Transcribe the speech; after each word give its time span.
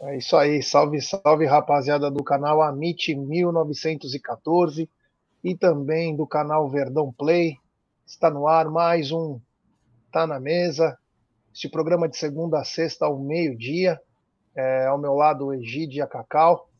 É 0.00 0.18
isso 0.18 0.36
aí, 0.36 0.62
salve, 0.62 1.00
salve 1.00 1.46
rapaziada 1.46 2.10
do 2.10 2.22
canal 2.22 2.62
Amit 2.62 3.14
1914 3.14 4.88
e 5.42 5.54
também 5.54 6.14
do 6.14 6.26
canal 6.26 6.68
Verdão 6.68 7.12
Play. 7.12 7.58
Está 8.06 8.30
no 8.30 8.46
ar 8.46 8.70
mais 8.70 9.10
um 9.10 9.40
Tá 10.16 10.26
na 10.26 10.40
Mesa. 10.40 10.96
Este 11.52 11.68
programa 11.68 12.08
de 12.08 12.16
segunda 12.16 12.58
a 12.58 12.64
sexta 12.64 13.04
ao 13.04 13.18
meio-dia. 13.18 14.00
É, 14.56 14.86
ao 14.86 14.96
meu 14.96 15.12
lado, 15.12 15.52
Egídio 15.52 16.08
Cacau. 16.08 16.70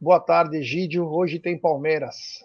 Boa 0.00 0.18
tarde, 0.18 0.56
Egídio. 0.56 1.06
Hoje 1.06 1.38
tem 1.38 1.58
Palmeiras. 1.58 2.42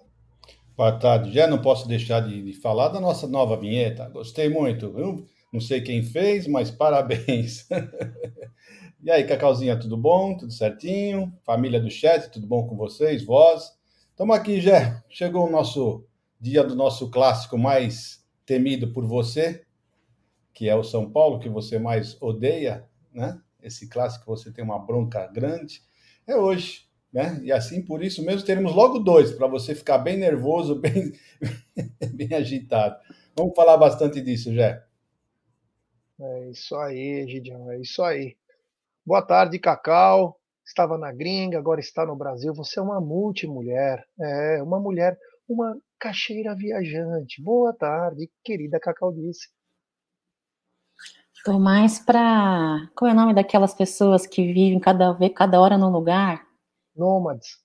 Boa 0.76 0.92
tarde. 1.00 1.32
Já 1.32 1.48
não 1.48 1.62
posso 1.62 1.88
deixar 1.88 2.20
de, 2.20 2.44
de 2.44 2.52
falar 2.52 2.90
da 2.90 3.00
nossa 3.00 3.30
nova 3.30 3.56
vinheta. 3.56 4.10
Gostei 4.10 4.50
muito, 4.50 4.92
viu? 4.92 5.26
Não 5.54 5.62
sei 5.62 5.80
quem 5.80 6.04
fez, 6.04 6.48
mas 6.48 6.70
parabéns. 6.70 7.66
e 9.02 9.10
aí, 9.10 9.24
Cacauzinha, 9.24 9.80
tudo 9.80 9.96
bom? 9.96 10.36
Tudo 10.36 10.52
certinho? 10.52 11.32
Família 11.46 11.80
do 11.80 11.90
chat, 11.90 12.30
tudo 12.30 12.46
bom 12.46 12.68
com 12.68 12.76
vocês? 12.76 13.24
Voz? 13.24 13.72
Estamos 14.10 14.36
aqui, 14.36 14.60
já. 14.60 15.02
Chegou 15.08 15.48
o 15.48 15.50
nosso 15.50 16.04
dia 16.42 16.62
do 16.62 16.76
nosso 16.76 17.10
clássico 17.10 17.58
mais 17.58 18.22
temido 18.46 18.92
por 18.92 19.06
você, 19.06 19.64
que 20.54 20.68
é 20.68 20.76
o 20.76 20.84
São 20.84 21.10
Paulo, 21.10 21.40
que 21.40 21.50
você 21.50 21.80
mais 21.80 22.20
odeia, 22.22 22.88
né? 23.14 23.40
Esse 23.62 23.90
clássico 23.90 24.26
você 24.26 24.52
tem 24.52 24.64
uma 24.64 24.80
bronca 24.80 25.28
grande. 25.28 25.82
É 26.26 26.36
hoje, 26.36 26.88
né? 27.12 27.40
E 27.44 27.52
assim, 27.52 27.84
por 27.84 28.04
isso 28.04 28.24
mesmo, 28.24 28.46
teremos 28.46 28.74
logo 28.74 29.00
dois, 29.00 29.32
para 29.32 29.48
você 29.48 29.76
ficar 29.76 29.98
bem 29.98 30.18
nervoso, 30.18 30.76
bem, 30.80 31.14
bem 32.14 32.34
agitado. 32.34 32.98
Vamos 33.36 33.56
falar 33.56 33.78
bastante 33.78 34.22
disso, 34.22 34.54
Jé. 34.54 34.84
É 36.22 36.50
isso 36.50 36.76
aí, 36.76 37.26
Gideon, 37.28 37.72
é 37.72 37.80
isso 37.80 38.04
aí. 38.04 38.36
Boa 39.06 39.22
tarde, 39.22 39.58
Cacau. 39.58 40.38
Estava 40.66 40.98
na 40.98 41.12
gringa, 41.12 41.58
agora 41.58 41.80
está 41.80 42.06
no 42.06 42.16
Brasil. 42.16 42.54
Você 42.54 42.80
é 42.80 42.84
uma 42.84 43.02
multimulher. 43.02 44.06
É, 44.20 44.62
uma 44.62 44.80
mulher, 44.80 45.18
uma 45.48 45.76
caixeira 45.98 46.54
viajante. 46.56 47.42
Boa 47.42 47.74
tarde, 47.74 48.30
querida 48.44 48.80
Cacau 48.80 49.12
disse. 49.12 49.48
Estou 51.40 51.58
mais 51.58 51.98
para. 52.00 52.90
Qual 52.94 53.10
é 53.10 53.14
o 53.14 53.16
nome 53.16 53.34
daquelas 53.34 53.74
pessoas 53.74 54.28
que 54.28 54.44
vivem 54.52 54.78
cada, 54.78 55.18
cada 55.34 55.62
hora 55.62 55.78
num 55.78 55.90
lugar? 55.90 56.46
Nômades. 56.94 57.58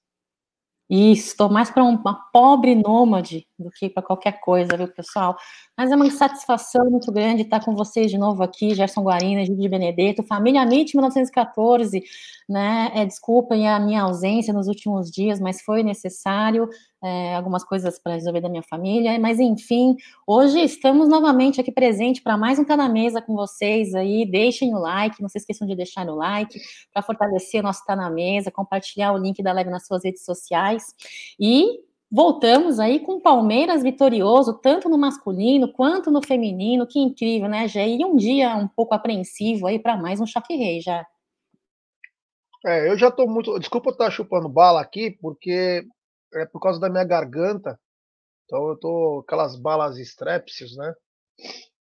Isso, 0.88 1.30
estou 1.30 1.50
mais 1.50 1.72
para 1.72 1.82
uma 1.82 2.14
pobre 2.32 2.76
nômade 2.76 3.48
do 3.64 3.70
que 3.70 3.88
para 3.88 4.02
qualquer 4.02 4.38
coisa, 4.40 4.76
viu, 4.76 4.86
pessoal? 4.88 5.36
Mas 5.76 5.90
é 5.90 5.96
uma 5.96 6.10
satisfação 6.10 6.88
muito 6.90 7.10
grande 7.10 7.42
estar 7.42 7.64
com 7.64 7.74
vocês 7.74 8.10
de 8.10 8.18
novo 8.18 8.42
aqui, 8.42 8.74
Gerson 8.74 9.02
Guarina, 9.02 9.44
Gil 9.44 9.56
de 9.56 9.68
Benedetto, 9.68 10.22
família 10.22 10.62
MIT 10.62 10.96
1914, 10.96 12.02
né? 12.48 12.90
É, 12.94 13.04
desculpem 13.04 13.68
a 13.68 13.80
minha 13.80 14.02
ausência 14.02 14.52
nos 14.52 14.68
últimos 14.68 15.10
dias, 15.10 15.40
mas 15.40 15.62
foi 15.62 15.82
necessário 15.82 16.68
é, 17.02 17.34
algumas 17.34 17.64
coisas 17.64 17.98
para 17.98 18.14
resolver 18.14 18.40
da 18.40 18.48
minha 18.48 18.62
família, 18.62 19.18
mas 19.18 19.38
enfim, 19.38 19.96
hoje 20.26 20.60
estamos 20.60 21.08
novamente 21.08 21.60
aqui 21.60 21.72
presente 21.72 22.22
para 22.22 22.36
mais 22.36 22.58
um 22.58 22.64
Tá 22.64 22.76
na 22.76 22.88
Mesa 22.88 23.20
com 23.20 23.34
vocês 23.34 23.94
aí, 23.94 24.24
deixem 24.24 24.74
o 24.74 24.78
like, 24.78 25.20
não 25.20 25.28
se 25.28 25.38
esqueçam 25.38 25.66
de 25.66 25.76
deixar 25.76 26.06
o 26.08 26.14
like, 26.14 26.58
para 26.92 27.02
fortalecer 27.02 27.60
o 27.60 27.64
nosso 27.64 27.84
Tá 27.84 27.94
na 27.96 28.08
Mesa, 28.10 28.50
compartilhar 28.50 29.12
o 29.12 29.18
link 29.18 29.42
da 29.42 29.52
live 29.52 29.70
nas 29.70 29.86
suas 29.86 30.04
redes 30.04 30.24
sociais, 30.24 30.94
e 31.38 31.80
voltamos 32.14 32.78
aí 32.78 33.00
com 33.00 33.14
o 33.14 33.20
Palmeiras 33.20 33.82
vitorioso, 33.82 34.54
tanto 34.54 34.88
no 34.88 34.96
masculino 34.96 35.72
quanto 35.72 36.12
no 36.12 36.24
feminino. 36.24 36.86
Que 36.86 37.00
incrível, 37.00 37.48
né, 37.48 37.66
Jé? 37.66 37.88
E 37.88 38.04
um 38.04 38.14
dia 38.14 38.54
um 38.54 38.68
pouco 38.68 38.94
apreensivo 38.94 39.66
aí 39.66 39.80
para 39.80 39.96
mais 39.96 40.20
um 40.20 40.26
choque 40.26 40.54
rei, 40.54 40.80
já. 40.80 41.04
É, 42.64 42.88
eu 42.88 42.96
já 42.96 43.10
tô 43.10 43.26
muito. 43.26 43.58
Desculpa 43.58 43.90
eu 43.90 43.94
estar 43.94 44.10
chupando 44.12 44.48
bala 44.48 44.80
aqui, 44.80 45.10
porque 45.20 45.84
é 46.34 46.46
por 46.46 46.60
causa 46.60 46.78
da 46.78 46.88
minha 46.88 47.02
garganta. 47.02 47.80
Então 48.44 48.68
eu 48.68 48.76
tô 48.76 49.24
aquelas 49.26 49.56
balas 49.56 49.98
strepsius, 49.98 50.76
né? 50.76 50.94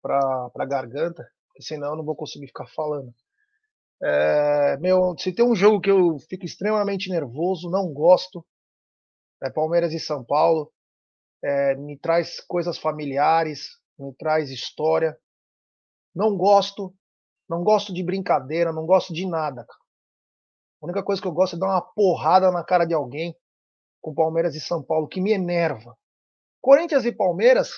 Pra, 0.02 0.50
pra 0.50 0.66
garganta, 0.66 1.24
senão 1.60 1.92
eu 1.92 1.98
não 1.98 2.04
vou 2.04 2.16
conseguir 2.16 2.48
ficar 2.48 2.66
falando. 2.66 3.14
É, 4.02 4.78
meu, 4.78 5.16
se 5.20 5.32
tem 5.32 5.46
um 5.46 5.56
jogo 5.56 5.80
que 5.80 5.92
eu 5.92 6.18
fico 6.28 6.46
extremamente 6.46 7.12
nervoso, 7.12 7.70
não 7.70 7.94
gosto, 7.94 8.44
é 9.46 9.50
Palmeiras 9.52 9.94
e 9.94 10.00
São 10.00 10.24
Paulo. 10.24 10.72
É, 11.44 11.76
me 11.76 11.98
traz 11.98 12.40
coisas 12.42 12.78
familiares, 12.78 13.80
me 13.98 14.14
traz 14.16 14.50
história. 14.50 15.18
Não 16.14 16.36
gosto, 16.36 16.94
não 17.48 17.64
gosto 17.64 17.94
de 17.94 18.04
brincadeira, 18.04 18.74
não 18.74 18.86
gosto 18.86 19.14
de 19.14 19.28
nada. 19.28 19.66
A 20.82 20.86
única 20.86 21.04
coisa 21.04 21.22
que 21.22 21.28
eu 21.28 21.34
gosto 21.34 21.56
é 21.56 21.60
dar 21.60 21.68
uma 21.68 21.82
porrada 21.82 22.52
na 22.52 22.64
cara 22.64 22.86
de 22.86 22.94
alguém 22.94 23.36
com 24.02 24.14
Palmeiras 24.14 24.56
e 24.56 24.60
São 24.60 24.84
Paulo, 24.84 25.08
que 25.08 25.20
me 25.20 25.32
enerva. 25.32 25.98
Corinthians 26.62 27.06
e 27.06 27.12
Palmeiras 27.12 27.72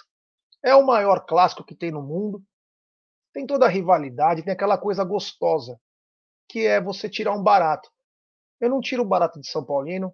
é 0.64 0.76
o 0.76 0.86
maior 0.86 1.26
clássico 1.26 1.64
que 1.64 1.76
tem 1.76 1.92
no 1.92 2.02
mundo. 2.02 2.44
Tem 3.34 3.46
toda 3.46 3.66
a 3.66 3.70
rivalidade, 3.70 4.44
tem 4.44 4.54
aquela 4.54 4.78
coisa 4.78 5.04
gostosa, 5.04 5.80
que 6.50 6.66
é 6.66 6.82
você 6.82 7.10
tirar 7.10 7.34
um 7.34 7.44
barato. 7.44 7.90
Eu 8.60 8.70
não 8.70 8.82
tiro 8.82 9.04
o 9.04 9.08
barato 9.08 9.40
de 9.40 9.48
São 9.50 9.64
Paulino, 9.64 10.14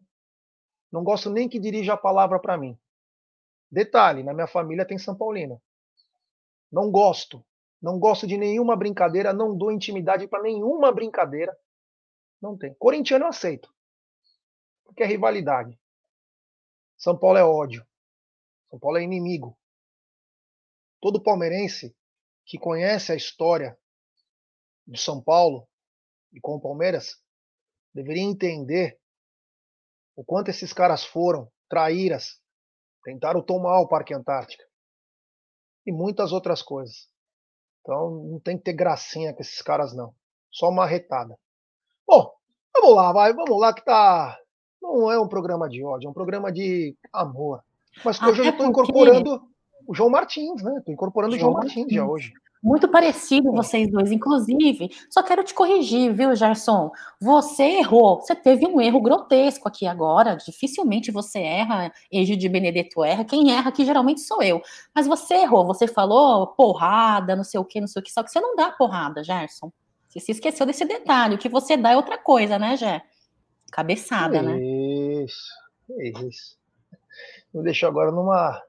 não 0.93 1.03
gosto 1.03 1.27
nem 1.27 1.49
que 1.49 1.59
dirija 1.59 1.93
a 1.93 1.97
palavra 1.97 2.39
para 2.39 2.55
mim. 2.55 2.79
Detalhe, 3.71 4.21
na 4.21 4.31
minha 4.31 4.45
família 4.45 4.85
tem 4.85 4.99
São 4.99 5.17
Paulino. 5.17 5.59
Não 6.71 6.91
gosto. 6.91 7.43
Não 7.81 7.97
gosto 7.97 8.27
de 8.27 8.37
nenhuma 8.37 8.75
brincadeira, 8.75 9.33
não 9.33 9.57
dou 9.57 9.71
intimidade 9.71 10.27
para 10.27 10.43
nenhuma 10.43 10.91
brincadeira. 10.91 11.57
Não 12.39 12.55
tem. 12.55 12.75
Corintiano 12.75 13.25
eu 13.25 13.29
aceito. 13.29 13.73
Porque 14.85 15.01
é 15.01 15.07
rivalidade. 15.07 15.81
São 16.95 17.17
Paulo 17.17 17.39
é 17.39 17.43
ódio. 17.43 17.83
São 18.69 18.77
Paulo 18.77 18.97
é 18.97 19.03
inimigo. 19.03 19.57
Todo 21.01 21.23
palmeirense 21.23 21.95
que 22.45 22.59
conhece 22.59 23.11
a 23.11 23.15
história 23.15 23.75
de 24.85 25.01
São 25.01 25.19
Paulo 25.19 25.67
e 26.31 26.39
com 26.39 26.53
o 26.53 26.61
Palmeiras 26.61 27.19
deveria 27.95 28.21
entender 28.21 29.01
o 30.16 30.24
quanto 30.24 30.50
esses 30.50 30.74
caras 30.74 31.03
foram 31.03 31.47
traíras, 31.69 32.40
tentaram 33.03 33.41
tomar 33.41 33.79
o 33.79 33.88
Parque 33.88 34.13
Antártica 34.13 34.63
e 35.85 35.91
muitas 35.91 36.31
outras 36.31 36.62
coisas. 36.62 37.09
Então 37.81 38.12
não 38.12 38.40
tem 38.40 38.57
que 38.57 38.63
ter 38.63 38.74
gracinha 38.74 39.34
com 39.34 39.41
esses 39.41 39.62
caras 39.62 39.94
não, 39.94 40.13
só 40.51 40.69
uma 40.69 40.85
retada. 40.85 41.38
Bom, 42.07 42.31
vamos 42.74 42.96
lá, 42.96 43.12
vai, 43.12 43.34
vamos 43.34 43.59
lá 43.59 43.74
que 43.74 43.84
tá. 43.84 44.40
Não 44.81 45.12
é 45.12 45.19
um 45.19 45.28
programa 45.28 45.69
de 45.69 45.84
ódio, 45.84 46.07
é 46.07 46.09
um 46.09 46.13
programa 46.13 46.51
de 46.51 46.95
amor. 47.12 47.63
Mas 48.03 48.22
hoje 48.22 48.41
eu 48.41 48.50
estou 48.50 48.66
incorporando 48.66 49.41
o 49.88 49.94
João 49.94 50.09
Martins, 50.09 50.62
né? 50.62 50.78
Estou 50.78 50.94
incorporando 50.94 51.35
o 51.35 51.40
João 51.40 51.53
Martins 51.53 51.91
já 51.91 52.06
hoje. 52.06 52.34
Muito 52.63 52.88
parecido 52.88 53.51
vocês 53.51 53.91
dois, 53.91 54.09
inclusive. 54.09 54.90
Só 55.09 55.22
quero 55.22 55.44
te 55.44 55.53
corrigir, 55.53 56.13
viu, 56.13 56.34
Gerson? 56.34 56.91
Você 57.19 57.63
errou. 57.63 58.22
Você 58.22 58.34
teve 58.34 58.66
um 58.66 58.79
erro 58.79 59.01
grotesco 59.01 59.68
aqui 59.68 59.85
agora. 59.85 60.38
Dificilmente 60.38 61.12
você 61.12 61.40
erra, 61.40 61.91
Egídio 62.09 62.38
de 62.38 62.47
Benedetto 62.47 63.03
erra. 63.03 63.25
Quem 63.25 63.51
erra 63.51 63.68
aqui 63.68 63.84
geralmente 63.84 64.22
sou 64.22 64.41
eu. 64.41 64.62
Mas 64.96 65.06
você 65.06 65.34
errou. 65.35 65.66
Você 65.66 65.88
falou 65.88 66.47
porrada, 66.47 67.35
não 67.35 67.44
sei 67.44 67.59
o 67.59 67.66
que, 67.66 67.81
não 67.81 67.88
sei 67.88 68.00
o 68.00 68.04
que. 68.04 68.13
Só 68.13 68.24
que 68.24 68.31
você 68.31 68.39
não 68.39 68.56
dá 68.56 68.71
porrada, 68.71 69.21
Gerson. 69.25 69.69
Você 70.07 70.21
se 70.21 70.31
esqueceu 70.31 70.66
desse 70.66 70.86
detalhe. 70.86 71.36
O 71.36 71.38
que 71.38 71.50
você 71.50 71.75
dá 71.75 71.92
é 71.92 71.98
outra 71.98 72.18
coisa, 72.18 72.57
né, 72.57 72.77
Gé? 72.77 73.01
Cabeçada, 73.74 74.38
isso, 74.38 74.45
né? 74.45 74.59
Isso, 74.62 76.27
isso. 76.30 76.57
Me 77.54 77.62
deixou 77.62 77.89
agora 77.89 78.09
numa. 78.09 78.62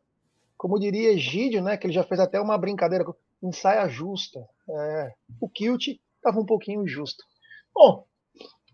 Como 0.57 0.81
diria 0.81 1.13
Egídio, 1.13 1.63
né? 1.63 1.77
Que 1.77 1.87
ele 1.87 1.95
já 1.95 2.03
fez 2.03 2.19
até 2.19 2.41
uma 2.41 2.59
brincadeira 2.59 3.05
em 3.45 3.53
saia 3.53 3.87
justa. 3.89 4.41
É, 4.69 5.13
o 5.39 5.49
Kilt 5.49 5.89
estava 6.17 6.41
um 6.41 6.47
pouquinho 6.47 6.87
justo. 6.89 7.23
Bom, 7.75 8.07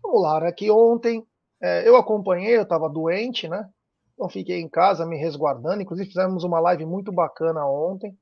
vamos 0.01 0.21
lá, 0.21 0.39
né? 0.39 0.51
Que 0.53 0.71
ontem 0.71 1.25
é, 1.61 1.87
eu 1.87 1.97
acompanhei, 1.97 2.55
eu 2.55 2.63
estava 2.63 2.89
doente, 2.89 3.49
né? 3.49 3.69
Então 4.13 4.29
fiquei 4.29 4.61
em 4.61 4.69
casa 4.69 5.05
me 5.05 5.17
resguardando. 5.17 5.81
Inclusive 5.81 6.07
fizemos 6.07 6.45
uma 6.45 6.59
live 6.61 6.85
muito 6.85 7.11
bacana 7.11 7.67
ontem. 7.67 8.17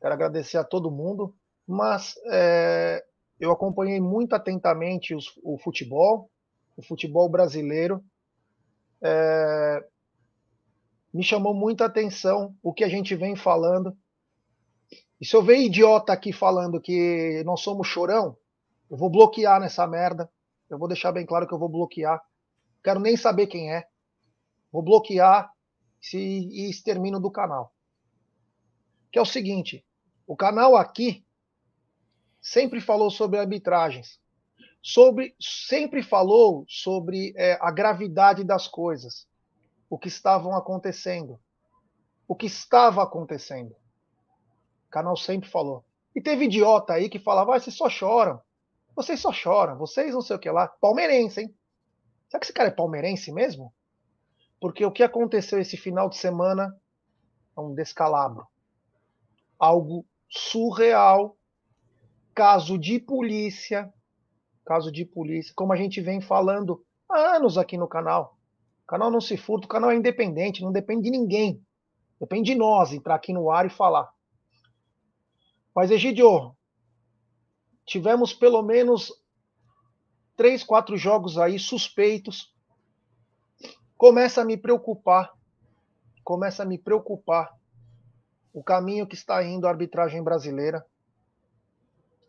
Quero 0.00 0.14
agradecer 0.14 0.58
a 0.58 0.64
todo 0.64 0.92
mundo. 0.92 1.34
Mas 1.66 2.14
é, 2.30 3.04
eu 3.40 3.50
acompanhei 3.50 4.00
muito 4.00 4.34
atentamente 4.34 5.14
os, 5.14 5.26
o 5.42 5.58
futebol, 5.58 6.30
o 6.76 6.82
futebol 6.82 7.28
brasileiro. 7.28 8.00
É, 9.02 9.84
me 11.12 11.24
chamou 11.24 11.52
muita 11.52 11.84
atenção 11.84 12.54
o 12.62 12.72
que 12.72 12.84
a 12.84 12.88
gente 12.88 13.16
vem 13.16 13.34
falando 13.34 13.96
E 15.20 15.26
se 15.26 15.34
eu 15.34 15.42
ver 15.42 15.58
idiota 15.58 16.12
aqui 16.12 16.32
falando 16.32 16.80
que 16.80 17.42
nós 17.44 17.60
somos 17.60 17.88
chorão, 17.88 18.36
eu 18.90 18.96
vou 18.96 19.10
bloquear 19.10 19.60
nessa 19.60 19.86
merda. 19.86 20.30
Eu 20.70 20.78
vou 20.78 20.86
deixar 20.86 21.12
bem 21.12 21.26
claro 21.26 21.46
que 21.46 21.52
eu 21.52 21.58
vou 21.58 21.68
bloquear. 21.68 22.22
Quero 22.82 23.00
nem 23.00 23.16
saber 23.16 23.46
quem 23.46 23.72
é. 23.72 23.86
Vou 24.70 24.82
bloquear 24.82 25.50
e 26.14 26.70
extermino 26.70 27.18
do 27.18 27.30
canal. 27.30 27.72
Que 29.10 29.18
é 29.18 29.22
o 29.22 29.26
seguinte: 29.26 29.84
o 30.26 30.36
canal 30.36 30.76
aqui 30.76 31.26
sempre 32.40 32.80
falou 32.80 33.10
sobre 33.10 33.38
arbitragens, 33.38 34.20
sobre 34.82 35.34
sempre 35.40 36.02
falou 36.02 36.64
sobre 36.68 37.34
é, 37.36 37.58
a 37.60 37.70
gravidade 37.70 38.44
das 38.44 38.68
coisas, 38.68 39.26
o 39.90 39.98
que 39.98 40.08
estavam 40.08 40.54
acontecendo, 40.54 41.40
o 42.26 42.36
que 42.36 42.46
estava 42.46 43.02
acontecendo. 43.02 43.74
O 44.88 44.90
canal 44.90 45.16
sempre 45.16 45.48
falou. 45.48 45.84
E 46.14 46.20
teve 46.20 46.46
idiota 46.46 46.94
aí 46.94 47.08
que 47.08 47.18
falava, 47.18 47.54
ah, 47.54 47.60
vocês 47.60 47.76
só 47.76 47.88
choram. 47.88 48.40
Vocês 48.96 49.20
só 49.20 49.32
choram, 49.32 49.78
vocês 49.78 50.12
não 50.12 50.22
sei 50.22 50.34
o 50.34 50.38
que 50.38 50.50
lá. 50.50 50.66
Palmeirense, 50.66 51.42
hein? 51.42 51.54
Será 52.28 52.40
que 52.40 52.46
esse 52.46 52.52
cara 52.52 52.68
é 52.68 52.72
palmeirense 52.72 53.30
mesmo? 53.30 53.72
Porque 54.60 54.84
o 54.84 54.90
que 54.90 55.02
aconteceu 55.02 55.60
esse 55.60 55.76
final 55.76 56.08
de 56.08 56.16
semana 56.16 56.76
é 57.56 57.60
um 57.60 57.74
descalabro. 57.74 58.46
Algo 59.58 60.04
surreal. 60.28 61.36
Caso 62.34 62.78
de 62.78 62.98
polícia. 62.98 63.92
Caso 64.64 64.90
de 64.90 65.04
polícia. 65.04 65.52
Como 65.54 65.72
a 65.72 65.76
gente 65.76 66.00
vem 66.00 66.20
falando 66.20 66.84
há 67.08 67.36
anos 67.36 67.56
aqui 67.56 67.76
no 67.76 67.86
canal. 67.86 68.36
O 68.84 68.86
canal 68.88 69.10
não 69.10 69.20
se 69.20 69.36
furta, 69.36 69.66
o 69.66 69.68
canal 69.68 69.90
é 69.90 69.96
independente, 69.96 70.62
não 70.62 70.72
depende 70.72 71.04
de 71.04 71.10
ninguém. 71.10 71.62
Depende 72.18 72.52
de 72.52 72.58
nós 72.58 72.92
entrar 72.92 73.14
aqui 73.14 73.32
no 73.32 73.50
ar 73.50 73.66
e 73.66 73.70
falar. 73.70 74.10
Mas, 75.74 75.90
Egidio, 75.90 76.56
tivemos 77.84 78.32
pelo 78.32 78.62
menos 78.62 79.12
três, 80.36 80.62
quatro 80.62 80.96
jogos 80.96 81.38
aí 81.38 81.58
suspeitos. 81.58 82.54
Começa 83.96 84.42
a 84.42 84.44
me 84.44 84.56
preocupar, 84.56 85.32
começa 86.22 86.62
a 86.62 86.66
me 86.66 86.78
preocupar 86.78 87.56
o 88.52 88.62
caminho 88.62 89.06
que 89.06 89.14
está 89.14 89.42
indo 89.44 89.66
a 89.66 89.70
arbitragem 89.70 90.22
brasileira. 90.22 90.84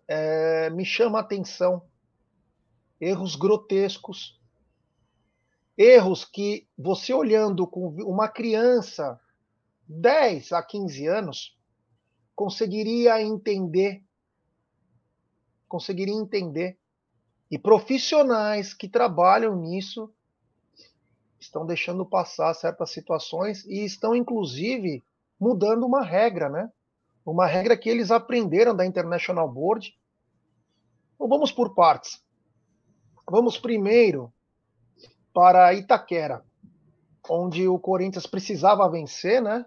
É, 0.08 0.70
me 0.72 0.84
chama 0.84 1.20
a 1.20 1.22
atenção 1.22 1.84
erros 3.00 3.36
grotescos, 3.36 4.40
erros 5.78 6.26
que 6.26 6.68
você 6.78 7.14
olhando 7.14 7.66
com 7.66 7.90
uma 8.04 8.28
criança 8.28 9.20
10 9.88 10.52
a 10.52 10.64
15 10.64 11.08
anos, 11.08 11.59
conseguiria 12.40 13.22
entender, 13.22 14.02
conseguiria 15.68 16.14
entender. 16.14 16.78
E 17.52 17.60
profissionais 17.60 18.74
que 18.74 18.88
trabalham 18.88 19.58
nisso 19.58 20.10
estão 21.38 21.66
deixando 21.66 22.06
passar 22.06 22.54
certas 22.54 22.92
situações 22.92 23.66
e 23.66 23.84
estão, 23.84 24.16
inclusive, 24.16 25.04
mudando 25.38 25.86
uma 25.86 26.02
regra, 26.02 26.48
né? 26.48 26.72
Uma 27.26 27.46
regra 27.46 27.76
que 27.76 27.90
eles 27.90 28.10
aprenderam 28.10 28.74
da 28.74 28.86
International 28.86 29.52
Board. 29.52 29.94
Então, 31.16 31.28
vamos 31.28 31.52
por 31.52 31.76
partes. 31.76 32.24
Vamos 33.30 33.58
primeiro 33.58 34.32
para 35.34 35.74
Itaquera, 35.74 36.42
onde 37.30 37.68
o 37.68 37.78
Corinthians 37.78 38.26
precisava 38.26 38.90
vencer, 38.90 39.42
né? 39.42 39.66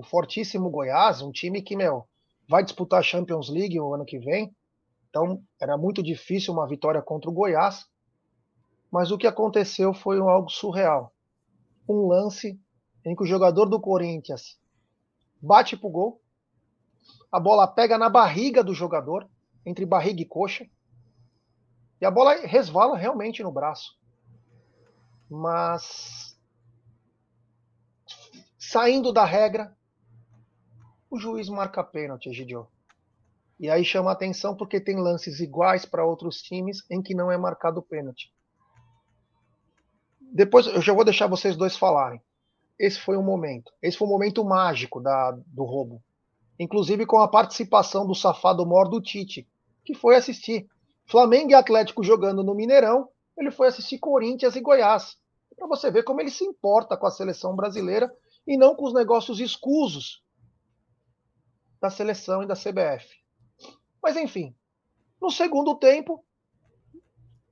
O 0.00 0.02
fortíssimo 0.02 0.70
Goiás, 0.70 1.20
um 1.20 1.30
time 1.30 1.60
que, 1.60 1.76
meu, 1.76 2.08
vai 2.48 2.64
disputar 2.64 3.00
a 3.00 3.02
Champions 3.02 3.50
League 3.50 3.78
o 3.78 3.92
ano 3.94 4.06
que 4.06 4.18
vem. 4.18 4.50
Então, 5.10 5.42
era 5.60 5.76
muito 5.76 6.02
difícil 6.02 6.54
uma 6.54 6.66
vitória 6.66 7.02
contra 7.02 7.28
o 7.28 7.34
Goiás. 7.34 7.84
Mas 8.90 9.10
o 9.10 9.18
que 9.18 9.26
aconteceu 9.26 9.92
foi 9.92 10.18
algo 10.18 10.48
surreal. 10.48 11.12
Um 11.86 12.06
lance 12.06 12.58
em 13.04 13.14
que 13.14 13.22
o 13.22 13.26
jogador 13.26 13.66
do 13.66 13.78
Corinthians 13.78 14.58
bate 15.38 15.76
pro 15.76 15.90
gol, 15.90 16.22
a 17.30 17.38
bola 17.38 17.68
pega 17.68 17.98
na 17.98 18.08
barriga 18.08 18.64
do 18.64 18.72
jogador, 18.72 19.28
entre 19.66 19.84
barriga 19.84 20.22
e 20.22 20.24
coxa, 20.24 20.66
e 22.00 22.06
a 22.06 22.10
bola 22.10 22.36
resvala 22.46 22.96
realmente 22.96 23.42
no 23.42 23.52
braço. 23.52 23.98
Mas 25.28 26.34
saindo 28.58 29.12
da 29.12 29.24
regra, 29.24 29.76
o 31.10 31.18
juiz 31.18 31.48
marca 31.48 31.82
pênalti, 31.82 32.28
Egidio. 32.28 32.68
E 33.58 33.68
aí 33.68 33.84
chama 33.84 34.12
atenção 34.12 34.56
porque 34.56 34.80
tem 34.80 34.96
lances 34.96 35.40
iguais 35.40 35.84
para 35.84 36.06
outros 36.06 36.40
times 36.40 36.82
em 36.88 37.02
que 37.02 37.14
não 37.14 37.30
é 37.30 37.36
marcado 37.36 37.82
pênalti. 37.82 38.32
Depois 40.20 40.66
eu 40.66 40.80
já 40.80 40.94
vou 40.94 41.04
deixar 41.04 41.26
vocês 41.26 41.56
dois 41.56 41.76
falarem. 41.76 42.22
Esse 42.78 43.00
foi 43.00 43.16
um 43.16 43.22
momento. 43.22 43.72
Esse 43.82 43.98
foi 43.98 44.06
um 44.06 44.10
momento 44.10 44.44
mágico 44.44 45.00
da, 45.00 45.32
do 45.48 45.64
roubo. 45.64 46.02
Inclusive 46.58 47.04
com 47.04 47.18
a 47.18 47.28
participação 47.28 48.06
do 48.06 48.14
safado 48.14 48.64
mor 48.64 48.88
do 48.88 49.00
Tite, 49.00 49.46
que 49.84 49.94
foi 49.94 50.14
assistir. 50.16 50.66
Flamengo 51.04 51.50
e 51.50 51.54
Atlético 51.54 52.04
jogando 52.04 52.44
no 52.44 52.54
Mineirão, 52.54 53.08
ele 53.36 53.50
foi 53.50 53.66
assistir 53.66 53.98
Corinthians 53.98 54.54
e 54.54 54.60
Goiás. 54.60 55.16
Para 55.56 55.66
você 55.66 55.90
ver 55.90 56.04
como 56.04 56.20
ele 56.20 56.30
se 56.30 56.44
importa 56.44 56.96
com 56.96 57.06
a 57.06 57.10
seleção 57.10 57.56
brasileira 57.56 58.10
e 58.46 58.56
não 58.56 58.76
com 58.76 58.86
os 58.86 58.94
negócios 58.94 59.40
escusos 59.40 60.22
da 61.80 61.90
seleção 61.90 62.42
e 62.42 62.46
da 62.46 62.54
CBF. 62.54 63.20
Mas 64.02 64.16
enfim, 64.16 64.54
no 65.20 65.30
segundo 65.30 65.74
tempo, 65.76 66.24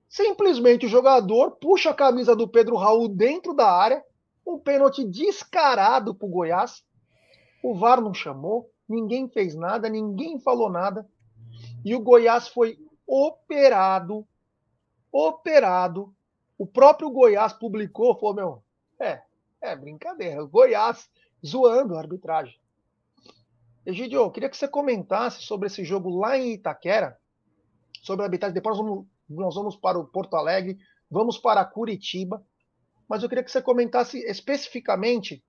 simplesmente 0.09 0.87
o 0.87 0.89
jogador 0.89 1.53
puxa 1.53 1.91
a 1.91 1.95
camisa 1.95 2.35
do 2.35 2.49
Pedro 2.49 2.77
Raul 2.77 3.09
dentro 3.09 3.55
da 3.55 3.71
área, 3.71 4.05
um 4.47 4.59
pênalti 4.59 5.05
descarado 5.05 6.15
para 6.15 6.27
o 6.27 6.31
Goiás. 6.31 6.83
O 7.63 7.75
VAR 7.75 8.01
não 8.01 8.15
chamou, 8.15 8.71
ninguém 8.89 9.29
fez 9.29 9.55
nada, 9.55 9.89
ninguém 9.89 10.39
falou 10.39 10.71
nada. 10.71 11.07
E 11.85 11.95
o 11.95 12.01
Goiás 12.01 12.49
foi 12.49 12.79
operado, 13.07 14.27
operado. 15.13 16.15
O 16.57 16.67
próprio 16.67 17.11
Goiás 17.11 17.53
publicou, 17.53 18.19
falou, 18.19 18.35
meu, 18.35 18.63
é, 18.99 19.23
é 19.61 19.77
brincadeira, 19.77 20.43
o 20.43 20.49
Goiás 20.49 21.09
zoando 21.45 21.95
a 21.95 21.99
arbitragem. 21.99 22.59
Egidio, 23.89 24.21
eu 24.21 24.31
queria 24.31 24.51
que 24.51 24.57
você 24.57 24.69
comentasse 24.69 25.41
sobre 25.41 25.67
esse 25.67 25.83
jogo 25.83 26.11
lá 26.11 26.37
em 26.37 26.53
Itaquera, 26.53 27.19
sobre 28.03 28.23
a 28.23 28.27
arbitragem. 28.27 28.53
Depois 28.53 28.77
nós 28.77 28.87
vamos, 28.87 29.07
nós 29.27 29.55
vamos 29.55 29.77
para 29.77 29.99
o 29.99 30.07
Porto 30.07 30.37
Alegre, 30.37 30.77
vamos 31.11 31.39
para 31.39 31.65
Curitiba, 31.65 32.45
mas 33.09 33.23
eu 33.23 33.31
queria 33.31 33.43
que 33.43 33.51
você 33.51 33.63
comentasse 33.63 34.19
especificamente 34.27 35.43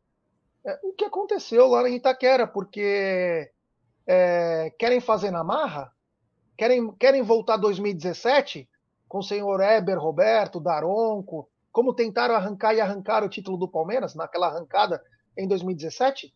é, 0.66 0.80
o 0.84 0.94
que 0.94 1.04
aconteceu 1.04 1.68
lá 1.68 1.90
em 1.90 1.98
Itaquera, 1.98 2.48
porque 2.48 3.52
é, 4.08 4.74
querem 4.80 5.02
fazer 5.02 5.32
na 5.32 5.44
marra? 5.44 5.92
Querem, 6.58 6.96
querem 6.96 7.22
voltar 7.22 7.58
2017 7.58 8.70
com 9.06 9.18
o 9.18 9.24
senhor 9.24 9.60
Eber, 9.60 10.00
Roberto, 10.00 10.62
Daronco, 10.62 11.50
como 11.74 11.94
tentaram 11.94 12.36
arrancar 12.36 12.74
e 12.74 12.80
arrancar 12.80 13.22
o 13.22 13.30
título 13.30 13.58
do 13.58 13.68
Palmeiras 13.68 14.16
naquela 14.16 14.48
arrancada 14.48 15.04
em 15.38 15.46
2017? 15.46 16.34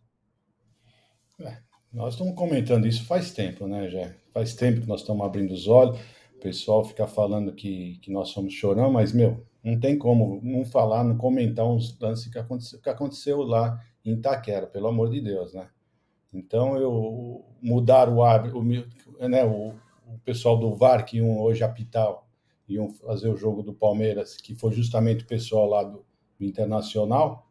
É, 1.40 1.73
nós 1.94 2.16
estamos 2.16 2.34
comentando 2.36 2.88
isso 2.88 3.06
faz 3.06 3.32
tempo, 3.32 3.68
né, 3.68 3.88
já 3.90 4.12
Faz 4.34 4.56
tempo 4.56 4.82
que 4.82 4.88
nós 4.88 5.02
estamos 5.02 5.24
abrindo 5.24 5.52
os 5.54 5.68
olhos. 5.68 6.00
O 6.36 6.40
pessoal 6.40 6.84
fica 6.84 7.06
falando 7.06 7.54
que, 7.54 8.00
que 8.00 8.12
nós 8.12 8.30
somos 8.30 8.52
chorão, 8.52 8.92
mas, 8.92 9.14
meu, 9.14 9.46
não 9.64 9.80
tem 9.80 9.96
como 9.96 10.42
não 10.42 10.66
falar, 10.66 11.04
não 11.04 11.16
comentar 11.16 11.66
uns 11.66 11.98
lances 12.00 12.28
que 12.28 12.40
aconteceu, 12.40 12.82
que 12.82 12.90
aconteceu 12.90 13.44
lá 13.44 13.80
em 14.04 14.14
Itaquera, 14.14 14.66
pelo 14.66 14.88
amor 14.88 15.12
de 15.12 15.22
Deus, 15.22 15.54
né? 15.54 15.70
Então, 16.34 16.76
eu 16.78 17.46
mudar 17.62 18.10
o 18.10 18.24
árbitro, 18.24 18.64
né, 18.64 19.46
o, 19.46 19.76
o 20.08 20.20
pessoal 20.26 20.58
do 20.58 20.74
VAR 20.74 21.06
que 21.06 21.18
iam 21.18 21.40
hoje 21.40 21.64
apitar, 21.64 22.12
iam 22.68 22.90
fazer 22.90 23.30
o 23.30 23.38
jogo 23.38 23.62
do 23.62 23.72
Palmeiras, 23.72 24.36
que 24.36 24.56
foi 24.56 24.72
justamente 24.72 25.24
o 25.24 25.28
pessoal 25.28 25.68
lá 25.68 25.84
do, 25.84 26.04
do 26.40 26.44
Internacional, 26.44 27.48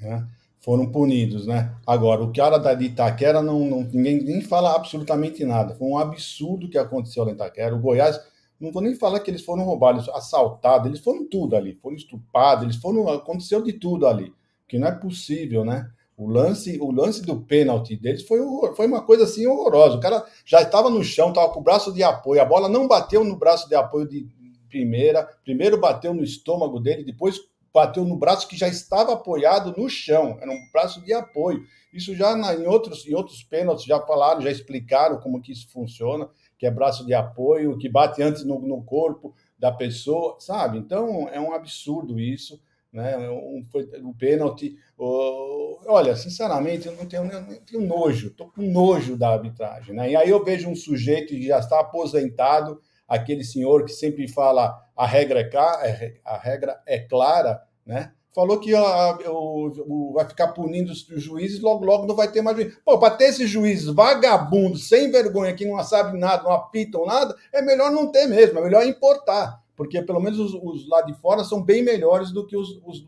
né? 0.00 0.28
Foram 0.60 0.90
punidos, 0.90 1.46
né? 1.46 1.74
Agora, 1.86 2.22
o 2.22 2.32
cara 2.32 2.58
da 2.58 2.74
de 2.74 2.86
Itaquera, 2.86 3.40
não, 3.40 3.60
não, 3.64 3.82
ninguém 3.82 4.22
nem 4.22 4.40
fala 4.40 4.74
absolutamente 4.74 5.44
nada. 5.44 5.74
Foi 5.74 5.86
um 5.86 5.98
absurdo 5.98 6.68
que 6.68 6.78
aconteceu 6.78 7.24
lá 7.24 7.30
em 7.30 7.34
Itaquera. 7.34 7.74
O 7.74 7.80
Goiás, 7.80 8.20
não 8.58 8.72
vou 8.72 8.82
nem 8.82 8.94
falar 8.94 9.20
que 9.20 9.30
eles 9.30 9.44
foram 9.44 9.64
roubados, 9.64 10.08
assaltados, 10.08 10.88
eles 10.88 11.00
foram 11.00 11.28
tudo 11.28 11.54
ali, 11.54 11.74
foram 11.74 11.96
estupados, 11.96 12.64
eles 12.64 12.76
foram, 12.76 13.08
aconteceu 13.08 13.62
de 13.62 13.74
tudo 13.74 14.06
ali, 14.06 14.32
que 14.66 14.78
não 14.78 14.88
é 14.88 14.92
possível, 14.92 15.64
né? 15.64 15.88
O 16.16 16.26
lance, 16.26 16.78
o 16.80 16.90
lance 16.90 17.20
do 17.20 17.42
pênalti 17.42 17.94
deles 17.94 18.26
foi, 18.26 18.38
foi 18.74 18.86
uma 18.86 19.02
coisa 19.02 19.24
assim 19.24 19.46
horrorosa. 19.46 19.98
O 19.98 20.00
cara 20.00 20.24
já 20.46 20.62
estava 20.62 20.88
no 20.88 21.04
chão, 21.04 21.28
estava 21.28 21.52
com 21.52 21.60
o 21.60 21.62
braço 21.62 21.92
de 21.92 22.02
apoio, 22.02 22.40
a 22.40 22.44
bola 22.44 22.68
não 22.68 22.88
bateu 22.88 23.22
no 23.22 23.36
braço 23.36 23.68
de 23.68 23.74
apoio 23.74 24.08
de 24.08 24.26
primeira, 24.70 25.28
primeiro 25.44 25.78
bateu 25.78 26.14
no 26.14 26.24
estômago 26.24 26.80
dele, 26.80 27.04
depois 27.04 27.38
bateu 27.76 28.06
no 28.06 28.16
braço 28.16 28.48
que 28.48 28.56
já 28.56 28.66
estava 28.66 29.12
apoiado 29.12 29.74
no 29.76 29.86
chão, 29.88 30.38
era 30.40 30.50
um 30.50 30.70
braço 30.72 31.04
de 31.04 31.12
apoio. 31.12 31.62
Isso 31.92 32.14
já 32.14 32.34
na, 32.34 32.54
em, 32.54 32.66
outros, 32.66 33.06
em 33.06 33.14
outros 33.14 33.42
pênaltis 33.42 33.84
já 33.84 34.00
falaram, 34.00 34.40
já 34.40 34.50
explicaram 34.50 35.20
como 35.20 35.42
que 35.42 35.52
isso 35.52 35.70
funciona, 35.70 36.26
que 36.58 36.66
é 36.66 36.70
braço 36.70 37.04
de 37.04 37.12
apoio, 37.12 37.76
que 37.76 37.88
bate 37.88 38.22
antes 38.22 38.44
no, 38.44 38.58
no 38.60 38.82
corpo 38.82 39.34
da 39.58 39.70
pessoa, 39.70 40.36
sabe? 40.40 40.78
Então 40.78 41.28
é 41.28 41.38
um 41.38 41.52
absurdo 41.52 42.18
isso 42.18 42.58
né? 42.96 43.28
Um, 43.28 43.62
foi 43.70 43.86
um 44.02 44.12
pênalti. 44.12 44.74
olha, 44.98 46.16
sinceramente, 46.16 46.86
eu 46.86 46.96
não 46.96 47.04
tenho, 47.04 47.30
eu 47.30 47.60
tenho 47.60 47.86
nojo, 47.86 48.28
estou 48.28 48.48
com 48.48 48.62
nojo 48.62 49.18
da 49.18 49.28
arbitragem. 49.34 49.94
Né? 49.94 50.12
E 50.12 50.16
aí 50.16 50.30
eu 50.30 50.42
vejo 50.42 50.68
um 50.68 50.74
sujeito 50.74 51.28
que 51.28 51.46
já 51.46 51.58
está 51.58 51.78
aposentado, 51.80 52.80
aquele 53.06 53.44
senhor 53.44 53.84
que 53.84 53.92
sempre 53.92 54.26
fala 54.26 54.74
a 54.96 55.06
regra 55.06 55.40
é, 55.40 55.88
é 55.88 56.14
a 56.24 56.38
regra 56.38 56.80
é 56.86 56.98
clara, 56.98 57.62
né? 57.84 58.12
Falou 58.34 58.60
que 58.60 58.74
ó, 58.74 59.18
ó, 59.26 60.12
vai 60.12 60.28
ficar 60.28 60.48
punindo 60.48 60.92
os 60.92 61.06
juízes, 61.22 61.60
logo, 61.60 61.84
logo 61.84 62.06
não 62.06 62.14
vai 62.14 62.30
ter 62.30 62.42
mais 62.42 62.56
juiz. 62.56 62.76
Pô, 62.84 62.98
para 62.98 63.16
ter 63.16 63.26
esses 63.26 63.48
juízes 63.48 63.86
vagabundos, 63.86 64.88
sem 64.88 65.10
vergonha, 65.10 65.54
que 65.54 65.64
não 65.64 65.82
sabem 65.82 66.20
nada, 66.20 66.42
não 66.42 66.52
apitam 66.52 67.06
nada, 67.06 67.34
é 67.52 67.62
melhor 67.62 67.90
não 67.90 68.10
ter 68.10 68.26
mesmo, 68.26 68.58
é 68.58 68.62
melhor 68.62 68.84
importar 68.86 69.64
porque 69.76 70.02
pelo 70.02 70.20
menos 70.20 70.40
os, 70.40 70.54
os 70.54 70.88
lá 70.88 71.02
de 71.02 71.12
fora 71.14 71.44
são 71.44 71.62
bem 71.62 71.82
melhores 71.82 72.32
do 72.32 72.46
que 72.46 72.56
os, 72.56 72.80
os, 72.84 73.06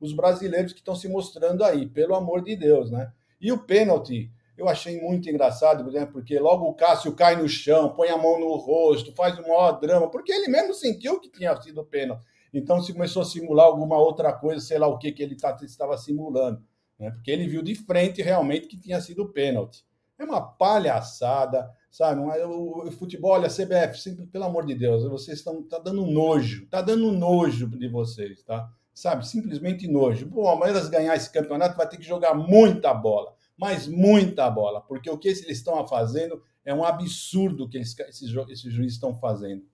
os 0.00 0.12
brasileiros 0.12 0.72
que 0.72 0.80
estão 0.80 0.96
se 0.96 1.08
mostrando 1.08 1.64
aí, 1.64 1.86
pelo 1.86 2.14
amor 2.14 2.42
de 2.42 2.56
Deus, 2.56 2.90
né? 2.90 3.12
E 3.40 3.52
o 3.52 3.58
pênalti, 3.58 4.30
eu 4.58 4.68
achei 4.68 5.00
muito 5.00 5.28
engraçado, 5.30 5.90
né? 5.90 6.04
porque 6.04 6.38
logo 6.38 6.66
o 6.66 6.74
Cássio 6.74 7.14
cai 7.14 7.36
no 7.36 7.48
chão, 7.48 7.94
põe 7.94 8.08
a 8.08 8.18
mão 8.18 8.38
no 8.38 8.54
rosto, 8.56 9.14
faz 9.14 9.38
o 9.38 9.42
maior 9.42 9.72
drama, 9.80 10.10
porque 10.10 10.32
ele 10.32 10.48
mesmo 10.48 10.74
sentiu 10.74 11.20
que 11.20 11.30
tinha 11.30 11.54
sido 11.62 11.84
pênalti. 11.84 12.24
Então 12.52 12.82
se 12.82 12.92
começou 12.92 13.22
a 13.22 13.24
simular 13.24 13.66
alguma 13.66 13.96
outra 13.98 14.32
coisa, 14.32 14.60
sei 14.60 14.78
lá 14.78 14.86
o 14.86 14.98
que, 14.98 15.12
que 15.12 15.22
ele 15.22 15.36
tá, 15.36 15.56
estava 15.62 15.96
simulando, 15.96 16.62
né? 16.98 17.10
porque 17.12 17.30
ele 17.30 17.46
viu 17.46 17.62
de 17.62 17.74
frente 17.74 18.20
realmente 18.20 18.66
que 18.66 18.80
tinha 18.80 19.00
sido 19.00 19.28
pênalti. 19.32 19.86
É 20.18 20.24
uma 20.24 20.40
palhaçada 20.40 21.70
sabe? 21.90 22.20
O, 22.44 22.90
futebol, 22.92 23.32
olha, 23.32 23.48
CBF, 23.48 24.00
sempre, 24.00 24.26
pelo 24.26 24.44
amor 24.44 24.64
de 24.64 24.74
Deus, 24.74 25.04
vocês 25.04 25.38
estão 25.38 25.62
tá 25.62 25.78
dando 25.78 26.06
nojo, 26.06 26.66
tá 26.68 26.80
dando 26.80 27.10
nojo 27.12 27.66
de 27.68 27.88
vocês, 27.88 28.42
tá? 28.42 28.68
Sabe? 28.94 29.26
Simplesmente 29.26 29.88
nojo. 29.88 30.26
Bom, 30.26 30.48
amanhã 30.48 30.88
ganhar 30.88 31.16
esse 31.16 31.30
campeonato 31.32 31.76
vai 31.76 31.88
ter 31.88 31.96
que 31.96 32.04
jogar 32.04 32.34
muita 32.34 32.92
bola, 32.92 33.34
mas 33.58 33.88
muita 33.88 34.48
bola, 34.48 34.80
porque 34.80 35.10
o 35.10 35.18
que 35.18 35.28
eles 35.28 35.46
estão 35.48 35.86
fazendo 35.86 36.42
é 36.64 36.72
um 36.72 36.84
absurdo 36.84 37.68
que 37.68 37.76
eles, 37.76 37.98
esses, 37.98 38.30
esses 38.48 38.72
juízes 38.72 38.94
estão 38.94 39.18
fazendo. 39.18 39.66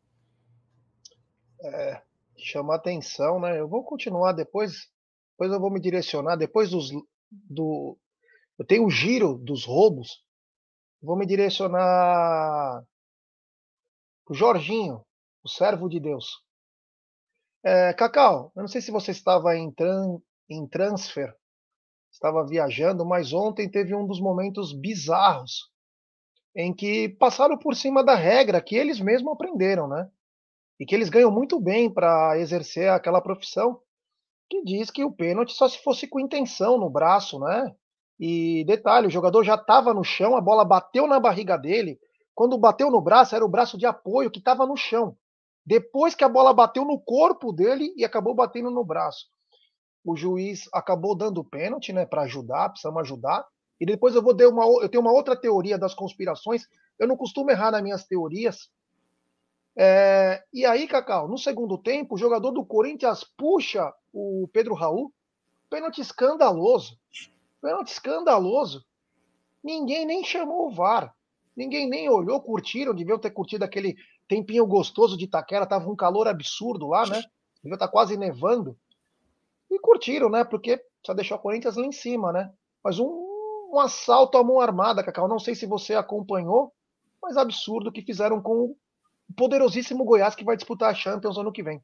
É, 1.62 2.02
chama 2.36 2.74
atenção, 2.74 3.38
né? 3.40 3.60
Eu 3.60 3.68
vou 3.68 3.84
continuar 3.84 4.32
depois, 4.32 4.88
depois 5.32 5.52
eu 5.52 5.60
vou 5.60 5.70
me 5.70 5.80
direcionar, 5.80 6.36
depois 6.36 6.70
dos, 6.70 6.90
do. 7.30 7.98
Eu 8.58 8.64
tenho 8.64 8.86
o 8.86 8.90
giro 8.90 9.36
dos 9.38 9.64
roubos, 9.64 10.24
vou 11.02 11.16
me 11.16 11.26
direcionar 11.26 12.82
o 14.28 14.34
Jorginho, 14.34 15.04
o 15.42 15.48
servo 15.48 15.88
de 15.88 16.00
Deus. 16.00 16.42
É, 17.62 17.92
Cacau, 17.94 18.52
eu 18.54 18.60
não 18.62 18.68
sei 18.68 18.80
se 18.80 18.90
você 18.90 19.10
estava 19.10 19.56
em, 19.56 19.70
tran, 19.72 20.18
em 20.48 20.66
transfer, 20.68 21.34
estava 22.14 22.46
viajando, 22.46 23.04
mas 23.04 23.32
ontem 23.32 23.68
teve 23.68 23.94
um 23.94 24.06
dos 24.06 24.20
momentos 24.20 24.72
bizarros 24.72 25.70
em 26.56 26.72
que 26.72 27.08
passaram 27.08 27.58
por 27.58 27.74
cima 27.74 28.04
da 28.04 28.14
regra 28.14 28.60
que 28.60 28.76
eles 28.76 29.00
mesmos 29.00 29.32
aprenderam, 29.32 29.88
né? 29.88 30.08
E 30.78 30.86
que 30.86 30.94
eles 30.94 31.08
ganham 31.08 31.30
muito 31.30 31.60
bem 31.60 31.92
para 31.92 32.38
exercer 32.38 32.88
aquela 32.88 33.20
profissão 33.20 33.80
que 34.48 34.62
diz 34.62 34.90
que 34.90 35.04
o 35.04 35.10
pênalti 35.10 35.52
só 35.52 35.68
se 35.68 35.82
fosse 35.82 36.06
com 36.06 36.20
intenção 36.20 36.78
no 36.78 36.88
braço, 36.88 37.40
né? 37.40 37.74
E 38.18 38.64
detalhe, 38.64 39.08
o 39.08 39.10
jogador 39.10 39.42
já 39.42 39.56
estava 39.56 39.92
no 39.92 40.04
chão, 40.04 40.36
a 40.36 40.40
bola 40.40 40.64
bateu 40.64 41.08
na 41.08 41.18
barriga 41.18 41.56
dele. 41.56 41.98
Quando 42.32 42.56
bateu 42.56 42.90
no 42.90 43.00
braço, 43.00 43.34
era 43.34 43.44
o 43.44 43.48
braço 43.48 43.76
de 43.76 43.86
apoio 43.86 44.30
que 44.30 44.38
estava 44.38 44.64
no 44.64 44.76
chão. 44.76 45.16
Depois 45.66 46.14
que 46.14 46.22
a 46.22 46.28
bola 46.28 46.54
bateu 46.54 46.84
no 46.84 47.00
corpo 47.00 47.52
dele 47.52 47.92
e 47.96 48.04
acabou 48.04 48.34
batendo 48.34 48.70
no 48.70 48.84
braço. 48.84 49.26
O 50.04 50.16
juiz 50.16 50.68
acabou 50.72 51.14
dando 51.16 51.42
pênalti, 51.42 51.92
né, 51.92 52.04
para 52.04 52.22
ajudar, 52.22 52.68
precisamos 52.68 53.00
ajudar. 53.02 53.46
E 53.80 53.86
depois 53.86 54.14
eu 54.14 54.22
vou 54.22 54.34
dar 54.34 54.48
uma 54.48 54.64
eu 54.82 54.88
tenho 54.88 55.02
uma 55.02 55.12
outra 55.12 55.34
teoria 55.34 55.78
das 55.78 55.94
conspirações. 55.94 56.66
Eu 56.98 57.08
não 57.08 57.16
costumo 57.16 57.50
errar 57.50 57.70
nas 57.70 57.82
minhas 57.82 58.04
teorias. 58.04 58.70
É, 59.76 60.44
e 60.52 60.64
aí, 60.64 60.86
Cacau, 60.86 61.26
no 61.26 61.36
segundo 61.36 61.76
tempo, 61.76 62.14
o 62.14 62.18
jogador 62.18 62.52
do 62.52 62.64
Corinthians 62.64 63.24
puxa 63.36 63.92
o 64.12 64.48
Pedro 64.52 64.74
Raul. 64.74 65.12
Pênalti 65.68 66.00
escandaloso. 66.00 66.96
Pênalti 67.60 67.88
escandaloso. 67.88 68.84
Ninguém 69.62 70.04
nem 70.06 70.22
chamou 70.22 70.68
o 70.68 70.70
VAR. 70.70 71.12
Ninguém 71.56 71.88
nem 71.88 72.08
olhou, 72.08 72.40
curtiram, 72.40 72.94
deviam 72.94 73.18
ter 73.18 73.30
curtido 73.30 73.64
aquele 73.64 73.96
tempinho 74.28 74.66
gostoso 74.66 75.16
de 75.16 75.24
Itaquera, 75.24 75.66
tava 75.66 75.88
um 75.88 75.96
calor 75.96 76.28
absurdo 76.28 76.88
lá, 76.88 77.06
né? 77.06 77.22
Devia 77.62 77.74
estar 77.74 77.86
tá 77.86 77.88
quase 77.88 78.16
nevando. 78.16 78.76
E 79.74 79.78
curtiram, 79.80 80.30
né? 80.30 80.44
Porque 80.44 80.80
só 81.04 81.12
deixou 81.12 81.36
o 81.36 81.40
Corinthians 81.40 81.76
lá 81.76 81.84
em 81.84 81.92
cima, 81.92 82.32
né? 82.32 82.50
Mas 82.82 83.00
um, 83.00 83.68
um 83.72 83.80
assalto 83.80 84.38
à 84.38 84.44
mão 84.44 84.60
armada, 84.60 85.02
Cacau. 85.02 85.26
Não 85.26 85.40
sei 85.40 85.54
se 85.54 85.66
você 85.66 85.94
acompanhou, 85.94 86.72
mas 87.20 87.36
absurdo 87.36 87.90
que 87.90 88.02
fizeram 88.02 88.40
com 88.40 88.52
o 88.64 88.76
poderosíssimo 89.36 90.04
Goiás 90.04 90.34
que 90.34 90.44
vai 90.44 90.56
disputar 90.56 90.90
a 90.90 90.94
Champions 90.94 91.36
ano 91.36 91.52
que 91.52 91.62
vem. 91.62 91.82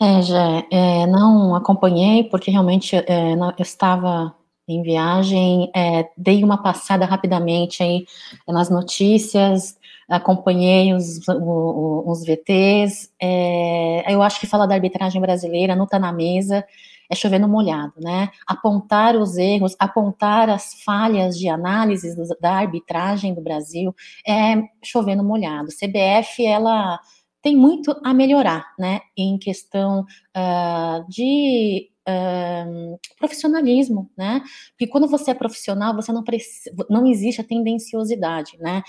É, 0.00 0.22
já, 0.22 0.64
é, 0.70 1.06
não 1.06 1.54
acompanhei, 1.54 2.24
porque 2.24 2.50
realmente 2.50 2.96
é, 2.96 3.36
não, 3.36 3.50
eu 3.50 3.62
estava 3.62 4.34
em 4.68 4.82
viagem, 4.82 5.70
é, 5.74 6.10
dei 6.16 6.42
uma 6.42 6.62
passada 6.62 7.04
rapidamente 7.04 7.82
aí 7.82 8.04
nas 8.48 8.68
notícias, 8.68 9.75
acompanhei 10.08 10.92
os, 10.94 11.18
os, 11.28 12.20
os 12.20 12.24
VTs, 12.24 13.10
é, 13.20 14.12
eu 14.12 14.22
acho 14.22 14.38
que 14.40 14.46
falar 14.46 14.66
da 14.66 14.74
arbitragem 14.74 15.20
brasileira 15.20 15.74
não 15.74 15.84
está 15.84 15.98
na 15.98 16.12
mesa, 16.12 16.64
é 17.10 17.14
chovendo 17.14 17.48
molhado, 17.48 17.94
né? 17.98 18.30
Apontar 18.46 19.16
os 19.16 19.36
erros, 19.36 19.76
apontar 19.78 20.50
as 20.50 20.74
falhas 20.82 21.38
de 21.38 21.48
análise 21.48 22.16
da 22.40 22.54
arbitragem 22.54 23.32
do 23.32 23.40
Brasil 23.40 23.94
é 24.26 24.62
chovendo 24.82 25.22
molhado. 25.22 25.68
CBF, 25.68 26.44
ela 26.44 26.98
tem 27.46 27.56
muito 27.56 27.94
a 28.02 28.12
melhorar, 28.12 28.74
né, 28.76 29.02
em 29.16 29.38
questão 29.38 30.00
uh, 30.00 31.08
de 31.08 31.88
uh, 32.08 32.98
profissionalismo, 33.16 34.10
né, 34.18 34.42
porque 34.70 34.88
quando 34.88 35.06
você 35.06 35.30
é 35.30 35.34
profissional, 35.34 35.94
você 35.94 36.10
não 36.10 36.24
precisa, 36.24 36.74
não 36.90 37.06
existe 37.06 37.40
a 37.40 37.44
tendenciosidade, 37.44 38.58
né, 38.58 38.82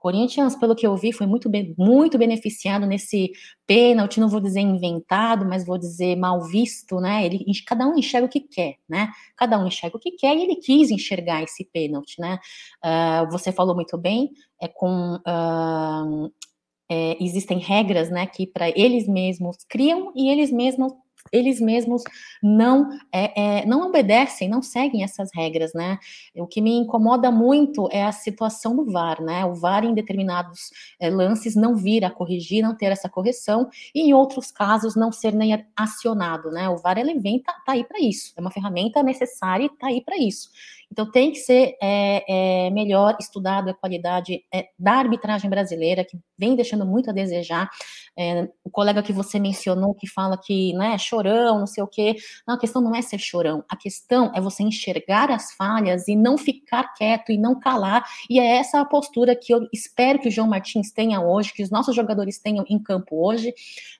Corinthians, 0.00 0.56
pelo 0.56 0.74
que 0.74 0.86
eu 0.86 0.96
vi, 0.96 1.12
foi 1.12 1.26
muito, 1.26 1.50
muito 1.76 2.16
beneficiado 2.16 2.86
nesse 2.86 3.30
pênalti, 3.66 4.18
não 4.18 4.28
vou 4.28 4.40
dizer 4.40 4.60
inventado, 4.60 5.44
mas 5.44 5.66
vou 5.66 5.76
dizer 5.76 6.16
mal 6.16 6.42
visto, 6.42 6.98
né? 7.00 7.24
Ele, 7.26 7.44
cada 7.66 7.86
um 7.86 7.98
enxerga 7.98 8.26
o 8.26 8.30
que 8.30 8.40
quer, 8.40 8.76
né? 8.88 9.10
Cada 9.36 9.58
um 9.58 9.66
enxerga 9.66 9.98
o 9.98 10.00
que 10.00 10.12
quer 10.12 10.34
e 10.36 10.42
ele 10.42 10.56
quis 10.56 10.90
enxergar 10.90 11.42
esse 11.42 11.64
pênalti, 11.66 12.18
né? 12.18 12.38
Uh, 12.82 13.30
você 13.30 13.52
falou 13.52 13.74
muito 13.74 13.98
bem, 13.98 14.30
é 14.60 14.66
com 14.66 15.16
uh, 15.16 16.32
é, 16.90 17.16
existem 17.22 17.58
regras, 17.58 18.10
né, 18.10 18.26
que 18.26 18.48
para 18.48 18.68
eles 18.70 19.06
mesmos 19.06 19.58
criam 19.68 20.12
e 20.16 20.28
eles 20.28 20.50
mesmos 20.50 20.92
eles 21.32 21.60
mesmos 21.60 22.02
não 22.42 22.88
é, 23.12 23.60
é, 23.60 23.66
não 23.66 23.86
obedecem, 23.86 24.48
não 24.48 24.62
seguem 24.62 25.02
essas 25.04 25.30
regras, 25.34 25.72
né? 25.74 25.98
O 26.36 26.46
que 26.46 26.60
me 26.60 26.76
incomoda 26.76 27.30
muito 27.30 27.88
é 27.90 28.04
a 28.04 28.12
situação 28.12 28.74
do 28.76 28.84
VAR, 28.90 29.22
né? 29.22 29.44
O 29.44 29.54
VAR 29.54 29.84
em 29.84 29.94
determinados 29.94 30.70
é, 30.98 31.10
lances 31.10 31.54
não 31.54 31.76
vir 31.76 32.04
a 32.04 32.10
corrigir, 32.10 32.62
não 32.62 32.76
ter 32.76 32.92
essa 32.92 33.08
correção, 33.08 33.68
e 33.94 34.08
em 34.08 34.14
outros 34.14 34.50
casos 34.50 34.96
não 34.96 35.12
ser 35.12 35.34
nem 35.34 35.64
acionado, 35.76 36.50
né? 36.50 36.68
O 36.68 36.76
VAR 36.76 36.98
ele 36.98 37.18
vem 37.18 37.42
tá, 37.42 37.52
tá 37.64 37.72
aí 37.72 37.84
para 37.84 38.00
isso, 38.00 38.32
é 38.36 38.40
uma 38.40 38.50
ferramenta 38.50 39.02
necessária 39.02 39.64
e 39.64 39.68
tá 39.68 39.88
aí 39.88 40.02
para 40.02 40.16
isso. 40.18 40.50
Então, 40.90 41.08
tem 41.08 41.30
que 41.30 41.38
ser 41.38 41.76
é, 41.80 42.66
é, 42.66 42.70
melhor 42.70 43.16
estudado 43.20 43.70
a 43.70 43.74
qualidade 43.74 44.42
é, 44.52 44.68
da 44.76 44.94
arbitragem 44.94 45.48
brasileira, 45.48 46.04
que 46.04 46.18
vem 46.36 46.56
deixando 46.56 46.84
muito 46.84 47.08
a 47.08 47.12
desejar. 47.12 47.70
É, 48.18 48.48
o 48.64 48.70
colega 48.70 49.02
que 49.02 49.12
você 49.12 49.38
mencionou, 49.38 49.94
que 49.94 50.08
fala 50.08 50.36
que 50.36 50.72
né, 50.72 50.98
chorão, 50.98 51.60
não 51.60 51.66
sei 51.66 51.82
o 51.82 51.86
quê. 51.86 52.16
Não, 52.46 52.56
a 52.56 52.58
questão 52.58 52.82
não 52.82 52.94
é 52.94 53.02
ser 53.02 53.18
chorão, 53.18 53.64
a 53.68 53.76
questão 53.76 54.32
é 54.34 54.40
você 54.40 54.62
enxergar 54.64 55.30
as 55.30 55.52
falhas 55.52 56.08
e 56.08 56.16
não 56.16 56.36
ficar 56.36 56.92
quieto 56.94 57.30
e 57.30 57.38
não 57.38 57.58
calar. 57.58 58.04
E 58.28 58.40
é 58.40 58.56
essa 58.56 58.80
a 58.80 58.84
postura 58.84 59.36
que 59.36 59.54
eu 59.54 59.68
espero 59.72 60.18
que 60.18 60.28
o 60.28 60.30
João 60.30 60.48
Martins 60.48 60.90
tenha 60.90 61.20
hoje, 61.20 61.52
que 61.52 61.62
os 61.62 61.70
nossos 61.70 61.94
jogadores 61.94 62.38
tenham 62.38 62.64
em 62.68 62.78
campo 62.82 63.24
hoje. 63.24 63.54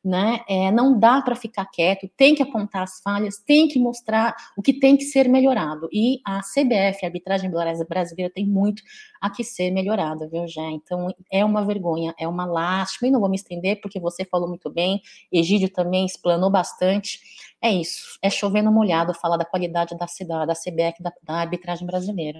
Né? 0.04 0.40
É, 0.49 0.73
não 0.73 0.99
dá 0.99 1.23
para 1.23 1.37
ficar 1.37 1.66
quieto, 1.66 2.11
tem 2.16 2.35
que 2.35 2.42
apontar 2.42 2.82
as 2.82 3.00
falhas, 3.00 3.38
tem 3.38 3.68
que 3.68 3.78
mostrar 3.78 4.35
o 4.56 4.62
que 4.62 4.73
tem 4.73 4.97
que 4.97 5.04
ser 5.04 5.28
melhorado. 5.28 5.88
E 5.92 6.20
a 6.26 6.40
CBF 6.40 6.79
CBF, 6.80 7.04
a 7.04 7.08
arbitragem 7.08 7.50
brasileira 7.88 8.32
tem 8.32 8.46
muito 8.46 8.82
a 9.20 9.30
que 9.30 9.44
ser 9.44 9.70
melhorada, 9.70 10.28
viu, 10.28 10.46
já? 10.49 10.62
Então, 10.70 11.14
é 11.30 11.44
uma 11.44 11.64
vergonha, 11.64 12.14
é 12.18 12.26
uma 12.26 12.46
lástima, 12.46 13.08
e 13.08 13.10
não 13.10 13.20
vou 13.20 13.28
me 13.28 13.37
estender, 13.37 13.80
porque 13.80 14.00
você 14.00 14.25
falou 14.25 14.49
muito 14.49 14.70
bem, 14.70 15.02
Egídio 15.30 15.70
também 15.70 16.06
explanou 16.06 16.50
bastante. 16.50 17.20
É 17.62 17.70
isso, 17.70 18.18
é 18.22 18.30
chovendo 18.30 18.72
molhado 18.72 19.14
falar 19.14 19.37
da 19.37 19.44
qualidade 19.44 19.96
da 19.96 20.06
cidade, 20.06 20.46
da 20.46 20.54
CBF, 20.54 21.02
da, 21.02 21.12
da 21.22 21.34
arbitragem 21.34 21.87
brasileira. 21.87 22.38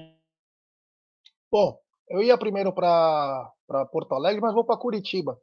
Bom, 1.51 1.79
eu 2.09 2.23
ia 2.23 2.39
primeiro 2.39 2.73
para 2.73 3.53
Porto 3.93 4.15
Alegre, 4.15 4.41
mas 4.41 4.55
vou 4.55 4.65
para 4.65 4.79
Curitiba. 4.79 5.41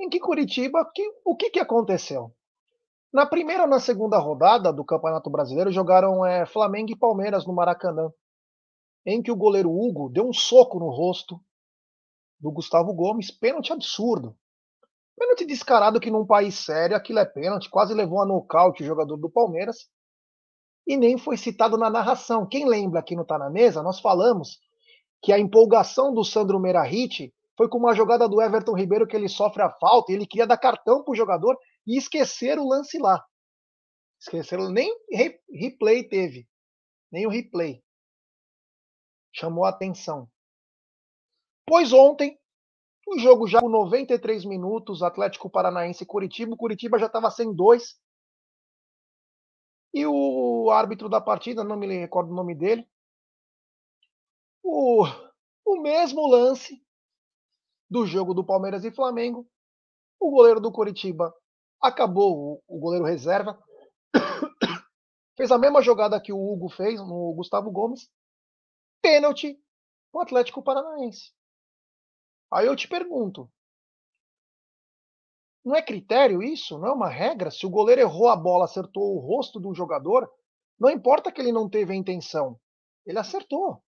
Em 0.00 0.08
que 0.08 0.20
Curitiba, 0.20 0.88
que, 0.94 1.02
o 1.24 1.36
que, 1.36 1.50
que 1.50 1.58
aconteceu? 1.58 2.32
Na 3.12 3.24
primeira 3.24 3.62
ou 3.62 3.68
na 3.68 3.80
segunda 3.80 4.18
rodada 4.18 4.72
do 4.72 4.84
Campeonato 4.84 5.30
Brasileiro, 5.30 5.72
jogaram 5.72 6.24
é, 6.26 6.44
Flamengo 6.44 6.92
e 6.92 6.96
Palmeiras 6.96 7.46
no 7.46 7.54
Maracanã, 7.54 8.10
em 9.06 9.22
que 9.22 9.32
o 9.32 9.36
goleiro 9.36 9.70
Hugo 9.70 10.10
deu 10.10 10.28
um 10.28 10.32
soco 10.32 10.78
no 10.78 10.90
rosto 10.90 11.40
do 12.38 12.50
Gustavo 12.52 12.92
Gomes, 12.92 13.30
pênalti 13.30 13.72
absurdo. 13.72 14.36
Pênalti 15.18 15.46
descarado 15.46 15.98
que 15.98 16.10
num 16.10 16.26
país 16.26 16.54
sério 16.54 16.94
aquilo 16.94 17.18
é 17.18 17.24
pênalti, 17.24 17.70
quase 17.70 17.94
levou 17.94 18.22
a 18.22 18.26
nocaute 18.26 18.82
o 18.82 18.86
jogador 18.86 19.16
do 19.16 19.30
Palmeiras 19.30 19.88
e 20.86 20.96
nem 20.96 21.16
foi 21.18 21.36
citado 21.36 21.76
na 21.76 21.90
narração. 21.90 22.46
Quem 22.46 22.68
lembra 22.68 23.00
aqui 23.00 23.16
no 23.16 23.24
Tá 23.24 23.38
na 23.38 23.50
Mesa, 23.50 23.82
nós 23.82 24.00
falamos 24.00 24.58
que 25.22 25.32
a 25.32 25.38
empolgação 25.38 26.12
do 26.12 26.22
Sandro 26.22 26.60
Merahit 26.60 27.34
foi 27.56 27.68
com 27.68 27.78
uma 27.78 27.94
jogada 27.94 28.28
do 28.28 28.40
Everton 28.40 28.76
Ribeiro 28.76 29.06
que 29.06 29.16
ele 29.16 29.28
sofre 29.28 29.62
a 29.62 29.70
falta 29.70 30.12
e 30.12 30.14
ele 30.14 30.26
queria 30.26 30.46
dar 30.46 30.56
cartão 30.56 31.02
pro 31.02 31.14
jogador 31.14 31.58
e 31.88 31.96
esquecer 31.96 32.58
o 32.58 32.68
lance 32.68 32.98
lá. 32.98 33.24
Esqueceram, 34.20 34.70
nem 34.70 34.94
replay 35.50 36.06
teve. 36.06 36.46
Nem 37.10 37.26
o 37.26 37.30
replay. 37.30 37.82
Chamou 39.32 39.64
a 39.64 39.70
atenção. 39.70 40.28
Pois 41.66 41.92
ontem, 41.92 42.38
o 43.06 43.18
jogo 43.18 43.48
já 43.48 43.60
com 43.60 43.70
93 43.70 44.44
minutos, 44.44 45.02
Atlético 45.02 45.48
Paranaense 45.48 46.04
e 46.04 46.06
Curitiba. 46.06 46.52
O 46.52 46.58
Curitiba 46.58 46.98
já 46.98 47.06
estava 47.06 47.30
sem 47.30 47.54
dois. 47.54 47.98
E 49.94 50.06
o 50.06 50.70
árbitro 50.70 51.08
da 51.08 51.20
partida, 51.20 51.64
não 51.64 51.76
me 51.76 51.86
recordo 51.86 52.30
o 52.30 52.34
nome 52.34 52.54
dele, 52.54 52.86
o, 54.62 55.04
o 55.64 55.80
mesmo 55.80 56.26
lance 56.26 56.84
do 57.88 58.04
jogo 58.04 58.34
do 58.34 58.44
Palmeiras 58.44 58.84
e 58.84 58.90
Flamengo. 58.90 59.48
O 60.20 60.30
goleiro 60.30 60.60
do 60.60 60.70
Curitiba 60.70 61.34
acabou 61.80 62.62
o 62.66 62.78
goleiro 62.78 63.04
reserva, 63.04 63.58
fez 65.36 65.50
a 65.50 65.58
mesma 65.58 65.80
jogada 65.82 66.20
que 66.20 66.32
o 66.32 66.52
Hugo 66.52 66.68
fez 66.68 67.00
no 67.00 67.32
Gustavo 67.34 67.70
Gomes, 67.70 68.10
pênalti 69.00 69.60
o 70.12 70.20
Atlético 70.20 70.62
Paranaense. 70.62 71.32
Aí 72.50 72.66
eu 72.66 72.74
te 72.74 72.88
pergunto, 72.88 73.50
não 75.64 75.76
é 75.76 75.82
critério 75.82 76.42
isso? 76.42 76.78
Não 76.78 76.88
é 76.88 76.92
uma 76.92 77.10
regra? 77.10 77.50
Se 77.50 77.66
o 77.66 77.70
goleiro 77.70 78.00
errou 78.00 78.28
a 78.28 78.36
bola, 78.36 78.64
acertou 78.64 79.14
o 79.14 79.18
rosto 79.18 79.60
do 79.60 79.74
jogador, 79.74 80.30
não 80.78 80.88
importa 80.88 81.30
que 81.30 81.40
ele 81.40 81.52
não 81.52 81.68
teve 81.68 81.92
a 81.92 81.96
intenção, 81.96 82.58
ele 83.04 83.18
acertou. 83.18 83.82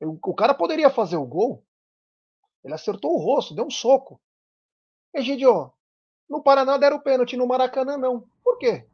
O 0.00 0.34
cara 0.34 0.54
poderia 0.54 0.90
fazer 0.90 1.16
o 1.16 1.26
gol, 1.26 1.64
ele 2.64 2.74
acertou 2.74 3.12
o 3.12 3.18
rosto, 3.18 3.54
deu 3.54 3.66
um 3.66 3.70
soco. 3.70 4.20
Egidio, 5.14 5.72
no 6.32 6.42
Paraná 6.42 6.78
deram 6.78 6.98
pênalti, 6.98 7.36
no 7.36 7.46
Maracanã 7.46 7.98
não. 7.98 8.24
Por 8.42 8.56
quê? 8.56 8.86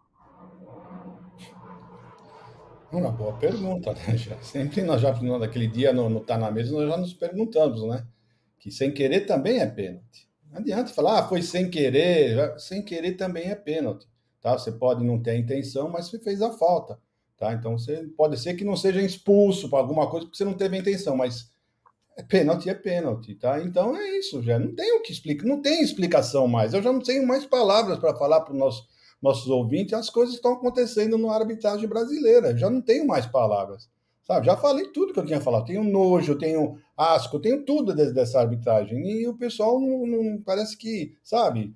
Uma 2.91 3.13
boa 3.13 3.35
pergunta, 3.35 3.93
né? 3.93 4.17
Já, 4.19 4.37
sempre 4.43 4.83
nós 4.83 5.01
já, 5.01 5.13
naquele 5.39 5.69
dia 5.69 5.93
no, 5.93 6.09
no 6.09 6.19
Tá 6.19 6.37
na 6.37 6.51
Mesa, 6.51 6.73
nós 6.73 6.89
já 6.89 6.97
nos 6.97 7.15
perguntamos, 7.15 7.87
né? 7.87 8.05
Que 8.59 8.73
sem 8.73 8.93
querer 8.93 9.21
também 9.21 9.61
é 9.61 9.67
pênalti. 9.67 10.29
Não 10.51 10.59
adianta 10.59 10.93
falar, 10.93 11.21
ah, 11.21 11.29
foi 11.29 11.41
sem 11.41 11.71
querer. 11.71 12.59
Sem 12.59 12.83
querer 12.83 13.13
também 13.13 13.51
é 13.51 13.55
pênalti. 13.55 14.09
Tá? 14.41 14.59
Você 14.59 14.73
pode 14.73 15.05
não 15.05 15.23
ter 15.23 15.31
a 15.31 15.37
intenção, 15.37 15.89
mas 15.89 16.09
você 16.09 16.19
fez 16.19 16.43
a 16.43 16.51
falta. 16.51 16.99
Tá? 17.37 17.53
Então 17.53 17.79
você 17.79 18.03
pode 18.17 18.37
ser 18.37 18.55
que 18.55 18.65
não 18.65 18.75
seja 18.75 19.01
expulso 19.01 19.71
para 19.71 19.79
alguma 19.79 20.11
coisa 20.11 20.27
porque 20.27 20.37
você 20.37 20.45
não 20.45 20.55
teve 20.55 20.77
a 20.77 20.81
intenção, 20.81 21.17
mas 21.17 21.53
pênalti 22.23 22.69
é 22.69 22.75
pênalti, 22.75 23.35
tá? 23.35 23.61
Então 23.61 23.97
é 23.97 24.19
isso, 24.19 24.43
já 24.43 24.59
não 24.59 24.75
tem 24.75 24.93
o 24.93 25.03
que 25.03 25.13
explicar, 25.13 25.47
não 25.47 25.63
tem 25.63 25.83
explicação 25.83 26.49
mais. 26.49 26.75
Eu 26.75 26.83
já 26.83 26.93
não 26.93 27.01
tenho 27.01 27.27
mais 27.27 27.47
palavras 27.47 27.99
para 27.99 28.17
falar 28.17 28.41
para 28.41 28.53
os 28.53 28.59
nossos, 28.59 28.89
nossos 29.23 29.49
ouvintes 29.49 29.95
as 29.95 30.11
coisas 30.11 30.35
estão 30.35 30.53
acontecendo 30.55 31.17
na 31.17 31.33
arbitragem 31.33 31.89
brasileira. 31.89 32.57
Já 32.57 32.69
não 32.69 32.81
tenho 32.81 33.07
mais 33.07 33.27
palavras, 33.27 33.89
sabe? 34.25 34.47
Já 34.47 34.57
falei 34.57 34.89
tudo 34.89 35.13
que 35.13 35.21
eu 35.21 35.27
tinha 35.27 35.41
falado. 35.41 35.67
Tenho 35.67 35.85
nojo, 35.85 36.37
tenho 36.37 36.79
asco, 36.97 37.39
tenho 37.39 37.65
tudo 37.65 37.95
dessa 37.95 38.41
arbitragem. 38.41 38.99
E 39.09 39.29
o 39.29 39.37
pessoal 39.37 39.81
não, 39.81 40.07
não 40.07 40.43
parece 40.43 40.77
que, 40.77 41.17
sabe? 41.23 41.75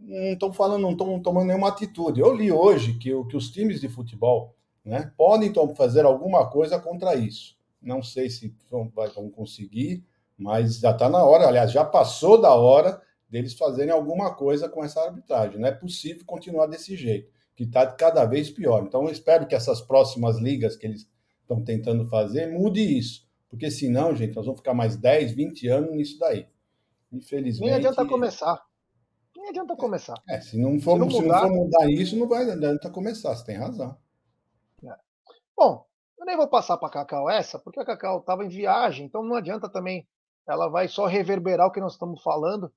Não 0.00 0.32
estão 0.32 0.52
falando, 0.52 0.82
não 0.82 0.92
estão 0.92 1.20
tomando 1.20 1.46
nenhuma 1.46 1.68
atitude. 1.68 2.20
Eu 2.20 2.34
li 2.34 2.50
hoje 2.50 2.94
que, 2.94 3.10
que 3.24 3.36
os 3.36 3.50
times 3.50 3.80
de 3.80 3.88
futebol 3.88 4.54
né, 4.84 5.12
podem 5.16 5.52
fazer 5.74 6.04
alguma 6.04 6.46
coisa 6.50 6.78
contra 6.78 7.14
isso. 7.14 7.54
Não 7.84 8.02
sei 8.02 8.30
se 8.30 8.54
vão, 8.70 8.90
vão 9.14 9.30
conseguir, 9.30 10.04
mas 10.36 10.78
já 10.78 10.90
está 10.90 11.08
na 11.08 11.22
hora. 11.22 11.46
Aliás, 11.46 11.70
já 11.70 11.84
passou 11.84 12.40
da 12.40 12.54
hora 12.54 13.00
deles 13.28 13.54
fazerem 13.54 13.92
alguma 13.92 14.34
coisa 14.34 14.68
com 14.68 14.84
essa 14.84 15.00
arbitragem. 15.02 15.60
Não 15.60 15.68
é 15.68 15.72
possível 15.72 16.24
continuar 16.24 16.66
desse 16.66 16.96
jeito, 16.96 17.30
que 17.54 17.64
está 17.64 17.86
cada 17.86 18.24
vez 18.24 18.50
pior. 18.50 18.84
Então, 18.84 19.04
eu 19.04 19.10
espero 19.10 19.46
que 19.46 19.54
essas 19.54 19.80
próximas 19.80 20.38
ligas 20.38 20.76
que 20.76 20.86
eles 20.86 21.08
estão 21.42 21.62
tentando 21.62 22.04
fazer 22.06 22.46
mude 22.46 22.80
isso. 22.80 23.24
Porque 23.48 23.70
senão, 23.70 24.14
gente, 24.16 24.34
nós 24.34 24.46
vamos 24.46 24.60
ficar 24.60 24.74
mais 24.74 24.96
10, 24.96 25.32
20 25.32 25.68
anos 25.68 25.94
nisso 25.94 26.18
daí. 26.18 26.48
Infelizmente. 27.12 27.70
Nem 27.70 27.74
adianta 27.74 28.04
começar. 28.06 28.60
Nem 29.36 29.48
adianta 29.48 29.76
começar. 29.76 30.14
É, 30.28 30.40
se 30.40 30.56
não 30.56 30.80
for, 30.80 30.94
se 30.94 30.98
não, 30.98 31.06
mudar... 31.06 31.20
se 31.20 31.28
não 31.28 31.40
for 31.40 31.50
mudar 31.50 31.90
isso, 31.90 32.16
não 32.16 32.28
vai 32.28 32.50
adianta 32.50 32.90
começar. 32.90 33.34
Você 33.36 33.44
tem 33.44 33.56
razão. 33.56 33.96
É. 34.84 34.94
Bom, 35.56 35.86
eu 36.18 36.26
nem 36.26 36.36
vou 36.36 36.48
passar 36.48 36.76
para 36.76 36.88
a 36.88 36.90
Cacau 36.90 37.28
essa, 37.28 37.58
porque 37.58 37.80
a 37.80 37.84
Cacau 37.84 38.18
estava 38.18 38.44
em 38.44 38.48
viagem, 38.48 39.06
então 39.06 39.22
não 39.22 39.36
adianta 39.36 39.68
também. 39.68 40.06
Ela 40.46 40.68
vai 40.68 40.88
só 40.88 41.06
reverberar 41.06 41.66
o 41.66 41.72
que 41.72 41.80
nós 41.80 41.92
estamos 41.92 42.22
falando. 42.22 42.72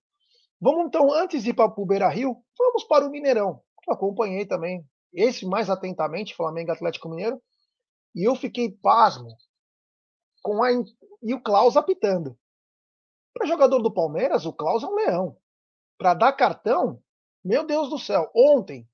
Vamos 0.59 0.87
então, 0.87 1.11
antes 1.11 1.43
de 1.43 1.51
ir 1.51 1.53
para 1.53 1.71
o 1.75 1.85
Beira 1.85 2.09
Rio, 2.09 2.37
vamos 2.57 2.83
para 2.85 3.05
o 3.05 3.09
Mineirão. 3.09 3.61
Eu 3.87 3.93
acompanhei 3.93 4.45
também 4.45 4.85
esse 5.13 5.45
mais 5.45 5.69
atentamente, 5.69 6.35
Flamengo 6.35 6.71
Atlético 6.71 7.09
Mineiro, 7.09 7.41
e 8.15 8.23
eu 8.23 8.35
fiquei 8.35 8.71
pasmo 8.71 9.29
com 10.41 10.63
a 10.63 10.71
e 11.21 11.33
o 11.33 11.41
Klaus 11.41 11.77
apitando. 11.77 12.37
Para 13.33 13.47
jogador 13.47 13.79
do 13.79 13.93
Palmeiras, 13.93 14.45
o 14.45 14.53
Klaus 14.53 14.83
é 14.83 14.87
um 14.87 14.95
leão. 14.95 15.37
Para 15.97 16.13
dar 16.13 16.33
cartão, 16.33 17.01
meu 17.43 17.65
Deus 17.65 17.89
do 17.89 17.99
céu, 17.99 18.31
ontem 18.35 18.87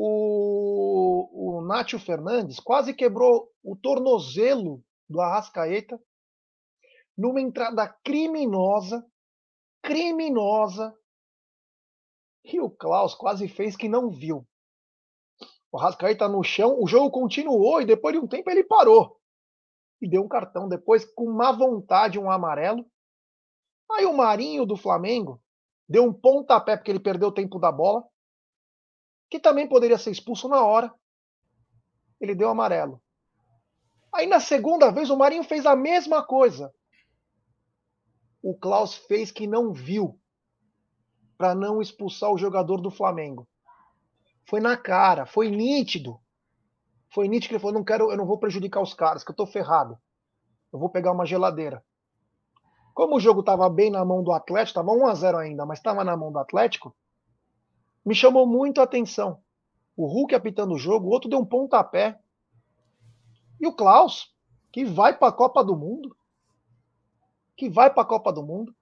o, 0.00 1.56
o 1.58 1.60
Nátio 1.62 1.98
Fernandes 1.98 2.60
quase 2.60 2.94
quebrou 2.94 3.50
o 3.64 3.74
tornozelo 3.74 4.80
do 5.08 5.20
Arrascaeta 5.20 6.00
numa 7.16 7.40
entrada 7.40 7.88
criminosa, 8.04 9.04
criminosa, 9.82 10.96
e 12.44 12.60
o 12.60 12.70
Klaus 12.70 13.12
quase 13.12 13.48
fez 13.48 13.76
que 13.76 13.88
não 13.88 14.08
viu. 14.08 14.46
O 15.72 15.78
Arrascaeta 15.78 16.28
no 16.28 16.44
chão, 16.44 16.80
o 16.80 16.86
jogo 16.86 17.10
continuou 17.10 17.82
e 17.82 17.84
depois 17.84 18.14
de 18.14 18.20
um 18.20 18.28
tempo 18.28 18.48
ele 18.48 18.62
parou. 18.62 19.20
E 20.00 20.08
deu 20.08 20.22
um 20.22 20.28
cartão 20.28 20.68
depois 20.68 21.04
com 21.04 21.28
má 21.32 21.50
vontade, 21.50 22.20
um 22.20 22.30
amarelo. 22.30 22.86
Aí 23.90 24.06
o 24.06 24.16
Marinho 24.16 24.64
do 24.64 24.76
Flamengo 24.76 25.42
deu 25.88 26.04
um 26.04 26.12
pontapé 26.12 26.76
porque 26.76 26.92
ele 26.92 27.00
perdeu 27.00 27.28
o 27.28 27.34
tempo 27.34 27.58
da 27.58 27.72
bola 27.72 28.08
que 29.30 29.38
também 29.38 29.68
poderia 29.68 29.98
ser 29.98 30.10
expulso 30.10 30.48
na 30.48 30.64
hora. 30.64 30.92
Ele 32.20 32.34
deu 32.34 32.48
amarelo. 32.48 33.00
Aí 34.12 34.26
na 34.26 34.40
segunda 34.40 34.90
vez 34.90 35.10
o 35.10 35.16
Marinho 35.16 35.44
fez 35.44 35.66
a 35.66 35.76
mesma 35.76 36.22
coisa. 36.22 36.72
O 38.42 38.54
Klaus 38.54 38.94
fez 38.94 39.30
que 39.30 39.46
não 39.46 39.72
viu 39.72 40.18
para 41.36 41.54
não 41.54 41.80
expulsar 41.80 42.30
o 42.30 42.38
jogador 42.38 42.80
do 42.80 42.90
Flamengo. 42.90 43.46
Foi 44.48 44.60
na 44.60 44.76
cara, 44.76 45.26
foi 45.26 45.50
nítido. 45.50 46.18
Foi 47.10 47.28
nítido 47.28 47.50
que 47.50 47.54
ele 47.54 47.60
falou: 47.60 47.74
não 47.74 47.84
quero, 47.84 48.10
eu 48.10 48.16
não 48.16 48.26
vou 48.26 48.38
prejudicar 48.38 48.80
os 48.80 48.94
caras, 48.94 49.22
que 49.22 49.30
eu 49.30 49.36
tô 49.36 49.46
ferrado. 49.46 49.98
Eu 50.72 50.78
vou 50.78 50.88
pegar 50.88 51.12
uma 51.12 51.26
geladeira. 51.26 51.84
Como 52.94 53.16
o 53.16 53.20
jogo 53.20 53.40
estava 53.40 53.68
bem 53.70 53.90
na 53.90 54.04
mão 54.04 54.22
do 54.22 54.32
Atlético, 54.32 54.80
estava 54.80 54.90
1 54.90 55.06
a 55.06 55.14
0 55.14 55.38
ainda, 55.38 55.64
mas 55.64 55.78
estava 55.78 56.02
na 56.02 56.16
mão 56.16 56.32
do 56.32 56.38
Atlético, 56.38 56.94
me 58.08 58.14
chamou 58.14 58.46
muito 58.46 58.80
a 58.80 58.84
atenção. 58.84 59.38
O 59.94 60.06
Hulk 60.06 60.34
apitando 60.34 60.72
o 60.72 60.78
jogo, 60.78 61.08
o 61.08 61.10
outro 61.10 61.28
deu 61.28 61.38
um 61.38 61.44
pontapé. 61.44 62.18
E 63.60 63.66
o 63.66 63.72
Klaus, 63.72 64.34
que 64.72 64.82
vai 64.82 65.14
para 65.14 65.28
a 65.28 65.32
Copa 65.32 65.62
do 65.62 65.76
Mundo, 65.76 66.16
que 67.54 67.68
vai 67.68 67.92
para 67.92 68.02
a 68.02 68.06
Copa 68.06 68.32
do 68.32 68.42
Mundo, 68.42 68.74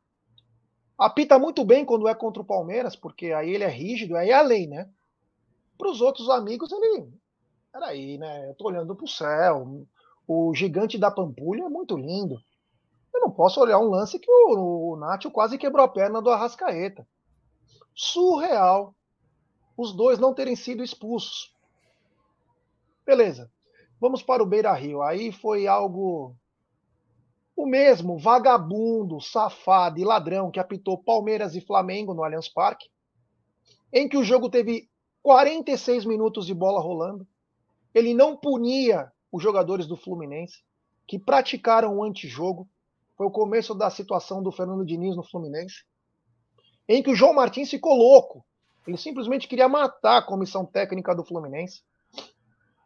apita 0.96 1.40
muito 1.40 1.64
bem 1.64 1.84
quando 1.84 2.06
é 2.06 2.14
contra 2.14 2.40
o 2.40 2.46
Palmeiras, 2.46 2.94
porque 2.94 3.32
aí 3.32 3.50
ele 3.50 3.64
é 3.64 3.68
rígido, 3.68 4.16
aí 4.16 4.30
é 4.30 4.34
a 4.34 4.42
lei, 4.42 4.68
né? 4.68 4.88
Para 5.76 5.90
os 5.90 6.00
outros 6.00 6.30
amigos, 6.30 6.70
ele. 6.70 7.12
Peraí, 7.72 8.18
né? 8.18 8.48
Eu 8.48 8.54
tô 8.54 8.68
olhando 8.68 8.94
para 8.94 9.04
o 9.04 9.08
céu. 9.08 9.84
o 10.28 10.54
gigante 10.54 10.96
da 10.96 11.10
Pampulha 11.10 11.64
é 11.64 11.68
muito 11.68 11.96
lindo. 11.96 12.38
Eu 13.12 13.22
não 13.22 13.30
posso 13.32 13.60
olhar 13.60 13.80
um 13.80 13.90
lance 13.90 14.20
que 14.20 14.30
o, 14.30 14.92
o 14.92 14.96
Nacho 14.96 15.32
quase 15.32 15.58
quebrou 15.58 15.84
a 15.84 15.88
perna 15.88 16.22
do 16.22 16.30
Arrascaeta. 16.30 17.04
Surreal. 17.92 18.94
Os 19.76 19.92
dois 19.92 20.18
não 20.18 20.32
terem 20.32 20.56
sido 20.56 20.82
expulsos. 20.82 21.54
Beleza. 23.04 23.50
Vamos 24.00 24.22
para 24.22 24.42
o 24.42 24.46
Beira 24.46 24.72
Rio. 24.72 25.02
Aí 25.02 25.32
foi 25.32 25.66
algo. 25.66 26.34
O 27.54 27.66
mesmo 27.66 28.18
vagabundo, 28.18 29.20
safado 29.20 29.98
e 29.98 30.04
ladrão 30.04 30.50
que 30.50 30.60
apitou 30.60 31.02
Palmeiras 31.02 31.54
e 31.54 31.60
Flamengo 31.60 32.12
no 32.12 32.22
Allianz 32.22 32.48
Parque, 32.48 32.90
em 33.90 34.06
que 34.06 34.16
o 34.16 34.24
jogo 34.24 34.50
teve 34.50 34.90
46 35.22 36.04
minutos 36.04 36.46
de 36.46 36.54
bola 36.54 36.80
rolando. 36.80 37.26
Ele 37.94 38.12
não 38.12 38.36
punia 38.36 39.10
os 39.32 39.42
jogadores 39.42 39.86
do 39.86 39.96
Fluminense, 39.96 40.62
que 41.08 41.18
praticaram 41.18 41.96
o 41.96 42.04
antijogo. 42.04 42.68
Foi 43.16 43.26
o 43.26 43.30
começo 43.30 43.74
da 43.74 43.90
situação 43.90 44.40
do 44.40 44.52
Fernando 44.52 44.84
Diniz 44.84 45.16
no 45.16 45.24
Fluminense, 45.24 45.84
em 46.86 47.02
que 47.02 47.10
o 47.10 47.16
João 47.16 47.34
Martins 47.34 47.70
ficou 47.70 47.96
louco. 47.96 48.45
Ele 48.86 48.96
simplesmente 48.96 49.48
queria 49.48 49.68
matar 49.68 50.18
a 50.18 50.22
comissão 50.22 50.64
técnica 50.64 51.14
do 51.14 51.24
Fluminense. 51.24 51.82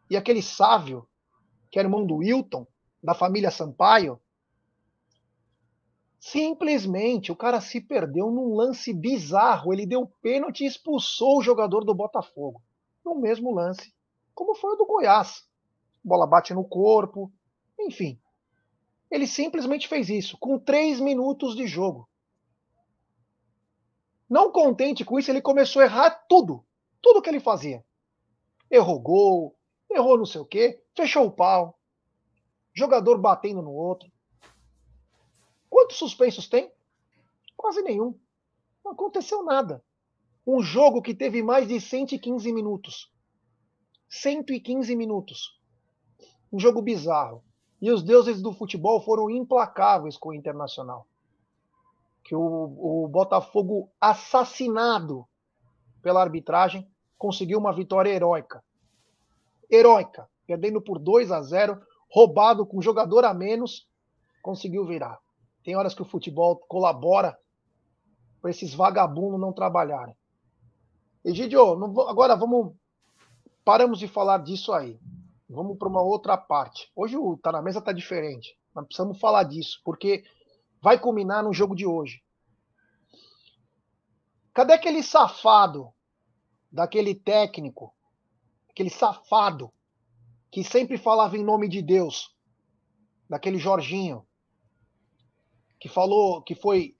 E 0.09 0.17
aquele 0.17 0.43
Sávio, 0.43 1.07
que 1.71 1.79
era 1.79 1.87
irmão 1.87 2.07
do 2.07 2.17
Wilton, 2.17 2.67
da 3.03 3.15
família 3.15 3.51
Sampaio, 3.51 4.21
simplesmente 6.19 7.31
o 7.31 7.37
cara 7.37 7.61
se 7.61 7.81
perdeu 7.81 8.31
num 8.31 8.55
lance 8.55 8.93
bizarro. 8.93 9.73
Ele 9.73 9.87
deu 9.87 10.07
pênalti 10.21 10.65
e 10.65 10.67
expulsou 10.67 11.39
o 11.39 11.43
jogador 11.43 11.85
do 11.85 11.95
Botafogo. 11.95 12.63
No 13.05 13.15
mesmo 13.15 13.55
lance, 13.55 13.95
como 14.35 14.55
foi 14.55 14.73
o 14.73 14.77
do 14.77 14.87
Goiás. 14.87 15.49
Bola 16.03 16.27
bate 16.27 16.55
no 16.55 16.65
corpo, 16.65 17.31
enfim. 17.79 18.19
Ele 19.11 19.27
simplesmente 19.27 19.87
fez 19.89 20.09
isso, 20.09 20.39
com 20.39 20.59
três 20.59 20.99
minutos 21.01 21.55
de 21.55 21.67
jogo. 21.67 22.10
Não 24.31 24.53
contente 24.53 25.05
com 25.05 25.19
isso, 25.19 25.29
ele 25.29 25.43
começou 25.43 25.83
a 25.83 25.87
errar 25.87 26.11
tudo. 26.29 26.65
Tudo 27.03 27.21
que 27.21 27.29
ele 27.29 27.41
fazia. 27.41 27.85
Errou 28.71 29.01
gol, 29.01 29.57
errou 29.91 30.17
não 30.17 30.25
sei 30.25 30.41
o 30.41 30.47
quê, 30.47 30.81
fechou 30.95 31.27
o 31.27 31.33
pau. 31.33 31.77
Jogador 32.73 33.19
batendo 33.19 33.61
no 33.61 33.73
outro. 33.73 34.09
Quantos 35.69 35.97
suspensos 35.97 36.49
tem? 36.49 36.73
Quase 37.57 37.83
nenhum. 37.83 38.17
Não 38.85 38.93
aconteceu 38.93 39.43
nada. 39.43 39.85
Um 40.47 40.63
jogo 40.63 41.03
que 41.03 41.13
teve 41.13 41.43
mais 41.43 41.67
de 41.67 41.81
115 41.81 42.53
minutos. 42.53 43.13
115 44.09 44.95
minutos. 44.95 45.61
Um 46.53 46.59
jogo 46.61 46.81
bizarro. 46.81 47.43
E 47.83 47.91
os 47.91 48.05
deuses 48.05 48.41
do 48.41 48.53
futebol 48.53 49.03
foram 49.03 49.29
implacáveis 49.29 50.17
com 50.17 50.29
o 50.29 50.35
Internacional. 50.35 51.10
Que 52.31 52.37
o, 52.37 53.03
o 53.05 53.09
Botafogo, 53.09 53.91
assassinado 54.01 55.27
pela 56.01 56.21
arbitragem, 56.21 56.89
conseguiu 57.19 57.59
uma 57.59 57.73
vitória 57.73 58.09
heróica. 58.09 58.63
Heróica. 59.69 60.31
Perdendo 60.47 60.81
por 60.81 61.01
2 61.01 61.33
a 61.33 61.43
0, 61.43 61.83
roubado 62.09 62.65
com 62.65 62.81
jogador 62.81 63.25
a 63.25 63.35
menos, 63.35 63.89
conseguiu 64.41 64.87
virar. 64.87 65.19
Tem 65.65 65.75
horas 65.75 65.93
que 65.93 66.03
o 66.03 66.05
futebol 66.05 66.55
colabora 66.69 67.37
para 68.41 68.53
esses 68.53 68.73
vagabundos 68.73 69.41
não 69.41 69.53
trabalharem. 69.53 70.17
Egidio, 71.25 71.75
não, 71.75 72.01
agora 72.03 72.37
vamos. 72.37 72.77
Paramos 73.65 73.99
de 73.99 74.07
falar 74.07 74.39
disso 74.39 74.73
aí. 74.73 75.01
Vamos 75.49 75.77
para 75.77 75.89
uma 75.89 76.01
outra 76.01 76.37
parte. 76.37 76.93
Hoje 76.95 77.17
o 77.17 77.37
Tá 77.39 77.51
na 77.51 77.61
Mesa 77.61 77.83
tá 77.83 77.91
diferente. 77.91 78.57
Nós 78.73 78.87
precisamos 78.87 79.19
falar 79.19 79.43
disso, 79.43 79.81
porque 79.85 80.23
vai 80.81 80.99
culminar 80.99 81.43
no 81.43 81.53
jogo 81.53 81.75
de 81.75 81.87
hoje. 81.87 82.23
Cadê 84.55 84.73
aquele 84.73 85.03
safado 85.03 85.93
daquele 86.71 87.15
técnico, 87.15 87.95
aquele 88.69 88.91
safado 88.91 89.73
que 90.51 90.65
sempre 90.65 90.99
falava 90.99 91.37
em 91.37 91.45
nome 91.45 91.69
de 91.69 91.81
Deus, 91.81 92.35
daquele 93.29 93.59
Jorginho, 93.59 94.27
que 95.79 95.89
falou 95.89 96.43
que 96.43 96.55
foi 96.55 96.97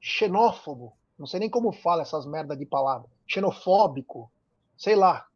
xenófobo, 0.00 0.96
não 1.18 1.26
sei 1.26 1.40
nem 1.40 1.50
como 1.50 1.72
fala 1.72 2.02
essas 2.02 2.24
merda 2.24 2.56
de 2.56 2.64
palavra, 2.64 3.08
xenofóbico, 3.26 4.32
sei 4.76 4.96
lá, 4.96 5.26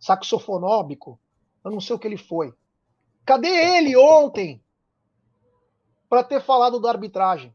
saxofonóbico, 0.00 1.20
eu 1.64 1.70
não 1.70 1.80
sei 1.80 1.94
o 1.94 1.98
que 1.98 2.08
ele 2.08 2.16
foi. 2.16 2.52
Cadê 3.24 3.48
ele 3.76 3.96
ontem 3.96 4.62
para 6.10 6.24
ter 6.24 6.42
falado 6.42 6.80
da 6.80 6.90
arbitragem? 6.90 7.54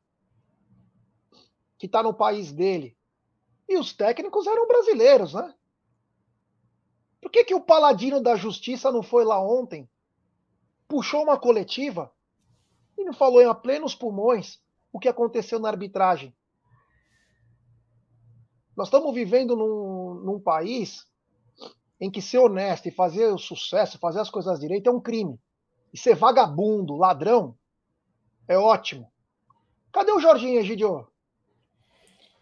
Que 1.78 1.88
está 1.88 2.02
no 2.02 2.14
país 2.14 2.54
dele. 2.54 2.98
E 3.68 3.78
os 3.78 3.92
técnicos 3.92 4.48
eram 4.48 4.66
brasileiros, 4.66 5.34
né? 5.34 5.54
Por 7.20 7.30
que, 7.30 7.44
que 7.44 7.54
o 7.54 7.60
paladino 7.60 8.22
da 8.22 8.38
justiça 8.38 8.92
não 8.92 9.04
foi 9.04 9.26
lá 9.26 9.38
ontem? 9.46 9.90
Puxou 10.88 11.24
uma 11.24 11.38
coletiva 11.38 12.14
e 12.98 13.04
não 13.04 13.12
falou 13.12 13.42
em 13.42 13.56
plenos 13.56 13.94
pulmões 13.94 14.62
o 14.94 15.00
que 15.00 15.10
aconteceu 15.10 15.60
na 15.60 15.68
arbitragem. 15.68 16.34
Nós 18.74 18.88
estamos 18.88 19.14
vivendo 19.14 19.56
num, 19.56 20.14
num 20.24 20.40
país 20.40 21.06
em 22.00 22.10
que 22.10 22.22
ser 22.22 22.38
honesto 22.38 22.88
e 22.88 22.92
fazer 22.92 23.28
o 23.34 23.38
sucesso, 23.38 24.00
fazer 24.00 24.22
as 24.22 24.30
coisas 24.30 24.60
direito 24.60 24.90
é 24.90 24.94
um 24.94 25.02
crime. 25.02 25.38
E 25.94 25.98
ser 25.98 26.16
vagabundo, 26.16 26.96
ladrão, 26.96 27.58
é 28.48 28.58
ótimo. 28.58 29.12
Cadê 29.92 30.12
o 30.12 30.20
Jorginho, 30.20 30.60
Egidio? 30.60 31.08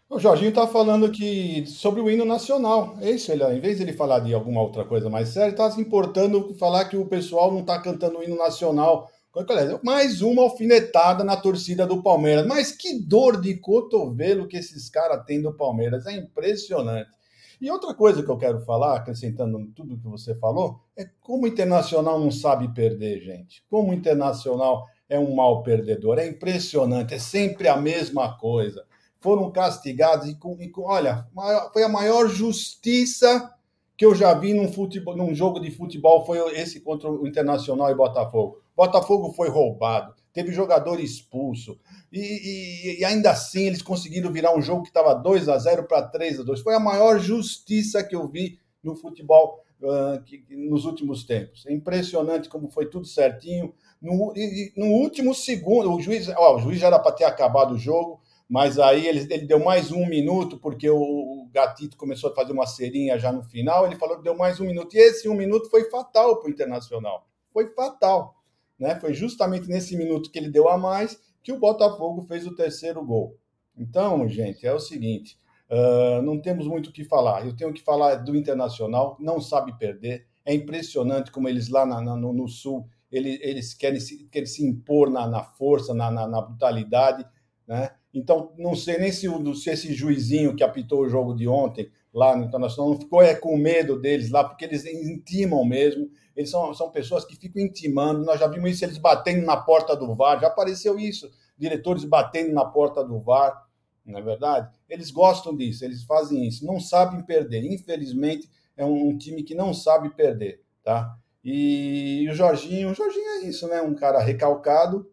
O 0.08 0.18
Jorginho 0.18 0.50
está 0.50 0.66
falando 0.66 1.10
que 1.10 1.66
sobre 1.66 2.00
o 2.00 2.10
hino 2.10 2.24
nacional. 2.24 2.96
É 3.00 3.10
isso, 3.10 3.32
ele, 3.32 3.42
em 3.44 3.60
vez 3.60 3.78
de 3.78 3.84
ele 3.84 3.92
falar 3.92 4.20
de 4.20 4.34
alguma 4.34 4.60
outra 4.60 4.84
coisa 4.84 5.08
mais 5.08 5.30
séria, 5.30 5.50
está 5.50 5.70
se 5.70 5.80
importando 5.80 6.54
falar 6.54 6.84
que 6.86 6.96
o 6.96 7.06
pessoal 7.06 7.50
não 7.50 7.60
está 7.60 7.80
cantando 7.80 8.18
o 8.18 8.22
hino 8.22 8.36
nacional. 8.36 9.10
Mais 9.82 10.22
uma 10.22 10.42
alfinetada 10.42 11.24
na 11.24 11.36
torcida 11.36 11.84
do 11.86 12.02
Palmeiras. 12.02 12.46
Mas 12.46 12.70
que 12.70 13.00
dor 13.00 13.40
de 13.40 13.56
cotovelo 13.56 14.46
que 14.46 14.56
esses 14.56 14.88
caras 14.88 15.24
têm 15.24 15.42
do 15.42 15.52
Palmeiras. 15.52 16.06
É 16.06 16.12
impressionante. 16.12 17.10
E 17.60 17.70
outra 17.70 17.94
coisa 17.94 18.22
que 18.22 18.30
eu 18.30 18.36
quero 18.36 18.60
falar, 18.60 18.96
acrescentando 18.96 19.58
tudo 19.74 19.96
que 19.96 20.06
você 20.06 20.34
falou, 20.34 20.80
é 20.96 21.06
como 21.20 21.44
o 21.44 21.48
Internacional 21.48 22.20
não 22.20 22.30
sabe 22.30 22.72
perder, 22.72 23.20
gente. 23.20 23.64
Como 23.68 23.90
o 23.90 23.94
Internacional 23.94 24.86
é 25.08 25.18
um 25.18 25.34
mal 25.34 25.62
perdedor. 25.62 26.18
É 26.18 26.26
impressionante, 26.26 27.14
é 27.14 27.18
sempre 27.18 27.68
a 27.68 27.76
mesma 27.76 28.36
coisa. 28.38 28.84
Foram 29.20 29.50
castigados 29.50 30.28
e, 30.28 30.34
com, 30.34 30.60
e 30.60 30.68
com, 30.68 30.82
olha, 30.82 31.26
foi 31.72 31.82
a 31.82 31.88
maior 31.88 32.28
justiça 32.28 33.50
que 33.96 34.04
eu 34.04 34.14
já 34.14 34.34
vi 34.34 34.52
num, 34.52 34.72
futebol, 34.72 35.16
num 35.16 35.34
jogo 35.34 35.60
de 35.60 35.70
futebol, 35.70 36.24
foi 36.26 36.38
esse 36.58 36.80
contra 36.80 37.10
o 37.10 37.26
Internacional 37.26 37.90
e 37.90 37.94
Botafogo. 37.94 38.60
Botafogo 38.76 39.32
foi 39.32 39.48
roubado, 39.48 40.14
teve 40.32 40.52
jogador 40.52 40.98
expulso, 40.98 41.78
e, 42.12 42.18
e, 42.18 43.00
e, 43.00 43.04
ainda 43.04 43.30
assim 43.30 43.66
eles 43.66 43.82
conseguiram 43.82 44.32
virar 44.32 44.56
um 44.56 44.60
jogo 44.60 44.82
que 44.82 44.88
estava 44.88 45.14
2 45.14 45.48
a 45.48 45.58
0 45.58 45.84
para 45.84 46.02
3 46.02 46.40
a 46.40 46.42
2 46.42 46.60
Foi 46.60 46.74
a 46.74 46.80
maior 46.80 47.18
justiça 47.18 48.02
que 48.02 48.16
eu 48.16 48.26
vi 48.28 48.58
no 48.82 48.96
futebol 48.96 49.64
uh, 49.80 50.22
que, 50.24 50.44
nos 50.50 50.84
últimos 50.84 51.24
tempos. 51.24 51.64
É 51.66 51.72
impressionante 51.72 52.48
como 52.48 52.68
foi 52.68 52.86
tudo 52.86 53.06
certinho. 53.06 53.72
No, 54.04 54.34
no 54.76 54.86
último 54.86 55.34
segundo, 55.34 55.90
o 55.90 55.98
juiz, 55.98 56.28
ó, 56.28 56.56
o 56.56 56.58
juiz 56.58 56.78
já 56.78 56.88
era 56.88 56.98
para 56.98 57.12
ter 57.12 57.24
acabado 57.24 57.72
o 57.72 57.78
jogo, 57.78 58.20
mas 58.46 58.78
aí 58.78 59.06
ele, 59.06 59.20
ele 59.32 59.46
deu 59.46 59.58
mais 59.58 59.90
um 59.90 60.06
minuto, 60.06 60.58
porque 60.58 60.90
o, 60.90 61.00
o 61.00 61.48
Gatito 61.50 61.96
começou 61.96 62.30
a 62.30 62.34
fazer 62.34 62.52
uma 62.52 62.66
serinha 62.66 63.18
já 63.18 63.32
no 63.32 63.42
final. 63.42 63.86
Ele 63.86 63.96
falou 63.96 64.18
que 64.18 64.22
deu 64.22 64.36
mais 64.36 64.60
um 64.60 64.66
minuto, 64.66 64.94
e 64.94 64.98
esse 64.98 65.26
um 65.26 65.34
minuto 65.34 65.70
foi 65.70 65.88
fatal 65.88 66.38
para 66.38 66.48
o 66.48 66.52
Internacional. 66.52 67.26
Foi 67.50 67.72
fatal. 67.72 68.36
Né? 68.78 68.94
Foi 69.00 69.14
justamente 69.14 69.68
nesse 69.68 69.96
minuto 69.96 70.30
que 70.30 70.38
ele 70.38 70.50
deu 70.50 70.68
a 70.68 70.76
mais 70.76 71.18
que 71.42 71.52
o 71.52 71.58
Botafogo 71.58 72.22
fez 72.22 72.46
o 72.46 72.54
terceiro 72.54 73.02
gol. 73.02 73.38
Então, 73.74 74.28
gente, 74.28 74.66
é 74.66 74.74
o 74.74 74.78
seguinte: 74.78 75.38
uh, 75.70 76.20
não 76.20 76.38
temos 76.38 76.66
muito 76.66 76.90
o 76.90 76.92
que 76.92 77.04
falar. 77.04 77.46
Eu 77.46 77.56
tenho 77.56 77.72
que 77.72 77.82
falar 77.82 78.16
do 78.16 78.36
Internacional, 78.36 79.16
não 79.18 79.40
sabe 79.40 79.78
perder. 79.78 80.26
É 80.44 80.52
impressionante 80.52 81.30
como 81.30 81.48
eles 81.48 81.70
lá 81.70 81.86
na, 81.86 82.02
na, 82.02 82.16
no, 82.16 82.32
no, 82.32 82.46
Sul 82.46 82.86
eles, 83.16 83.74
querem, 83.74 84.00
se, 84.00 84.24
querem 84.24 84.46
se 84.46 84.64
impor 84.64 85.10
na, 85.10 85.26
na 85.26 85.42
força, 85.42 85.94
na, 85.94 86.10
na, 86.10 86.40
brutalidade. 86.40 87.24
Né? 87.66 87.90
Então, 88.12 88.52
não 88.58 88.74
sei 88.74 88.98
nem 88.98 89.12
se, 89.12 89.28
se 89.54 89.70
esse 89.70 89.94
juizinho 89.94 90.54
que 90.54 90.64
apitou 90.64 91.02
o 91.02 91.08
jogo 91.08 91.34
de 91.34 91.46
ontem 91.46 91.90
lá 92.12 92.36
no 92.36 92.44
Internacional 92.44 92.92
não 92.92 93.00
ficou 93.00 93.22
é, 93.22 93.34
com 93.34 93.56
medo 93.56 94.00
deles 94.00 94.30
lá, 94.30 94.44
porque 94.44 94.64
eles 94.64 94.84
intimam 94.86 95.64
mesmo. 95.64 96.08
Eles 96.36 96.50
são, 96.50 96.72
são 96.74 96.90
pessoas 96.90 97.24
que 97.24 97.36
ficam 97.36 97.62
intimando. 97.62 98.24
Nós 98.24 98.40
já 98.40 98.46
vimos 98.46 98.70
isso, 98.70 98.84
eles 98.84 98.98
batendo 98.98 99.44
na 99.44 99.56
porta 99.56 99.96
do 99.96 100.14
VAR. 100.14 100.40
Já 100.40 100.48
apareceu 100.48 100.98
isso, 100.98 101.30
diretores 101.56 102.04
batendo 102.04 102.52
na 102.52 102.64
porta 102.64 103.04
do 103.04 103.20
VAR. 103.20 103.64
Não 104.04 104.18
é 104.18 104.22
verdade? 104.22 104.70
Eles 104.88 105.10
gostam 105.10 105.56
disso, 105.56 105.84
eles 105.84 106.04
fazem 106.04 106.46
isso. 106.46 106.64
Não 106.66 106.78
sabem 106.78 107.22
perder. 107.22 107.64
Infelizmente, 107.64 108.48
é 108.76 108.84
um, 108.84 109.08
um 109.08 109.18
time 109.18 109.42
que 109.42 109.54
não 109.54 109.72
sabe 109.72 110.10
perder, 110.10 110.62
tá? 110.82 111.16
E 111.44 112.26
o 112.30 112.34
Jorginho, 112.34 112.90
o 112.90 112.94
Jorginho 112.94 113.28
é 113.28 113.44
isso, 113.44 113.68
né? 113.68 113.82
Um 113.82 113.94
cara 113.94 114.18
recalcado, 114.18 115.10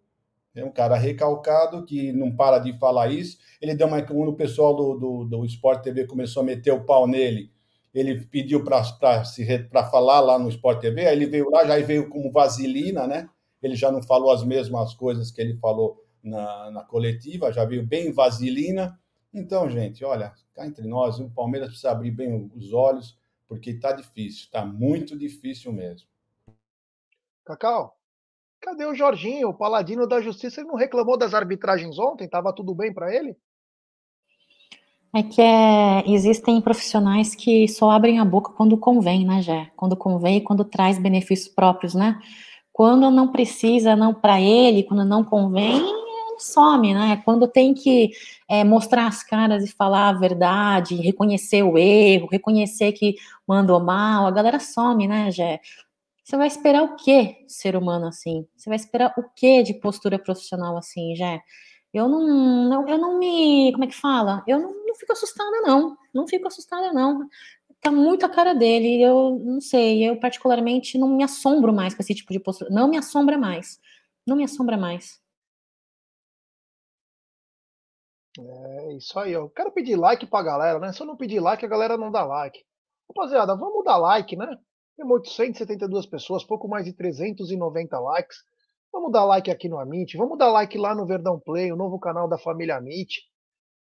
é 0.55 0.63
um 0.63 0.71
cara 0.71 0.95
recalcado 0.95 1.83
que 1.83 2.13
não 2.13 2.33
para 2.33 2.59
de 2.59 2.71
falar 2.79 3.11
isso. 3.11 3.37
Ele 3.61 3.75
deu 3.75 3.87
uma. 3.87 4.01
Quando 4.01 4.29
o 4.29 4.35
pessoal 4.35 4.73
do, 4.73 4.97
do, 4.97 5.25
do 5.25 5.45
Sport 5.45 5.83
TV 5.83 6.05
começou 6.07 6.41
a 6.41 6.45
meter 6.45 6.71
o 6.71 6.85
pau 6.85 7.05
nele, 7.05 7.51
ele 7.93 8.25
pediu 8.25 8.63
para 8.63 8.83
falar 9.91 10.21
lá 10.21 10.39
no 10.39 10.47
Sport 10.49 10.79
TV, 10.79 11.05
aí 11.05 11.15
ele 11.15 11.25
veio 11.25 11.49
lá, 11.49 11.65
já 11.65 11.77
veio 11.85 12.09
como 12.09 12.31
vaselina, 12.31 13.05
né? 13.05 13.29
Ele 13.61 13.75
já 13.75 13.91
não 13.91 14.01
falou 14.01 14.31
as 14.31 14.43
mesmas 14.43 14.93
coisas 14.93 15.31
que 15.31 15.41
ele 15.41 15.57
falou 15.57 16.01
na, 16.23 16.71
na 16.71 16.83
coletiva, 16.83 17.51
já 17.51 17.65
veio 17.65 17.85
bem 17.85 18.11
vaselina. 18.11 18.97
Então, 19.33 19.69
gente, 19.69 20.03
olha, 20.05 20.33
cá 20.53 20.65
entre 20.65 20.87
nós, 20.87 21.19
o 21.19 21.29
Palmeiras 21.29 21.69
precisa 21.69 21.91
abrir 21.91 22.11
bem 22.11 22.49
os 22.55 22.73
olhos, 22.73 23.17
porque 23.47 23.71
está 23.71 23.91
difícil, 23.91 24.45
está 24.45 24.65
muito 24.65 25.17
difícil 25.17 25.71
mesmo. 25.73 26.10
Cacau, 27.45 27.95
cadê 28.61 28.85
o 28.85 28.95
Jorginho, 28.95 29.49
o 29.49 29.53
paladino 29.53 30.07
da 30.07 30.21
justiça? 30.21 30.61
Ele 30.61 30.69
não 30.69 30.75
reclamou 30.75 31.17
das 31.17 31.33
arbitragens 31.33 31.97
ontem? 31.97 32.29
Tava 32.29 32.53
tudo 32.53 32.75
bem 32.75 32.93
para 32.93 33.13
ele? 33.13 33.35
É 35.13 35.21
que 35.23 35.41
é, 35.41 36.03
existem 36.09 36.61
profissionais 36.61 37.35
que 37.35 37.67
só 37.67 37.91
abrem 37.91 38.19
a 38.19 38.25
boca 38.25 38.53
quando 38.53 38.77
convém, 38.77 39.25
né, 39.25 39.41
Jé? 39.41 39.69
Quando 39.75 39.97
convém 39.97 40.37
e 40.37 40.41
quando 40.41 40.63
traz 40.63 40.97
benefícios 40.97 41.53
próprios, 41.53 41.93
né? 41.93 42.17
Quando 42.71 43.11
não 43.11 43.27
precisa, 43.27 43.95
não 43.95 44.13
para 44.13 44.39
ele, 44.39 44.83
quando 44.83 45.03
não 45.03 45.21
convém, 45.21 45.83
some, 46.41 46.93
né? 46.93 47.21
Quando 47.25 47.47
tem 47.47 47.73
que 47.73 48.11
é, 48.49 48.63
mostrar 48.63 49.07
as 49.07 49.21
caras 49.21 49.63
e 49.63 49.71
falar 49.71 50.09
a 50.09 50.13
verdade, 50.13 50.95
reconhecer 50.95 51.63
o 51.63 51.77
erro, 51.77 52.29
reconhecer 52.31 52.93
que 52.93 53.15
mandou 53.45 53.79
mal, 53.79 54.25
a 54.25 54.31
galera 54.31 54.59
some, 54.59 55.07
né, 55.07 55.29
Jé? 55.29 55.59
Você 56.31 56.37
vai 56.37 56.47
esperar 56.47 56.83
o 56.83 56.95
quê, 56.95 57.43
ser 57.45 57.75
humano 57.75 58.07
assim? 58.07 58.47
Você 58.55 58.69
vai 58.69 58.77
esperar 58.77 59.13
o 59.17 59.23
quê 59.35 59.63
de 59.63 59.73
postura 59.73 60.17
profissional 60.17 60.77
assim, 60.77 61.13
Jé? 61.13 61.41
Eu 61.93 62.07
não, 62.07 62.87
eu 62.87 62.97
não 62.97 63.19
me, 63.19 63.69
como 63.73 63.83
é 63.83 63.87
que 63.87 63.93
fala? 63.93 64.41
Eu 64.47 64.57
não, 64.57 64.85
não 64.85 64.95
fico 64.95 65.11
assustada, 65.11 65.59
não. 65.59 65.97
Não 66.13 66.25
fico 66.25 66.47
assustada, 66.47 66.93
não. 66.93 67.27
Tá 67.81 67.91
muito 67.91 68.25
a 68.25 68.29
cara 68.29 68.53
dele. 68.55 69.01
Eu 69.01 69.41
não 69.43 69.59
sei, 69.59 70.07
eu 70.09 70.17
particularmente 70.21 70.97
não 70.97 71.09
me 71.09 71.21
assombro 71.21 71.73
mais 71.73 71.93
com 71.93 72.01
esse 72.01 72.15
tipo 72.15 72.31
de 72.31 72.39
postura. 72.39 72.69
Não 72.71 72.87
me 72.87 72.97
assombra 72.97 73.37
mais. 73.37 73.77
Não 74.25 74.37
me 74.37 74.45
assombra 74.45 74.77
mais. 74.77 75.21
É 78.39 78.93
isso 78.95 79.19
aí, 79.19 79.33
eu 79.33 79.49
quero 79.49 79.73
pedir 79.73 79.97
like 79.97 80.25
pra 80.27 80.41
galera, 80.43 80.79
né? 80.79 80.93
Se 80.93 81.01
eu 81.01 81.05
não 81.05 81.17
pedir 81.17 81.41
like, 81.41 81.65
a 81.65 81.67
galera 81.67 81.97
não 81.97 82.09
dá 82.09 82.23
like. 82.23 82.63
Rapaziada, 83.09 83.53
vamos 83.53 83.83
dar 83.83 83.97
like, 83.97 84.37
né? 84.37 84.57
Temos 84.97 85.13
872 85.19 86.05
pessoas, 86.05 86.43
pouco 86.43 86.67
mais 86.67 86.85
de 86.85 86.93
390 86.93 87.99
likes. 87.99 88.37
Vamos 88.91 89.11
dar 89.11 89.23
like 89.23 89.49
aqui 89.49 89.69
no 89.69 89.79
Amit, 89.79 90.17
vamos 90.17 90.37
dar 90.37 90.51
like 90.51 90.77
lá 90.77 90.93
no 90.93 91.05
Verdão 91.05 91.39
Play, 91.39 91.71
o 91.71 91.77
novo 91.77 91.97
canal 91.99 92.27
da 92.27 92.37
família 92.37 92.77
Amit. 92.77 93.21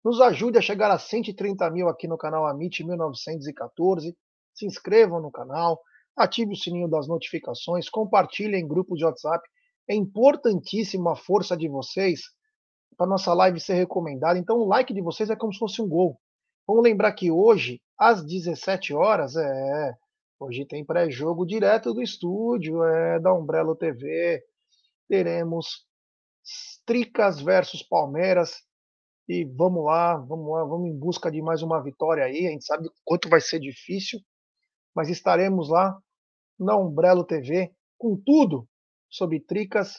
Nos 0.04 0.20
ajude 0.20 0.58
a 0.58 0.62
chegar 0.62 0.90
a 0.90 0.98
130 0.98 1.70
mil 1.70 1.88
aqui 1.88 2.08
no 2.08 2.16
canal 2.16 2.46
Amit 2.46 2.82
1914. 2.82 4.16
Se 4.54 4.66
inscrevam 4.66 5.20
no 5.20 5.30
canal, 5.30 5.80
ative 6.16 6.52
o 6.52 6.56
sininho 6.56 6.88
das 6.88 7.06
notificações, 7.06 7.88
compartilhem 7.88 8.62
em 8.62 8.68
grupos 8.68 8.98
de 8.98 9.04
WhatsApp. 9.04 9.46
É 9.88 9.94
importantíssima 9.94 11.12
a 11.12 11.16
força 11.16 11.56
de 11.56 11.68
vocês 11.68 12.22
para 12.96 13.06
nossa 13.06 13.34
live 13.34 13.60
ser 13.60 13.74
recomendada. 13.74 14.38
Então 14.38 14.58
o 14.58 14.66
like 14.66 14.92
de 14.94 15.02
vocês 15.02 15.28
é 15.28 15.36
como 15.36 15.52
se 15.52 15.58
fosse 15.58 15.82
um 15.82 15.88
gol. 15.88 16.18
Vamos 16.66 16.82
lembrar 16.82 17.12
que 17.12 17.30
hoje, 17.30 17.80
às 17.98 18.24
17 18.24 18.94
horas, 18.94 19.36
é. 19.36 19.94
Hoje 20.38 20.66
tem 20.66 20.84
pré-jogo 20.84 21.46
direto 21.46 21.94
do 21.94 22.02
estúdio, 22.02 22.82
é 22.82 23.20
da 23.20 23.32
Umbrella 23.32 23.76
TV, 23.76 24.42
teremos 25.08 25.86
Tricas 26.84 27.40
versus 27.40 27.82
Palmeiras. 27.82 28.62
E 29.28 29.44
vamos 29.44 29.84
lá, 29.84 30.16
vamos 30.16 30.52
lá, 30.52 30.64
vamos 30.64 30.90
em 30.90 30.98
busca 30.98 31.30
de 31.30 31.40
mais 31.40 31.62
uma 31.62 31.82
vitória 31.82 32.24
aí. 32.24 32.46
A 32.46 32.50
gente 32.50 32.64
sabe 32.64 32.88
quanto 33.04 33.28
vai 33.28 33.40
ser 33.40 33.60
difícil, 33.60 34.20
mas 34.94 35.08
estaremos 35.08 35.70
lá 35.70 35.96
na 36.58 36.76
Umbrello 36.76 37.24
TV 37.24 37.72
com 37.96 38.20
tudo 38.20 38.68
sobre 39.08 39.40
Tricas 39.40 39.94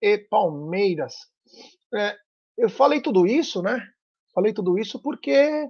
e 0.00 0.16
Palmeiras. 0.16 1.14
É, 1.92 2.16
eu 2.56 2.70
falei 2.70 3.02
tudo 3.02 3.26
isso, 3.26 3.60
né? 3.60 3.84
Falei 4.32 4.54
tudo 4.54 4.78
isso 4.78 5.02
porque 5.02 5.68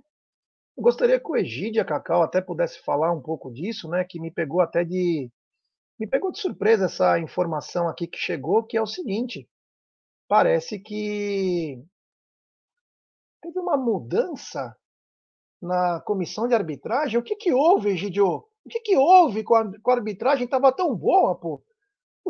eu 0.76 0.82
gostaria 0.82 1.20
que 1.20 1.30
o 1.30 1.36
Egídio 1.36 1.84
Cacau 1.84 2.22
até 2.22 2.40
pudesse 2.40 2.80
falar 2.82 3.12
um 3.12 3.20
pouco 3.20 3.52
disso, 3.52 3.88
né? 3.88 4.04
Que 4.04 4.20
me 4.20 4.30
pegou 4.30 4.60
até 4.60 4.84
de 4.84 5.30
me 5.98 6.06
pegou 6.06 6.32
de 6.32 6.40
surpresa 6.40 6.86
essa 6.86 7.18
informação 7.20 7.88
aqui 7.88 8.06
que 8.06 8.18
chegou, 8.18 8.64
que 8.64 8.76
é 8.76 8.82
o 8.82 8.86
seguinte: 8.86 9.48
parece 10.28 10.78
que 10.78 11.82
teve 13.40 13.58
uma 13.58 13.76
mudança 13.76 14.76
na 15.60 16.00
comissão 16.00 16.48
de 16.48 16.54
arbitragem. 16.54 17.18
O 17.18 17.22
que, 17.22 17.36
que 17.36 17.52
houve, 17.52 17.90
Egidio? 17.90 18.44
O 18.64 18.68
que, 18.68 18.80
que 18.80 18.96
houve 18.96 19.44
com 19.44 19.54
a, 19.54 19.80
com 19.80 19.90
a 19.90 19.94
arbitragem? 19.94 20.44
Estava 20.44 20.72
tão 20.72 20.94
boa, 20.94 21.34
pô. 21.34 21.62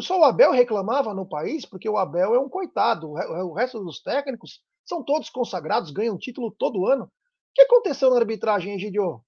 Só 0.00 0.18
o 0.18 0.24
Abel 0.24 0.52
reclamava 0.52 1.14
no 1.14 1.28
país, 1.28 1.66
porque 1.66 1.88
o 1.88 1.98
Abel 1.98 2.34
é 2.34 2.38
um 2.38 2.48
coitado. 2.48 3.10
O 3.10 3.52
resto 3.52 3.82
dos 3.84 4.02
técnicos 4.02 4.60
são 4.84 5.02
todos 5.04 5.28
consagrados, 5.30 5.90
ganham 5.90 6.18
título 6.18 6.50
todo 6.50 6.86
ano. 6.86 7.10
O 7.52 7.54
que 7.54 7.62
aconteceu 7.62 8.08
na 8.08 8.16
arbitragem, 8.16 8.74
Egidio? 8.74 9.22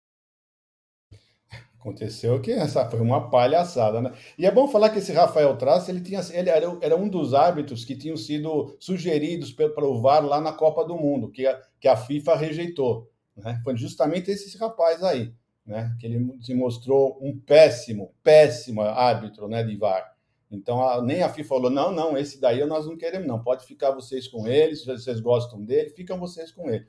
Aconteceu 1.78 2.40
que 2.40 2.50
essa 2.50 2.88
foi 2.88 2.98
uma 2.98 3.28
palhaçada, 3.28 4.00
né? 4.00 4.14
E 4.38 4.46
é 4.46 4.50
bom 4.50 4.66
falar 4.66 4.88
que 4.88 4.98
esse 4.98 5.12
Rafael 5.12 5.54
Traça, 5.58 5.90
ele, 5.90 6.00
tinha, 6.00 6.18
ele 6.32 6.48
era, 6.48 6.78
era 6.80 6.96
um 6.96 7.06
dos 7.06 7.34
árbitros 7.34 7.84
que 7.84 7.94
tinham 7.94 8.16
sido 8.16 8.74
sugeridos 8.80 9.52
para 9.52 9.84
o 9.84 10.00
VAR 10.00 10.24
lá 10.24 10.40
na 10.40 10.54
Copa 10.54 10.82
do 10.82 10.96
Mundo, 10.96 11.30
que 11.30 11.46
a, 11.46 11.60
que 11.78 11.86
a 11.86 11.94
FIFA 11.94 12.36
rejeitou. 12.36 13.12
Né? 13.36 13.60
Foi 13.62 13.76
justamente 13.76 14.30
esse 14.30 14.56
rapaz 14.56 15.02
aí, 15.02 15.34
né? 15.66 15.94
Que 16.00 16.06
ele 16.06 16.38
se 16.40 16.54
mostrou 16.54 17.18
um 17.20 17.38
péssimo, 17.38 18.14
péssimo 18.22 18.80
árbitro 18.80 19.46
né, 19.46 19.62
de 19.62 19.76
VAR. 19.76 20.14
Então, 20.50 20.82
a, 20.88 21.02
nem 21.02 21.22
a 21.22 21.28
FIFA 21.28 21.48
falou: 21.50 21.70
não, 21.70 21.92
não, 21.92 22.16
esse 22.16 22.40
daí 22.40 22.64
nós 22.64 22.86
não 22.86 22.96
queremos, 22.96 23.28
não. 23.28 23.42
Pode 23.42 23.66
ficar 23.66 23.90
vocês 23.90 24.26
com 24.26 24.46
ele, 24.46 24.74
se 24.74 24.86
vocês 24.86 25.20
gostam 25.20 25.62
dele, 25.62 25.90
ficam 25.90 26.18
vocês 26.18 26.50
com 26.50 26.70
ele. 26.70 26.86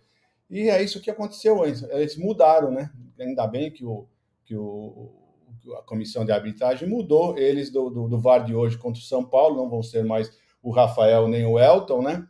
E 0.50 0.70
é 0.70 0.82
isso 0.82 1.02
que 1.02 1.10
aconteceu. 1.10 1.66
Eles, 1.66 1.84
eles 1.84 2.18
mudaram, 2.18 2.72
né? 2.72 2.92
Ainda 3.20 3.48
bem 3.48 3.72
que 3.72 3.86
o 3.86 4.08
que 4.46 4.56
o, 4.56 5.12
a 5.78 5.82
comissão 5.82 6.24
de 6.24 6.32
arbitragem 6.32 6.88
mudou 6.88 7.38
eles 7.38 7.72
do, 7.72 7.90
do, 7.90 8.08
do, 8.08 8.20
VAR 8.20 8.46
de 8.46 8.54
hoje 8.54 8.78
contra 8.78 9.02
o 9.02 9.04
São 9.04 9.26
Paulo, 9.26 9.58
não 9.58 9.70
vão 9.70 9.82
ser 9.82 10.04
mais 10.04 10.32
o 10.62 10.72
Rafael 10.72 11.28
nem 11.28 11.46
o 11.46 11.60
Elton, 11.60 12.02
né? 12.04 12.28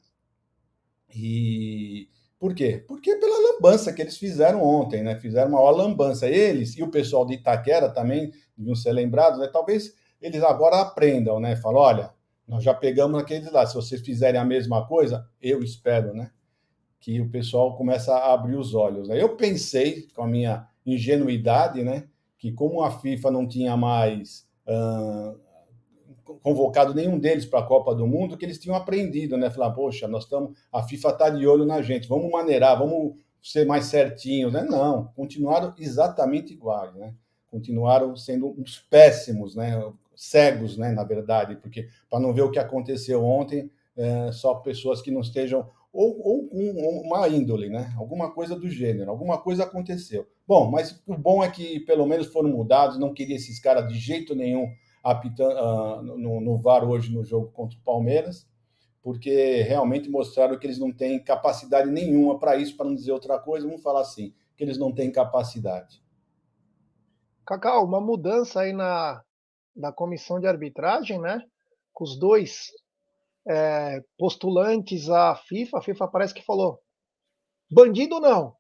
E 1.14 2.10
por 2.40 2.54
quê? 2.54 2.84
Porque 2.88 3.16
pela 3.18 3.54
lambança 3.54 3.94
que 3.94 4.02
eles 4.02 4.18
fizeram 4.18 4.64
ontem, 4.64 5.04
né? 5.04 5.16
Fizeram 5.18 5.52
uma 5.52 5.72
lambança. 5.72 6.28
Eles 6.28 6.78
e 6.78 6.84
o 6.84 6.92
pessoal 6.92 7.26
de 7.26 7.34
Itaquera 7.34 7.90
também 7.90 8.32
deviam 8.58 8.76
ser 8.76 8.92
lembrados, 8.92 9.40
né? 9.40 9.48
Talvez 9.52 9.94
eles 10.22 10.44
agora 10.44 10.82
aprendam, 10.82 11.40
né? 11.40 11.56
Falam, 11.58 11.82
olha, 11.82 12.14
nós 12.48 12.64
já 12.64 12.74
pegamos 12.74 13.20
aqueles 13.20 13.52
lá. 13.52 13.66
Se 13.66 13.76
vocês 13.76 14.02
fizerem 14.02 14.40
a 14.40 14.46
mesma 14.46 14.86
coisa, 14.88 15.28
eu 15.42 15.64
espero, 15.64 16.14
né? 16.14 16.32
Que 17.06 17.22
o 17.22 17.30
pessoal 17.30 17.78
comece 17.78 18.10
a 18.10 18.34
abrir 18.34 18.56
os 18.56 18.74
olhos. 18.74 19.08
Né? 19.08 19.22
Eu 19.22 19.36
pensei, 19.36 20.08
com 20.16 20.24
a 20.24 20.28
minha 20.28 20.68
ingenuidade, 20.84 21.84
né? 21.84 22.08
Que 22.36 22.52
como 22.52 22.82
a 22.82 22.90
FIFA 22.90 23.30
não 23.30 23.48
tinha 23.48 23.78
mais 23.78 24.48
convocado 26.42 26.96
nenhum 26.96 27.20
deles 27.20 27.46
para 27.46 27.60
a 27.60 27.64
Copa 27.64 27.94
do 27.94 28.08
Mundo, 28.08 28.36
que 28.36 28.44
eles 28.44 28.58
tinham 28.58 28.76
aprendido, 28.76 29.38
né? 29.38 29.52
Falar, 29.52 29.70
poxa, 29.70 30.08
nós 30.08 30.24
estamos, 30.24 30.58
a 30.74 30.82
FIFA 30.82 31.10
está 31.10 31.30
de 31.30 31.46
olho 31.46 31.64
na 31.64 31.80
gente, 31.84 32.08
vamos 32.08 32.32
maneirar, 32.32 32.80
vamos 32.80 33.14
ser 33.40 33.68
mais 33.68 33.86
certinhos, 33.86 34.52
né? 34.52 34.64
Não, 34.64 35.06
continuaram 35.16 35.76
exatamente 35.78 36.54
iguais, 36.54 36.96
né? 36.96 37.14
Continuaram 37.52 38.16
sendo 38.16 38.50
uns 38.60 38.80
péssimos, 38.80 39.56
né? 39.56 39.80
Cegos, 40.16 40.76
né? 40.76 40.92
Na 40.92 41.04
verdade, 41.04 41.56
porque 41.58 41.88
para 42.10 42.20
não 42.20 42.34
ver 42.34 42.42
o 42.42 42.50
que 42.50 42.58
aconteceu 42.58 43.24
ontem, 43.24 43.70
é, 43.96 44.32
só 44.32 44.56
pessoas 44.56 45.04
que 45.04 45.12
não 45.12 45.22
estejam 45.22 45.70
ou, 45.96 46.20
ou 46.22 46.48
com 46.50 46.60
uma 47.06 47.28
índole, 47.30 47.70
né? 47.70 47.94
Alguma 47.98 48.30
coisa 48.30 48.54
do 48.54 48.70
gênero, 48.70 49.10
alguma 49.10 49.38
coisa 49.38 49.64
aconteceu. 49.64 50.28
Bom, 50.46 50.70
mas 50.70 51.02
o 51.08 51.18
bom 51.18 51.42
é 51.42 51.50
que 51.50 51.80
pelo 51.80 52.06
menos 52.06 52.28
foram 52.28 52.50
mudados, 52.50 53.00
não 53.00 53.14
queria 53.14 53.38
esses 53.38 53.60
caras 53.60 53.88
de 53.88 53.98
jeito 53.98 54.36
nenhum 54.36 54.68
apitando, 55.02 55.56
uh, 55.56 56.02
no, 56.02 56.42
no 56.42 56.58
VAR 56.58 56.84
hoje 56.84 57.14
no 57.14 57.24
jogo 57.24 57.50
contra 57.52 57.78
o 57.78 57.82
Palmeiras, 57.82 58.46
porque 59.02 59.62
realmente 59.62 60.10
mostraram 60.10 60.60
que 60.60 60.68
eles 60.68 60.80
não 60.80 60.92
têm 60.92 61.24
capacidade 61.24 61.90
nenhuma 61.90 62.38
para 62.38 62.58
isso, 62.58 62.76
para 62.76 62.88
não 62.88 62.96
dizer 62.96 63.14
outra 63.14 63.40
coisa, 63.40 63.66
vamos 63.66 63.82
falar 63.82 64.02
assim, 64.02 64.34
que 64.58 64.64
eles 64.64 64.78
não 64.78 64.92
têm 64.92 65.12
capacidade. 65.12 66.04
Cacau, 67.46 67.86
uma 67.86 68.02
mudança 68.02 68.62
aí 68.62 68.74
na, 68.74 69.24
na 69.74 69.94
comissão 69.94 70.40
de 70.40 70.48
arbitragem, 70.48 71.22
né? 71.22 71.42
Com 71.94 72.04
os 72.04 72.18
dois 72.18 72.72
é, 73.48 74.04
postulantes 74.18 75.10
à 75.10 75.36
FIFA, 75.36 75.78
a 75.78 75.82
FIFA 75.82 76.08
parece 76.08 76.34
que 76.34 76.46
falou: 76.46 76.82
bandido 77.70 78.20
não. 78.20 78.56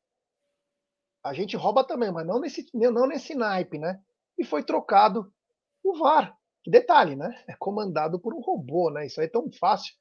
A 1.23 1.33
gente 1.33 1.57
rouba 1.57 1.83
também, 1.83 2.11
mas 2.11 2.25
não 2.25 2.39
nesse, 2.39 2.65
não 2.73 3.07
nesse 3.07 3.33
naipe, 3.33 3.79
né? 3.79 3.99
E 4.37 4.43
foi 4.45 4.63
trocado 4.63 5.31
o 5.83 5.97
VAR. 5.97 6.35
Que 6.63 6.69
detalhe, 6.69 7.15
né? 7.15 7.43
É 7.47 7.55
comandado 7.57 8.19
por 8.19 8.33
um 8.33 8.41
robô, 8.41 8.91
né? 8.91 9.05
Isso 9.05 9.19
aí 9.19 9.27
é 9.27 9.29
tão 9.29 9.51
fácil. 9.59 9.93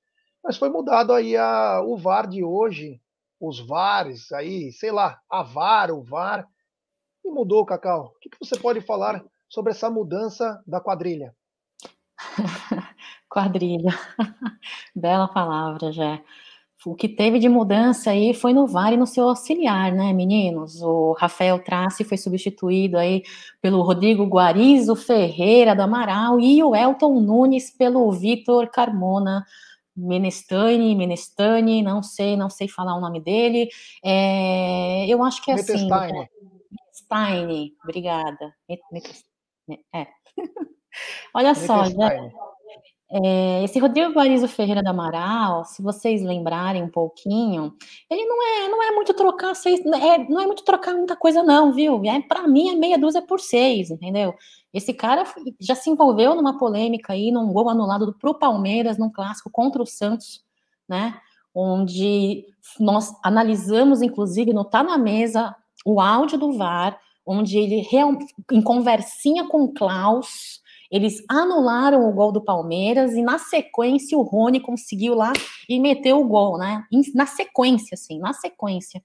Mas 0.42 0.58
foi 0.58 0.68
mudado 0.68 1.12
aí 1.12 1.36
a, 1.36 1.80
o 1.82 1.96
VAR 1.96 2.28
de 2.28 2.44
hoje, 2.44 3.00
os 3.40 3.66
VARs 3.66 4.30
aí, 4.32 4.70
sei 4.72 4.90
lá, 4.90 5.18
a 5.30 5.42
VAR, 5.42 5.90
o 5.90 6.02
VAR. 6.02 6.46
E 7.24 7.30
mudou, 7.30 7.64
Cacau. 7.64 8.12
O 8.14 8.18
que, 8.18 8.28
que 8.28 8.38
você 8.38 8.58
pode 8.58 8.82
falar 8.82 9.24
sobre 9.48 9.72
essa 9.72 9.90
mudança 9.90 10.62
da 10.66 10.80
quadrilha? 10.80 11.34
quadrilha. 13.34 13.90
Bela 14.94 15.26
palavra, 15.26 15.90
já 15.90 16.20
o 16.86 16.94
que 16.94 17.08
teve 17.08 17.38
de 17.38 17.48
mudança 17.48 18.10
aí 18.10 18.34
foi 18.34 18.52
no 18.52 18.66
VAR 18.66 18.92
e 18.92 18.96
no 18.96 19.06
seu 19.06 19.28
auxiliar, 19.28 19.90
né, 19.92 20.12
meninos? 20.12 20.82
O 20.82 21.12
Rafael 21.12 21.58
Trace 21.62 22.04
foi 22.04 22.18
substituído 22.18 22.98
aí 22.98 23.22
pelo 23.60 23.80
Rodrigo 23.80 24.26
Guarizo 24.26 24.94
Ferreira 24.94 25.74
do 25.74 25.80
Amaral 25.80 26.38
e 26.38 26.62
o 26.62 26.76
Elton 26.76 27.20
Nunes 27.20 27.70
pelo 27.70 28.10
Vitor 28.12 28.68
Carmona 28.68 29.44
Menestani, 29.96 30.94
Menestani, 30.94 31.82
não 31.82 32.02
sei, 32.02 32.36
não 32.36 32.50
sei 32.50 32.68
falar 32.68 32.96
o 32.96 33.00
nome 33.00 33.20
dele. 33.20 33.68
É, 34.04 35.06
eu 35.08 35.22
acho 35.22 35.42
que 35.42 35.50
é 35.50 35.54
assim. 35.54 35.88
Né? 35.88 36.28
Stein, 36.92 37.72
obrigada. 37.82 38.54
É. 39.94 40.06
Olha 41.34 41.54
só, 41.54 41.84
já, 41.86 42.30
é, 43.10 43.62
esse 43.64 43.78
Rodrigo 43.78 44.12
Guarizo 44.12 44.48
Ferreira 44.48 44.82
do 44.82 44.88
Amaral, 44.88 45.64
se 45.64 45.82
vocês 45.82 46.22
lembrarem 46.22 46.82
um 46.82 46.88
pouquinho, 46.88 47.74
ele 48.10 48.24
não 48.24 48.42
é, 48.42 48.68
não 48.68 48.82
é 48.82 48.90
muito 48.92 49.12
trocar 49.14 49.54
seis, 49.54 49.80
é, 49.80 50.18
não 50.28 50.40
é 50.40 50.46
muito 50.46 50.64
trocar 50.64 50.94
muita 50.94 51.14
coisa 51.14 51.42
não, 51.42 51.72
viu? 51.72 52.02
É, 52.04 52.20
para 52.22 52.48
mim 52.48 52.70
é 52.70 52.74
meia 52.74 52.98
dúzia 52.98 53.22
por 53.22 53.40
seis, 53.40 53.90
entendeu? 53.90 54.34
Esse 54.72 54.92
cara 54.92 55.24
já 55.60 55.74
se 55.74 55.90
envolveu 55.90 56.34
numa 56.34 56.58
polêmica 56.58 57.12
aí, 57.12 57.30
num 57.30 57.52
gol 57.52 57.68
anulado 57.68 58.14
pro 58.18 58.34
Palmeiras, 58.34 58.98
num 58.98 59.10
clássico 59.10 59.50
contra 59.50 59.82
o 59.82 59.86
Santos, 59.86 60.42
né? 60.88 61.14
Onde 61.54 62.44
nós 62.80 63.14
analisamos, 63.22 64.02
inclusive, 64.02 64.52
no 64.52 64.64
Tá 64.64 64.82
na 64.82 64.98
Mesa, 64.98 65.54
o 65.84 66.00
áudio 66.00 66.38
do 66.38 66.52
VAR, 66.52 66.98
onde 67.24 67.58
ele, 67.58 67.86
em 68.50 68.62
conversinha 68.62 69.46
com 69.46 69.62
o 69.62 69.72
Klaus, 69.72 70.60
eles 70.90 71.22
anularam 71.28 72.08
o 72.08 72.12
gol 72.12 72.32
do 72.32 72.44
Palmeiras 72.44 73.12
e 73.12 73.22
na 73.22 73.38
sequência 73.38 74.16
o 74.16 74.22
Rony 74.22 74.60
conseguiu 74.60 75.14
lá 75.14 75.32
e 75.68 75.80
meteu 75.80 76.20
o 76.20 76.28
gol, 76.28 76.58
né? 76.58 76.84
Na 77.14 77.26
sequência, 77.26 77.94
assim, 77.94 78.18
na 78.18 78.32
sequência. 78.32 79.02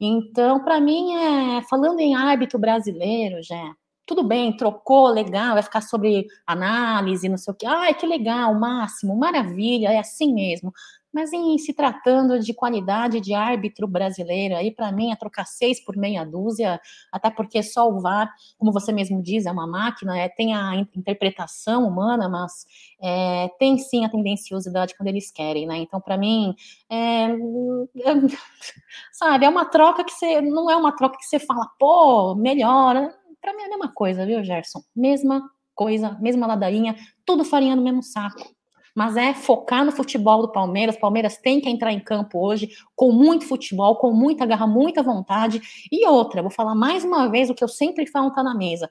Então, 0.00 0.62
para 0.64 0.80
mim, 0.80 1.14
é 1.14 1.62
falando 1.62 2.00
em 2.00 2.14
árbitro 2.14 2.58
brasileiro, 2.58 3.42
já 3.42 3.74
tudo 4.08 4.22
bem, 4.22 4.56
trocou, 4.56 5.08
legal, 5.08 5.52
vai 5.52 5.62
ficar 5.62 5.82
sobre 5.82 6.26
análise, 6.46 7.28
não 7.28 7.36
sei 7.36 7.52
o 7.52 7.54
que. 7.54 7.66
Ai, 7.66 7.92
que 7.92 8.06
legal, 8.06 8.58
máximo, 8.58 9.14
maravilha, 9.14 9.88
é 9.88 9.98
assim 9.98 10.32
mesmo. 10.32 10.72
Mas 11.18 11.32
em 11.32 11.58
se 11.58 11.72
tratando 11.72 12.38
de 12.38 12.54
qualidade 12.54 13.20
de 13.20 13.34
árbitro 13.34 13.88
brasileiro, 13.88 14.54
aí 14.54 14.70
para 14.70 14.92
mim 14.92 15.10
é 15.10 15.16
trocar 15.16 15.44
seis 15.46 15.84
por 15.84 15.96
meia 15.96 16.24
dúzia, 16.24 16.80
até 17.10 17.28
porque 17.28 17.60
só 17.60 17.90
o 17.90 18.00
VAR, 18.00 18.32
como 18.56 18.70
você 18.70 18.92
mesmo 18.92 19.20
diz, 19.20 19.44
é 19.44 19.50
uma 19.50 19.66
máquina, 19.66 20.16
é, 20.16 20.28
tem 20.28 20.54
a 20.54 20.76
interpretação 20.94 21.88
humana, 21.88 22.28
mas 22.28 22.64
é, 23.02 23.48
tem 23.58 23.76
sim 23.78 24.04
a 24.04 24.08
tendenciosidade 24.08 24.96
quando 24.96 25.08
eles 25.08 25.28
querem, 25.32 25.66
né? 25.66 25.78
Então, 25.78 26.00
para 26.00 26.16
mim, 26.16 26.54
é, 26.88 27.24
é, 27.24 27.34
sabe, 29.10 29.44
é 29.44 29.48
uma 29.48 29.64
troca 29.64 30.04
que 30.04 30.12
você 30.12 30.40
não 30.40 30.70
é 30.70 30.76
uma 30.76 30.94
troca 30.94 31.18
que 31.18 31.26
você 31.26 31.40
fala, 31.40 31.68
pô, 31.80 32.36
melhora. 32.36 33.12
Para 33.40 33.54
mim 33.54 33.62
é 33.62 33.66
a 33.66 33.70
mesma 33.70 33.88
coisa, 33.92 34.24
viu, 34.24 34.44
Gerson? 34.44 34.84
Mesma 34.94 35.42
coisa, 35.74 36.16
mesma 36.20 36.46
ladainha, 36.46 36.94
tudo 37.26 37.44
farinha 37.44 37.74
no 37.74 37.82
mesmo 37.82 38.04
saco 38.04 38.56
mas 38.98 39.16
é 39.16 39.32
focar 39.32 39.84
no 39.84 39.92
futebol 39.92 40.42
do 40.42 40.50
Palmeiras. 40.50 40.96
O 40.96 40.98
Palmeiras 40.98 41.36
tem 41.36 41.60
que 41.60 41.70
entrar 41.70 41.92
em 41.92 42.00
campo 42.00 42.44
hoje 42.44 42.68
com 42.96 43.12
muito 43.12 43.46
futebol, 43.46 43.94
com 43.94 44.10
muita 44.12 44.44
garra, 44.44 44.66
muita 44.66 45.04
vontade. 45.04 45.62
E 45.92 46.04
outra, 46.04 46.42
vou 46.42 46.50
falar 46.50 46.74
mais 46.74 47.04
uma 47.04 47.28
vez 47.28 47.48
o 47.48 47.54
que 47.54 47.62
eu 47.62 47.68
sempre 47.68 48.08
falo 48.08 48.32
tá 48.32 48.42
na 48.42 48.56
mesa. 48.56 48.90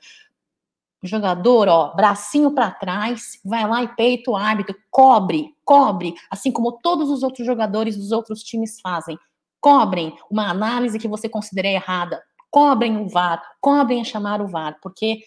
jogador, 1.04 1.68
ó, 1.68 1.94
bracinho 1.94 2.52
para 2.52 2.72
trás, 2.72 3.38
vai 3.44 3.68
lá 3.68 3.84
e 3.84 3.90
peita 3.90 4.32
o 4.32 4.38
árbitro, 4.38 4.78
cobre, 4.90 5.54
cobre, 5.66 6.14
assim 6.32 6.54
como 6.54 6.80
todos 6.82 7.10
os 7.10 7.22
outros 7.22 7.46
jogadores 7.46 7.98
dos 7.98 8.14
outros 8.14 8.42
times 8.44 8.80
fazem. 8.80 9.20
Cobrem 9.60 10.16
uma 10.32 10.50
análise 10.50 10.98
que 10.98 11.08
você 11.10 11.28
considere 11.28 11.74
errada, 11.74 12.24
cobrem 12.50 12.96
o 12.96 13.10
VAR, 13.10 13.44
cobrem 13.60 14.06
chamar 14.06 14.42
o 14.42 14.48
VAR, 14.48 14.80
porque 14.82 15.20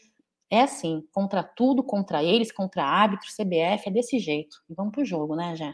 é 0.50 0.62
assim, 0.62 1.02
contra 1.12 1.42
tudo, 1.44 1.82
contra 1.82 2.24
eles, 2.24 2.50
contra 2.50 2.84
árbitro, 2.84 3.28
CBF, 3.28 3.88
é 3.88 3.90
desse 3.90 4.18
jeito. 4.18 4.56
Vamos 4.68 4.92
pro 4.92 5.04
jogo, 5.04 5.36
né, 5.36 5.54
Jé? 5.54 5.72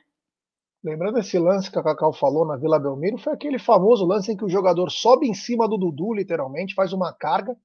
Lembrando 0.85 1.19
esse 1.19 1.39
lance 1.39 1.71
que 1.71 1.79
a 1.79 1.83
Cacau 1.83 2.13
falou 2.13 2.47
na 2.47 2.57
Vila 2.57 2.79
Belmiro, 2.79 3.19
foi 3.19 3.33
aquele 3.33 3.59
famoso 3.59 4.05
lance 4.05 4.31
em 4.31 4.37
que 4.37 4.45
o 4.45 4.49
jogador 4.49 4.91
sobe 4.91 5.27
em 5.27 5.35
cima 5.35 5.67
do 5.67 5.79
Dudu, 5.79 6.13
literalmente, 6.13 6.75
faz 6.75 6.93
uma 6.93 7.13
carga. 7.13 7.57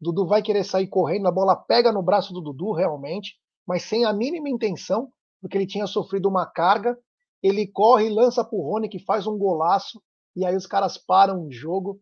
Dudu 0.00 0.26
vai 0.26 0.42
querer 0.42 0.64
sair 0.64 0.88
correndo, 0.88 1.28
a 1.28 1.30
bola 1.30 1.54
pega 1.54 1.92
no 1.92 2.02
braço 2.02 2.32
do 2.32 2.40
Dudu, 2.40 2.72
realmente, 2.72 3.36
mas 3.66 3.82
sem 3.82 4.04
a 4.04 4.12
mínima 4.12 4.48
intenção, 4.48 5.10
porque 5.40 5.56
ele 5.56 5.66
tinha 5.66 5.86
sofrido 5.86 6.28
uma 6.28 6.46
carga. 6.46 6.98
Ele 7.42 7.66
corre 7.66 8.08
lança 8.08 8.44
pro 8.44 8.60
Rony, 8.60 8.88
que 8.88 8.98
faz 8.98 9.26
um 9.26 9.38
golaço, 9.38 10.02
e 10.34 10.44
aí 10.44 10.56
os 10.56 10.66
caras 10.66 10.98
param 10.98 11.46
o 11.46 11.52
jogo. 11.52 12.00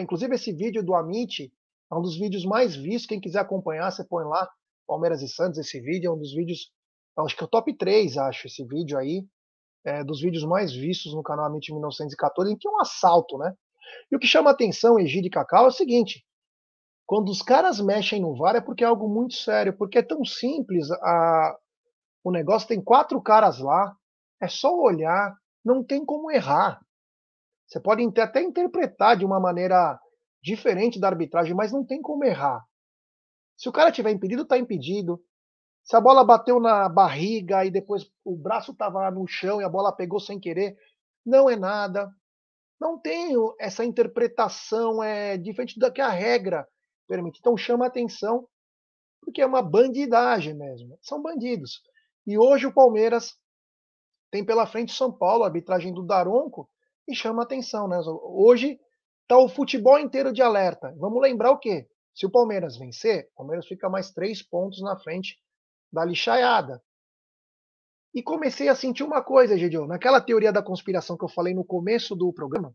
Inclusive, 0.00 0.34
esse 0.34 0.52
vídeo 0.52 0.82
do 0.82 0.94
Amit 0.94 1.52
é 1.90 1.94
um 1.94 2.02
dos 2.02 2.16
vídeos 2.16 2.44
mais 2.44 2.76
vistos. 2.76 3.06
Quem 3.06 3.20
quiser 3.20 3.40
acompanhar, 3.40 3.90
você 3.90 4.04
põe 4.04 4.24
lá 4.24 4.48
Palmeiras 4.86 5.22
e 5.22 5.28
Santos. 5.28 5.58
Esse 5.58 5.80
vídeo 5.80 6.08
é 6.08 6.14
um 6.14 6.18
dos 6.18 6.34
vídeos, 6.34 6.70
acho 7.18 7.36
que 7.36 7.42
é 7.42 7.46
o 7.46 7.50
top 7.50 7.76
3, 7.76 8.16
acho, 8.18 8.46
esse 8.46 8.64
vídeo 8.64 8.98
aí. 8.98 9.24
É 9.84 10.04
dos 10.04 10.20
vídeos 10.20 10.44
mais 10.44 10.74
vistos 10.74 11.14
no 11.14 11.22
canal 11.22 11.50
Mente 11.50 11.72
1914, 11.72 12.52
em 12.52 12.56
que 12.56 12.68
é 12.68 12.70
um 12.70 12.80
assalto, 12.80 13.38
né? 13.38 13.54
E 14.12 14.16
o 14.16 14.18
que 14.18 14.26
chama 14.26 14.50
atenção, 14.50 14.98
Egide 14.98 15.28
e 15.28 15.30
Cacau, 15.30 15.64
é 15.64 15.68
o 15.68 15.72
seguinte: 15.72 16.22
quando 17.06 17.30
os 17.30 17.40
caras 17.40 17.80
mexem 17.80 18.20
no 18.20 18.36
VAR 18.36 18.56
é 18.56 18.60
porque 18.60 18.84
é 18.84 18.86
algo 18.86 19.08
muito 19.08 19.34
sério, 19.34 19.76
porque 19.76 19.98
é 19.98 20.02
tão 20.02 20.24
simples. 20.24 20.90
A... 20.90 21.56
O 22.22 22.30
negócio 22.30 22.68
tem 22.68 22.82
quatro 22.82 23.20
caras 23.22 23.58
lá, 23.58 23.96
é 24.40 24.46
só 24.46 24.78
olhar, 24.78 25.34
não 25.64 25.82
tem 25.82 26.04
como 26.04 26.30
errar. 26.30 26.78
Você 27.66 27.80
pode 27.80 28.06
até 28.20 28.42
interpretar 28.42 29.16
de 29.16 29.24
uma 29.24 29.40
maneira 29.40 29.98
diferente 30.42 30.98
da 30.98 31.08
arbitragem, 31.08 31.54
mas 31.54 31.72
não 31.72 31.84
tem 31.84 32.00
como 32.00 32.24
errar. 32.24 32.64
Se 33.56 33.68
o 33.68 33.72
cara 33.72 33.92
tiver 33.92 34.10
impedido, 34.10 34.42
está 34.42 34.56
impedido. 34.56 35.22
Se 35.82 35.96
a 35.96 36.00
bola 36.00 36.24
bateu 36.24 36.60
na 36.60 36.88
barriga 36.88 37.64
e 37.64 37.70
depois 37.70 38.10
o 38.24 38.36
braço 38.36 38.72
estava 38.72 39.10
no 39.10 39.26
chão 39.26 39.60
e 39.60 39.64
a 39.64 39.68
bola 39.68 39.94
pegou 39.94 40.20
sem 40.20 40.38
querer, 40.38 40.76
não 41.24 41.48
é 41.48 41.56
nada. 41.56 42.10
Não 42.80 42.98
tem 42.98 43.34
essa 43.58 43.84
interpretação 43.84 45.02
é 45.02 45.36
diferente 45.36 45.78
da 45.78 45.90
que 45.90 46.00
a 46.00 46.08
regra 46.08 46.66
permite. 47.06 47.38
Então 47.40 47.56
chama 47.56 47.86
atenção, 47.86 48.48
porque 49.20 49.42
é 49.42 49.46
uma 49.46 49.62
bandidagem 49.62 50.54
mesmo. 50.54 50.98
São 51.02 51.20
bandidos. 51.20 51.82
E 52.26 52.38
hoje 52.38 52.66
o 52.66 52.72
Palmeiras 52.72 53.36
tem 54.30 54.44
pela 54.44 54.66
frente 54.66 54.92
o 54.92 54.96
São 54.96 55.12
Paulo, 55.12 55.42
a 55.42 55.46
arbitragem 55.48 55.92
do 55.92 56.06
Daronco, 56.06 56.70
e 57.06 57.14
chama 57.14 57.42
atenção. 57.42 57.88
Né? 57.88 58.00
Hoje 58.22 58.80
Está 59.30 59.38
o 59.38 59.48
futebol 59.48 59.96
inteiro 59.96 60.32
de 60.32 60.42
alerta. 60.42 60.92
Vamos 60.98 61.22
lembrar 61.22 61.52
o 61.52 61.58
quê? 61.60 61.88
Se 62.12 62.26
o 62.26 62.30
Palmeiras 62.32 62.76
vencer, 62.76 63.28
o 63.32 63.36
Palmeiras 63.36 63.64
fica 63.64 63.88
mais 63.88 64.10
três 64.10 64.42
pontos 64.42 64.82
na 64.82 64.98
frente 64.98 65.38
da 65.92 66.04
lixaiada. 66.04 66.82
E 68.12 68.24
comecei 68.24 68.68
a 68.68 68.74
sentir 68.74 69.04
uma 69.04 69.22
coisa, 69.22 69.56
Gideon, 69.56 69.86
naquela 69.86 70.20
teoria 70.20 70.52
da 70.52 70.64
conspiração 70.64 71.16
que 71.16 71.24
eu 71.24 71.28
falei 71.28 71.54
no 71.54 71.64
começo 71.64 72.16
do 72.16 72.32
programa. 72.32 72.74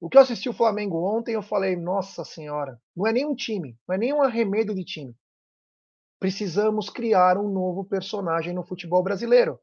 O 0.00 0.10
que 0.10 0.16
eu 0.16 0.22
assisti 0.22 0.48
o 0.48 0.52
Flamengo 0.52 0.96
ontem, 1.00 1.36
eu 1.36 1.42
falei, 1.42 1.76
nossa 1.76 2.24
senhora, 2.24 2.76
não 2.96 3.06
é 3.06 3.12
nem 3.12 3.24
um 3.24 3.36
time, 3.36 3.78
não 3.86 3.94
é 3.94 3.98
nem 3.98 4.12
um 4.12 4.20
arremedo 4.20 4.74
de 4.74 4.84
time. 4.84 5.16
Precisamos 6.18 6.90
criar 6.90 7.38
um 7.38 7.48
novo 7.48 7.84
personagem 7.84 8.52
no 8.52 8.64
futebol 8.64 9.00
brasileiro. 9.00 9.60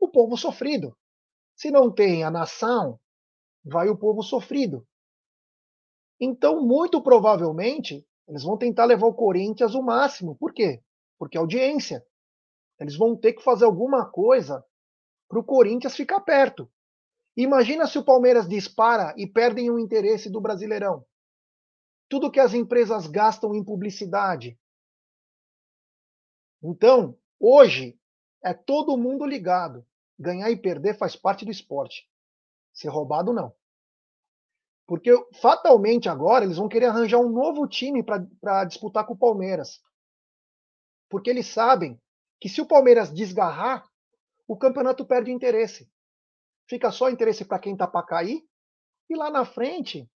O 0.00 0.06
povo 0.08 0.36
sofrido. 0.36 0.96
Se 1.56 1.68
não 1.68 1.92
tem 1.92 2.22
a 2.22 2.30
nação, 2.30 2.96
vai 3.64 3.88
o 3.88 3.96
povo 3.96 4.22
sofrido. 4.22 4.86
Então, 6.20 6.64
muito 6.64 7.02
provavelmente, 7.02 8.06
eles 8.28 8.42
vão 8.42 8.56
tentar 8.56 8.84
levar 8.84 9.06
o 9.06 9.14
Corinthians 9.14 9.74
o 9.74 9.82
máximo. 9.82 10.36
Por 10.36 10.52
quê? 10.52 10.82
Porque 11.18 11.36
é 11.36 11.40
audiência. 11.40 12.04
Eles 12.78 12.96
vão 12.96 13.16
ter 13.16 13.32
que 13.32 13.42
fazer 13.42 13.64
alguma 13.64 14.10
coisa 14.10 14.64
para 15.28 15.38
o 15.38 15.44
Corinthians 15.44 15.96
ficar 15.96 16.20
perto. 16.20 16.70
Imagina 17.36 17.86
se 17.86 17.98
o 17.98 18.04
Palmeiras 18.04 18.48
dispara 18.48 19.14
e 19.16 19.26
perdem 19.26 19.70
o 19.70 19.78
interesse 19.78 20.28
do 20.28 20.40
Brasileirão. 20.40 21.04
Tudo 22.08 22.30
que 22.30 22.40
as 22.40 22.52
empresas 22.52 23.06
gastam 23.06 23.54
em 23.54 23.64
publicidade. 23.64 24.58
Então, 26.62 27.16
hoje, 27.38 27.98
é 28.42 28.52
todo 28.52 28.98
mundo 28.98 29.24
ligado. 29.24 29.86
Ganhar 30.18 30.50
e 30.50 30.56
perder 30.56 30.98
faz 30.98 31.16
parte 31.16 31.44
do 31.44 31.50
esporte. 31.50 32.08
Ser 32.72 32.88
roubado, 32.88 33.32
não. 33.32 33.54
Porque 34.90 35.12
fatalmente 35.40 36.08
agora 36.08 36.44
eles 36.44 36.56
vão 36.56 36.68
querer 36.68 36.86
arranjar 36.86 37.20
um 37.20 37.28
novo 37.30 37.64
time 37.64 38.02
para 38.02 38.64
disputar 38.64 39.06
com 39.06 39.14
o 39.14 39.16
Palmeiras. 39.16 39.80
Porque 41.08 41.30
eles 41.30 41.46
sabem 41.46 41.96
que 42.40 42.48
se 42.48 42.60
o 42.60 42.66
Palmeiras 42.66 43.14
desgarrar, 43.14 43.88
o 44.48 44.56
campeonato 44.56 45.06
perde 45.06 45.30
interesse. 45.30 45.88
Fica 46.68 46.90
só 46.90 47.08
interesse 47.08 47.44
para 47.44 47.60
quem 47.60 47.74
está 47.74 47.86
para 47.86 48.04
cair, 48.04 48.42
e 49.08 49.14
lá 49.14 49.30
na 49.30 49.44
frente, 49.44 50.10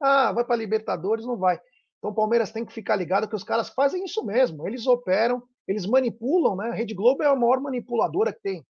ah, 0.00 0.32
vai 0.32 0.44
para 0.44 0.56
Libertadores, 0.56 1.24
não 1.24 1.36
vai. 1.36 1.60
Então 1.98 2.10
o 2.10 2.14
Palmeiras 2.14 2.50
tem 2.50 2.64
que 2.64 2.72
ficar 2.72 2.96
ligado 2.96 3.28
que 3.28 3.36
os 3.36 3.44
caras 3.44 3.68
fazem 3.68 4.04
isso 4.04 4.24
mesmo. 4.24 4.66
Eles 4.66 4.88
operam, 4.88 5.40
eles 5.68 5.86
manipulam, 5.86 6.56
né? 6.56 6.70
A 6.70 6.74
Rede 6.74 6.94
Globo 6.94 7.22
é 7.22 7.28
a 7.28 7.36
maior 7.36 7.60
manipuladora 7.60 8.32
que 8.32 8.42
tem 8.42 8.66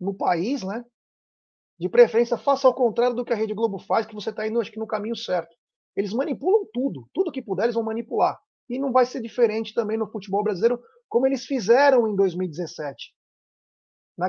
no 0.00 0.14
país, 0.14 0.62
né? 0.62 0.82
De 1.80 1.88
preferência, 1.88 2.36
faça 2.36 2.68
ao 2.68 2.74
contrário 2.74 3.16
do 3.16 3.24
que 3.24 3.32
a 3.32 3.36
Rede 3.36 3.54
Globo 3.54 3.78
faz, 3.78 4.04
que 4.04 4.14
você 4.14 4.28
está 4.28 4.46
indo, 4.46 4.60
acho 4.60 4.70
que, 4.70 4.78
no 4.78 4.86
caminho 4.86 5.16
certo. 5.16 5.56
Eles 5.96 6.12
manipulam 6.12 6.66
tudo, 6.72 7.08
tudo 7.14 7.32
que 7.32 7.40
puder, 7.40 7.64
eles 7.64 7.74
vão 7.74 7.82
manipular. 7.82 8.38
E 8.68 8.78
não 8.78 8.92
vai 8.92 9.06
ser 9.06 9.22
diferente 9.22 9.72
também 9.72 9.96
no 9.96 10.06
futebol 10.06 10.44
brasileiro, 10.44 10.78
como 11.08 11.26
eles 11.26 11.46
fizeram 11.46 12.06
em 12.06 12.14
2017. 12.14 13.14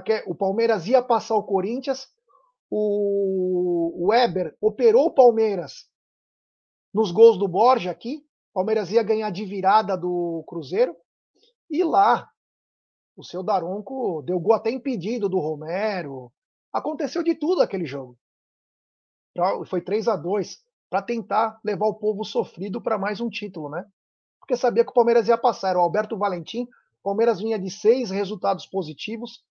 que 0.06 0.24
o 0.26 0.34
Palmeiras 0.34 0.88
ia 0.88 1.04
passar 1.04 1.36
o 1.36 1.44
Corinthians, 1.44 2.08
o 2.70 4.08
Weber 4.08 4.56
operou 4.62 5.08
o 5.08 5.14
Palmeiras 5.14 5.90
nos 6.94 7.12
gols 7.12 7.38
do 7.38 7.50
Borja 7.50 7.92
aqui. 7.92 8.26
O 8.52 8.54
Palmeiras 8.54 8.90
ia 8.92 9.04
ganhar 9.04 9.30
de 9.30 9.44
virada 9.44 9.98
do 9.98 10.44
Cruzeiro. 10.48 10.96
E 11.70 11.84
lá, 11.84 12.30
o 13.16 13.26
seu 13.26 13.44
Daronco 13.44 14.22
deu 14.22 14.40
gol 14.40 14.54
até 14.54 14.72
impedido 14.72 15.28
do 15.28 15.38
Romero. 15.38 16.32
Aconteceu 16.72 17.24
de 17.24 17.36
tudo 17.36 17.62
aquele 17.62 17.86
jogo. 17.86 18.18
Foi 19.68 19.82
3 19.82 20.08
a 20.08 20.16
2 20.16 20.64
para 20.90 21.02
tentar 21.02 21.60
levar 21.64 21.86
o 21.86 21.96
povo 21.96 22.24
sofrido 22.24 22.82
para 22.82 22.98
mais 22.98 23.22
um 23.22 23.30
título, 23.30 23.70
né? 23.70 23.86
Porque 24.40 24.58
sabia 24.58 24.84
que 24.84 24.92
o 24.92 24.94
Palmeiras 24.94 25.28
ia 25.28 25.38
passar. 25.38 25.70
Era 25.70 25.80
o 25.80 25.82
Alberto 25.82 26.18
Valentim. 26.18 26.64
O 26.64 27.04
Palmeiras 27.04 27.40
vinha 27.40 27.58
de 27.58 27.70
seis 27.70 28.10
resultados 28.10 28.66
positivos. 28.66 29.44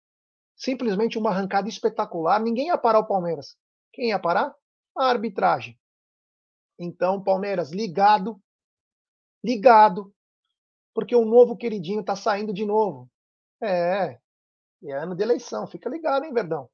Simplesmente 0.56 1.16
uma 1.16 1.30
arrancada 1.30 1.68
espetacular. 1.68 2.40
Ninguém 2.40 2.66
ia 2.66 2.76
parar 2.76 2.98
o 2.98 3.06
Palmeiras. 3.06 3.56
Quem 3.92 4.08
ia 4.08 4.18
parar? 4.18 4.54
A 4.96 5.06
arbitragem. 5.06 5.78
Então, 6.78 7.22
Palmeiras, 7.22 7.70
ligado. 7.70 8.38
Ligado. 9.42 10.12
Porque 10.92 11.14
o 11.14 11.24
novo 11.24 11.56
queridinho 11.56 12.00
está 12.00 12.14
saindo 12.14 12.52
de 12.52 12.66
novo. 12.66 13.10
É. 13.62 14.18
É 14.82 14.92
ano 14.92 15.14
de 15.14 15.22
eleição. 15.22 15.66
Fica 15.66 15.88
ligado, 15.88 16.24
hein, 16.24 16.32
Verdão? 16.34 16.68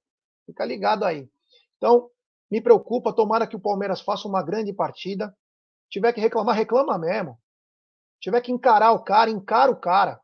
Fica 0.46 0.64
ligado 0.64 1.04
aí. 1.04 1.28
Então, 1.76 2.10
me 2.50 2.60
preocupa, 2.60 3.14
tomara 3.14 3.46
que 3.46 3.56
o 3.56 3.60
Palmeiras 3.60 4.00
faça 4.00 4.28
uma 4.28 4.42
grande 4.42 4.72
partida. 4.72 5.36
Tiver 5.90 6.12
que 6.12 6.20
reclamar, 6.20 6.54
reclama 6.54 6.98
mesmo. 6.98 7.38
Tiver 8.20 8.40
que 8.40 8.52
encarar 8.52 8.92
o 8.92 9.02
cara, 9.02 9.30
encara 9.30 9.70
o 9.70 9.78
cara. 9.78 10.20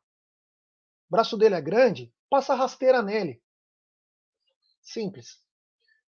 O 1.08 1.10
braço 1.10 1.36
dele 1.36 1.56
é 1.56 1.60
grande, 1.60 2.12
passa 2.30 2.54
rasteira 2.54 3.02
nele. 3.02 3.42
Simples. 4.82 5.40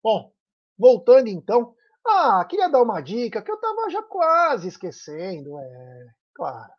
Bom, 0.03 0.33
voltando 0.77 1.27
então. 1.27 1.75
Ah, 2.05 2.43
queria 2.45 2.69
dar 2.69 2.81
uma 2.81 3.01
dica 3.01 3.41
que 3.41 3.51
eu 3.51 3.55
estava 3.55 3.89
já 3.89 4.03
quase 4.03 4.67
esquecendo. 4.67 5.57
É, 5.59 6.07
claro. 6.33 6.71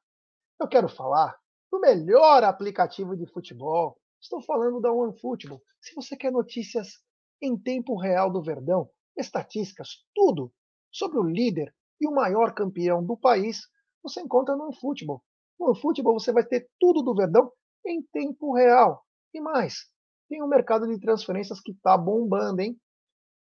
Eu 0.60 0.68
quero 0.68 0.88
falar 0.88 1.38
do 1.70 1.80
melhor 1.80 2.44
aplicativo 2.44 3.16
de 3.16 3.26
futebol. 3.26 3.98
Estou 4.20 4.42
falando 4.42 4.80
da 4.80 4.92
OneFootball. 4.92 5.62
Se 5.80 5.94
você 5.94 6.16
quer 6.16 6.30
notícias 6.30 7.02
em 7.42 7.58
tempo 7.58 7.96
real 7.98 8.30
do 8.30 8.40
Verdão, 8.40 8.88
estatísticas, 9.16 10.04
tudo 10.14 10.52
sobre 10.90 11.18
o 11.18 11.24
líder 11.24 11.74
e 12.00 12.06
o 12.06 12.14
maior 12.14 12.54
campeão 12.54 13.04
do 13.04 13.16
país, 13.16 13.62
você 14.02 14.20
encontra 14.20 14.56
no 14.56 14.64
OneFootball. 14.64 15.22
No 15.58 15.66
OneFootball 15.66 16.18
você 16.18 16.32
vai 16.32 16.44
ter 16.44 16.70
tudo 16.78 17.02
do 17.02 17.14
Verdão 17.14 17.50
em 17.84 18.02
tempo 18.12 18.54
real. 18.54 19.04
E 19.34 19.40
mais, 19.40 19.74
tem 20.28 20.42
um 20.42 20.48
mercado 20.48 20.86
de 20.86 20.98
transferências 21.00 21.60
que 21.60 21.72
está 21.72 21.96
bombando, 21.98 22.62
hein? 22.62 22.78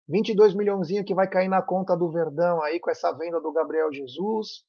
22 0.07 0.55
milhãozinho 0.55 1.05
que 1.05 1.13
vai 1.13 1.29
cair 1.29 1.47
na 1.47 1.61
conta 1.61 1.95
do 1.95 2.11
Verdão 2.11 2.61
aí 2.63 2.79
com 2.79 2.89
essa 2.89 3.11
venda 3.11 3.39
do 3.39 3.51
Gabriel 3.51 3.91
Jesus. 3.91 4.63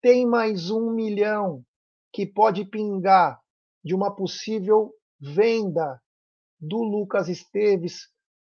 Tem 0.00 0.26
mais 0.26 0.70
um 0.70 0.92
milhão 0.92 1.64
que 2.12 2.24
pode 2.24 2.64
pingar 2.64 3.40
de 3.84 3.94
uma 3.94 4.14
possível 4.14 4.92
venda 5.20 6.00
do 6.60 6.78
Lucas 6.82 7.28
Esteves 7.28 8.08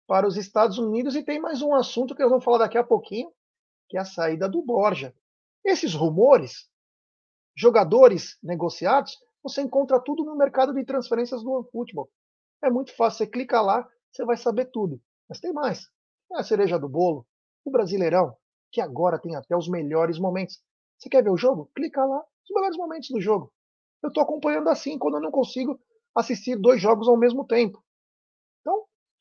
para 0.09 0.27
os 0.27 0.37
Estados 0.37 0.79
Unidos. 0.79 1.15
E 1.15 1.21
tem 1.21 1.39
mais 1.39 1.61
um 1.61 1.71
assunto 1.75 2.15
que 2.15 2.21
nós 2.23 2.31
vamos 2.31 2.43
falar 2.43 2.57
daqui 2.57 2.79
a 2.79 2.83
pouquinho, 2.83 3.31
que 3.87 3.95
é 3.95 3.99
a 3.99 4.05
saída 4.05 4.49
do 4.49 4.59
Borja. 4.59 5.15
Esses 5.63 5.93
rumores, 5.93 6.67
jogadores 7.55 8.35
negociados, 8.41 9.19
você 9.43 9.61
encontra 9.61 9.99
tudo 9.99 10.25
no 10.25 10.35
mercado 10.35 10.73
de 10.73 10.83
transferências 10.83 11.43
do 11.43 11.51
OneFootball. 11.51 12.09
É 12.63 12.71
muito 12.71 12.91
fácil, 12.95 13.19
você 13.19 13.27
clica 13.27 13.61
lá, 13.61 13.87
você 14.11 14.25
vai 14.25 14.35
saber 14.35 14.71
tudo. 14.71 14.99
Mas 15.29 15.39
tem 15.39 15.53
mais. 15.53 15.87
É 16.31 16.39
a 16.39 16.43
cereja 16.43 16.79
do 16.79 16.89
bolo, 16.89 17.23
o 17.63 17.69
Brasileirão, 17.69 18.35
que 18.71 18.81
agora 18.81 19.19
tem 19.19 19.35
até 19.35 19.55
os 19.55 19.69
melhores 19.69 20.17
momentos. 20.17 20.59
Você 20.97 21.07
quer 21.07 21.23
ver 21.23 21.29
o 21.29 21.37
jogo? 21.37 21.69
Clica 21.75 22.03
lá, 22.03 22.17
os 22.17 22.55
melhores 22.55 22.77
momentos 22.77 23.09
do 23.09 23.21
jogo. 23.21 23.53
Eu 24.01 24.07
estou 24.07 24.23
acompanhando 24.23 24.69
assim 24.69 24.97
quando 24.97 25.17
eu 25.17 25.21
não 25.21 25.31
consigo 25.31 25.79
assistir 26.15 26.55
dois 26.55 26.81
jogos 26.81 27.07
ao 27.07 27.15
mesmo 27.15 27.45
tempo. 27.45 27.83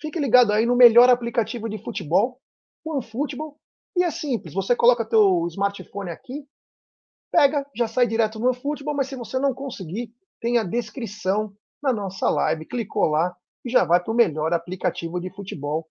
Fique 0.01 0.19
ligado 0.19 0.53
aí 0.53 0.65
no 0.65 0.77
melhor 0.77 1.09
aplicativo 1.11 1.69
de 1.69 1.83
futebol, 1.83 2.41
o 2.85 2.93
OneFootball. 2.93 3.59
E 3.97 4.05
é 4.05 4.11
simples, 4.11 4.55
você 4.55 4.77
coloca 4.77 5.05
teu 5.05 5.47
smartphone 5.49 6.11
aqui, 6.11 6.47
pega, 7.33 7.67
já 7.75 7.89
sai 7.89 8.07
direto 8.07 8.39
no 8.39 8.47
OneFootball, 8.47 8.95
mas 8.95 9.09
se 9.09 9.17
você 9.17 9.39
não 9.39 9.53
conseguir, 9.53 10.15
tem 10.41 10.57
a 10.59 10.63
descrição 10.63 11.53
na 11.83 11.93
nossa 11.93 12.31
live. 12.31 12.65
Clicou 12.65 13.07
lá 13.07 13.37
e 13.65 13.71
já 13.71 13.85
vai 13.85 14.03
para 14.03 14.13
o 14.13 14.17
melhor 14.17 14.53
aplicativo 14.53 15.21
de 15.21 15.31
futebol, 15.31 15.89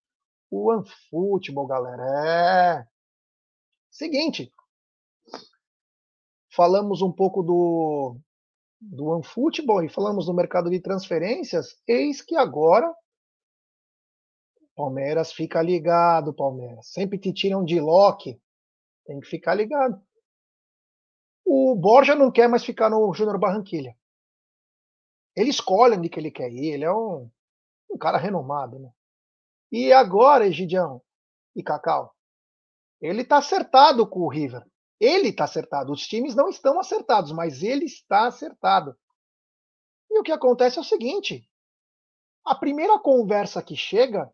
o 0.49 0.71
OneFootball, 0.71 1.67
galera. 1.67 2.03
É. 2.25 2.87
Seguinte, 3.91 4.53
falamos 6.55 7.01
um 7.01 7.11
pouco 7.11 7.43
do, 7.43 8.17
do 8.79 9.07
OneFootball 9.07 9.83
e 9.83 9.89
falamos 9.89 10.27
do 10.27 10.33
mercado 10.33 10.69
de 10.69 10.79
transferências, 10.79 11.75
eis 11.85 12.21
que 12.21 12.37
agora 12.37 12.93
Palmeiras 14.77 15.33
fica 15.33 15.59
ligado, 15.59 16.31
Palmeiras. 16.31 16.85
Sempre 16.91 17.17
te 17.17 17.33
tiram 17.33 17.65
de 17.65 17.79
Loki. 17.79 18.39
Tem 19.07 19.19
que 19.19 19.25
ficar 19.25 19.55
ligado. 19.55 19.99
O 21.43 21.75
Borja 21.75 22.13
não 22.13 22.31
quer 22.31 22.47
mais 22.47 22.63
ficar 22.63 22.87
no 22.87 23.11
Júnior 23.11 23.39
Barranquilha. 23.39 23.97
Ele 25.35 25.49
escolhe 25.49 25.97
onde 25.97 26.09
que 26.09 26.19
ele 26.19 26.29
quer 26.29 26.51
ir. 26.51 26.73
Ele 26.73 26.85
é 26.85 26.93
um, 26.93 27.27
um 27.89 27.97
cara 27.97 28.19
renomado, 28.19 28.77
né? 28.77 28.91
E 29.71 29.91
agora, 29.91 30.45
Egidião 30.45 31.01
e 31.55 31.63
Cacau, 31.63 32.13
ele 33.01 33.25
tá 33.25 33.37
acertado 33.37 34.07
com 34.07 34.19
o 34.19 34.29
River. 34.29 34.63
Ele 34.99 35.33
tá 35.33 35.45
acertado. 35.45 35.91
Os 35.91 36.05
times 36.07 36.35
não 36.35 36.49
estão 36.49 36.79
acertados, 36.79 37.31
mas 37.31 37.63
ele 37.63 37.85
está 37.85 38.27
acertado. 38.27 38.95
E 40.11 40.19
o 40.19 40.23
que 40.23 40.31
acontece 40.31 40.77
é 40.77 40.81
o 40.81 40.85
seguinte: 40.85 41.49
a 42.45 42.53
primeira 42.53 42.99
conversa 42.99 43.63
que 43.63 43.75
chega 43.75 44.31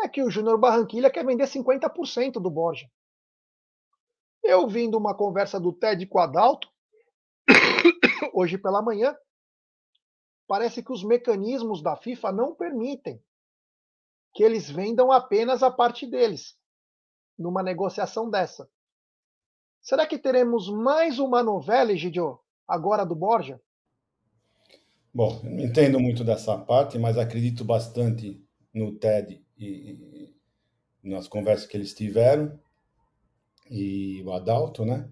é 0.00 0.08
que 0.08 0.22
o 0.22 0.30
Júnior 0.30 0.58
Barranquilha 0.58 1.10
quer 1.10 1.24
vender 1.24 1.44
50% 1.44 2.34
do 2.34 2.50
Borja. 2.50 2.90
Eu 4.42 4.66
vindo 4.66 4.98
uma 4.98 5.16
conversa 5.16 5.60
do 5.60 5.72
Ted 5.72 6.04
com 6.06 6.18
o 6.18 6.20
Adalto, 6.20 6.68
hoje 8.34 8.58
pela 8.58 8.82
manhã, 8.82 9.16
parece 10.46 10.82
que 10.82 10.92
os 10.92 11.04
mecanismos 11.04 11.82
da 11.82 11.96
FIFA 11.96 12.32
não 12.32 12.54
permitem 12.54 13.22
que 14.34 14.42
eles 14.42 14.70
vendam 14.70 15.12
apenas 15.12 15.62
a 15.62 15.70
parte 15.70 16.06
deles 16.06 16.56
numa 17.38 17.62
negociação 17.62 18.28
dessa. 18.30 18.68
Será 19.80 20.06
que 20.06 20.18
teremos 20.18 20.68
mais 20.68 21.18
uma 21.18 21.42
novela, 21.42 21.92
Egidio, 21.92 22.40
agora 22.66 23.04
do 23.04 23.14
Borja? 23.14 23.60
Bom, 25.12 25.40
não 25.42 25.60
entendo 25.60 26.00
muito 26.00 26.24
dessa 26.24 26.56
parte, 26.56 26.98
mas 26.98 27.18
acredito 27.18 27.64
bastante 27.64 28.42
no 28.72 28.92
TED 28.92 29.41
e, 29.58 30.30
e 31.02 31.08
nas 31.10 31.28
conversas 31.28 31.66
que 31.66 31.76
eles 31.76 31.94
tiveram, 31.94 32.58
e 33.70 34.22
o 34.24 34.32
Adalto, 34.32 34.84
né? 34.84 35.08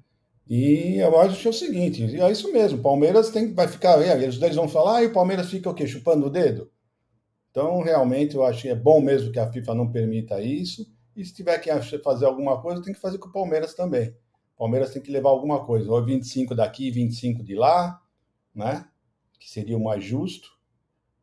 E 0.48 0.96
eu 0.96 1.18
acho 1.20 1.46
é 1.46 1.50
o 1.50 1.54
seguinte, 1.54 2.20
é 2.20 2.30
isso 2.30 2.52
mesmo, 2.52 2.82
Palmeiras 2.82 3.30
tem, 3.30 3.54
vai 3.54 3.68
ficar, 3.68 4.00
eles 4.20 4.38
dois 4.38 4.56
vão 4.56 4.68
falar, 4.68 4.96
ah, 4.96 5.02
e 5.02 5.06
o 5.06 5.12
Palmeiras 5.12 5.48
fica 5.48 5.70
o 5.70 5.74
quê? 5.74 5.86
Chupando 5.86 6.26
o 6.26 6.30
dedo? 6.30 6.70
Então, 7.50 7.80
realmente, 7.80 8.34
eu 8.34 8.44
acho 8.44 8.62
que 8.62 8.68
é 8.68 8.74
bom 8.74 9.00
mesmo 9.00 9.32
que 9.32 9.38
a 9.38 9.50
FIFA 9.50 9.74
não 9.74 9.90
permita 9.90 10.40
isso, 10.40 10.86
e 11.16 11.24
se 11.24 11.34
tiver 11.34 11.58
que 11.58 11.70
fazer 11.98 12.26
alguma 12.26 12.60
coisa, 12.60 12.82
tem 12.82 12.94
que 12.94 13.00
fazer 13.00 13.18
com 13.18 13.28
o 13.28 13.32
Palmeiras 13.32 13.74
também. 13.74 14.10
O 14.54 14.58
Palmeiras 14.58 14.92
tem 14.92 15.02
que 15.02 15.10
levar 15.10 15.30
alguma 15.30 15.64
coisa, 15.64 15.90
ou 15.90 16.04
25 16.04 16.54
daqui, 16.54 16.90
25 16.90 17.42
de 17.42 17.54
lá, 17.54 18.00
né? 18.54 18.86
Que 19.38 19.50
seria 19.50 19.76
o 19.76 19.82
mais 19.82 20.04
justo 20.04 20.59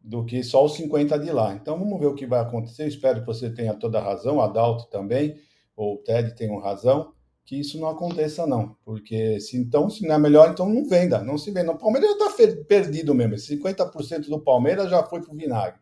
do 0.07 0.23
que 0.23 0.41
só 0.41 0.63
os 0.63 0.73
50 0.75 1.19
de 1.19 1.31
lá. 1.31 1.53
Então 1.53 1.77
vamos 1.77 1.99
ver 1.99 2.05
o 2.05 2.15
que 2.15 2.25
vai 2.25 2.39
acontecer. 2.39 2.87
espero 2.87 3.19
que 3.19 3.25
você 3.25 3.49
tenha 3.49 3.73
toda 3.73 3.99
a 3.99 4.01
razão, 4.01 4.39
Adalto 4.39 4.89
também, 4.89 5.37
ou 5.75 5.95
o 5.95 5.97
Ted 5.97 6.33
tenham 6.33 6.57
razão, 6.59 7.13
que 7.43 7.59
isso 7.59 7.77
não 7.77 7.89
aconteça, 7.89 8.47
não. 8.47 8.77
Porque 8.85 9.37
se 9.41 9.57
então, 9.57 9.89
se 9.89 10.07
não 10.07 10.15
é 10.15 10.17
melhor, 10.17 10.49
então 10.49 10.67
não 10.69 10.87
venda, 10.87 11.21
não 11.21 11.37
se 11.37 11.51
venda. 11.51 11.73
O 11.73 11.77
Palmeiras 11.77 12.09
já 12.17 12.27
está 12.27 12.63
perdido 12.63 13.13
mesmo. 13.13 13.35
50% 13.35 14.29
do 14.29 14.39
Palmeiras 14.39 14.89
já 14.89 15.03
foi 15.03 15.21
para 15.21 15.33
o 15.33 15.35
vinagre. 15.35 15.79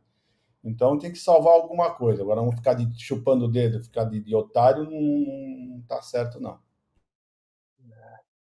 Então 0.63 0.97
tem 0.97 1.11
que 1.11 1.19
salvar 1.19 1.53
alguma 1.53 1.93
coisa. 1.93 2.23
Agora 2.23 2.41
vamos 2.41 2.55
ficar 2.55 2.73
de, 2.73 2.91
chupando 2.99 3.45
o 3.45 3.51
dedo, 3.51 3.83
ficar 3.83 4.05
de, 4.05 4.19
de 4.19 4.35
otário, 4.35 4.85
não, 4.85 5.01
não 5.69 5.81
tá 5.87 6.01
certo, 6.01 6.39
não. 6.39 6.59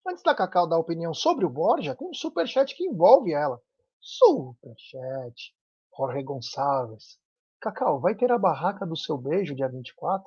Antes 0.08 0.24
da 0.24 0.36
Cacau 0.36 0.68
dar 0.68 0.78
opinião 0.78 1.14
sobre 1.14 1.46
o 1.46 1.50
Borja, 1.50 1.96
tem 1.96 2.08
um 2.08 2.14
superchat 2.14 2.76
que 2.76 2.84
envolve 2.84 3.34
ela. 3.34 3.60
Superchat. 4.00 5.56
Jorge 5.96 6.24
Gonçalves. 6.24 7.18
Cacau, 7.60 8.00
vai 8.00 8.16
ter 8.16 8.32
a 8.32 8.38
barraca 8.38 8.86
do 8.86 8.98
seu 8.98 9.18
beijo 9.18 9.56
dia 9.56 9.68
24? 9.68 10.26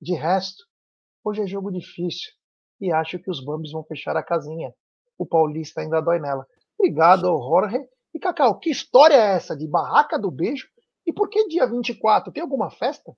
De 0.00 0.14
resto, 0.14 0.64
hoje 1.22 1.42
é 1.42 1.46
jogo 1.46 1.70
difícil 1.70 2.32
e 2.80 2.90
acho 2.90 3.18
que 3.18 3.30
os 3.30 3.44
Bambis 3.44 3.72
vão 3.72 3.84
fechar 3.84 4.16
a 4.16 4.22
casinha. 4.22 4.72
O 5.18 5.26
Paulista 5.26 5.82
ainda 5.82 6.00
dói 6.00 6.18
nela. 6.18 6.46
Obrigado, 6.78 7.26
Jorge. 7.26 7.78
E 8.14 8.18
Cacau, 8.18 8.58
que 8.58 8.70
história 8.70 9.14
é 9.14 9.36
essa 9.36 9.54
de 9.54 9.66
barraca 9.66 10.18
do 10.18 10.30
beijo? 10.30 10.66
E 11.06 11.12
por 11.12 11.28
que 11.28 11.48
dia 11.48 11.66
24? 11.66 12.32
Tem 12.32 12.42
alguma 12.42 12.70
festa? 12.70 13.14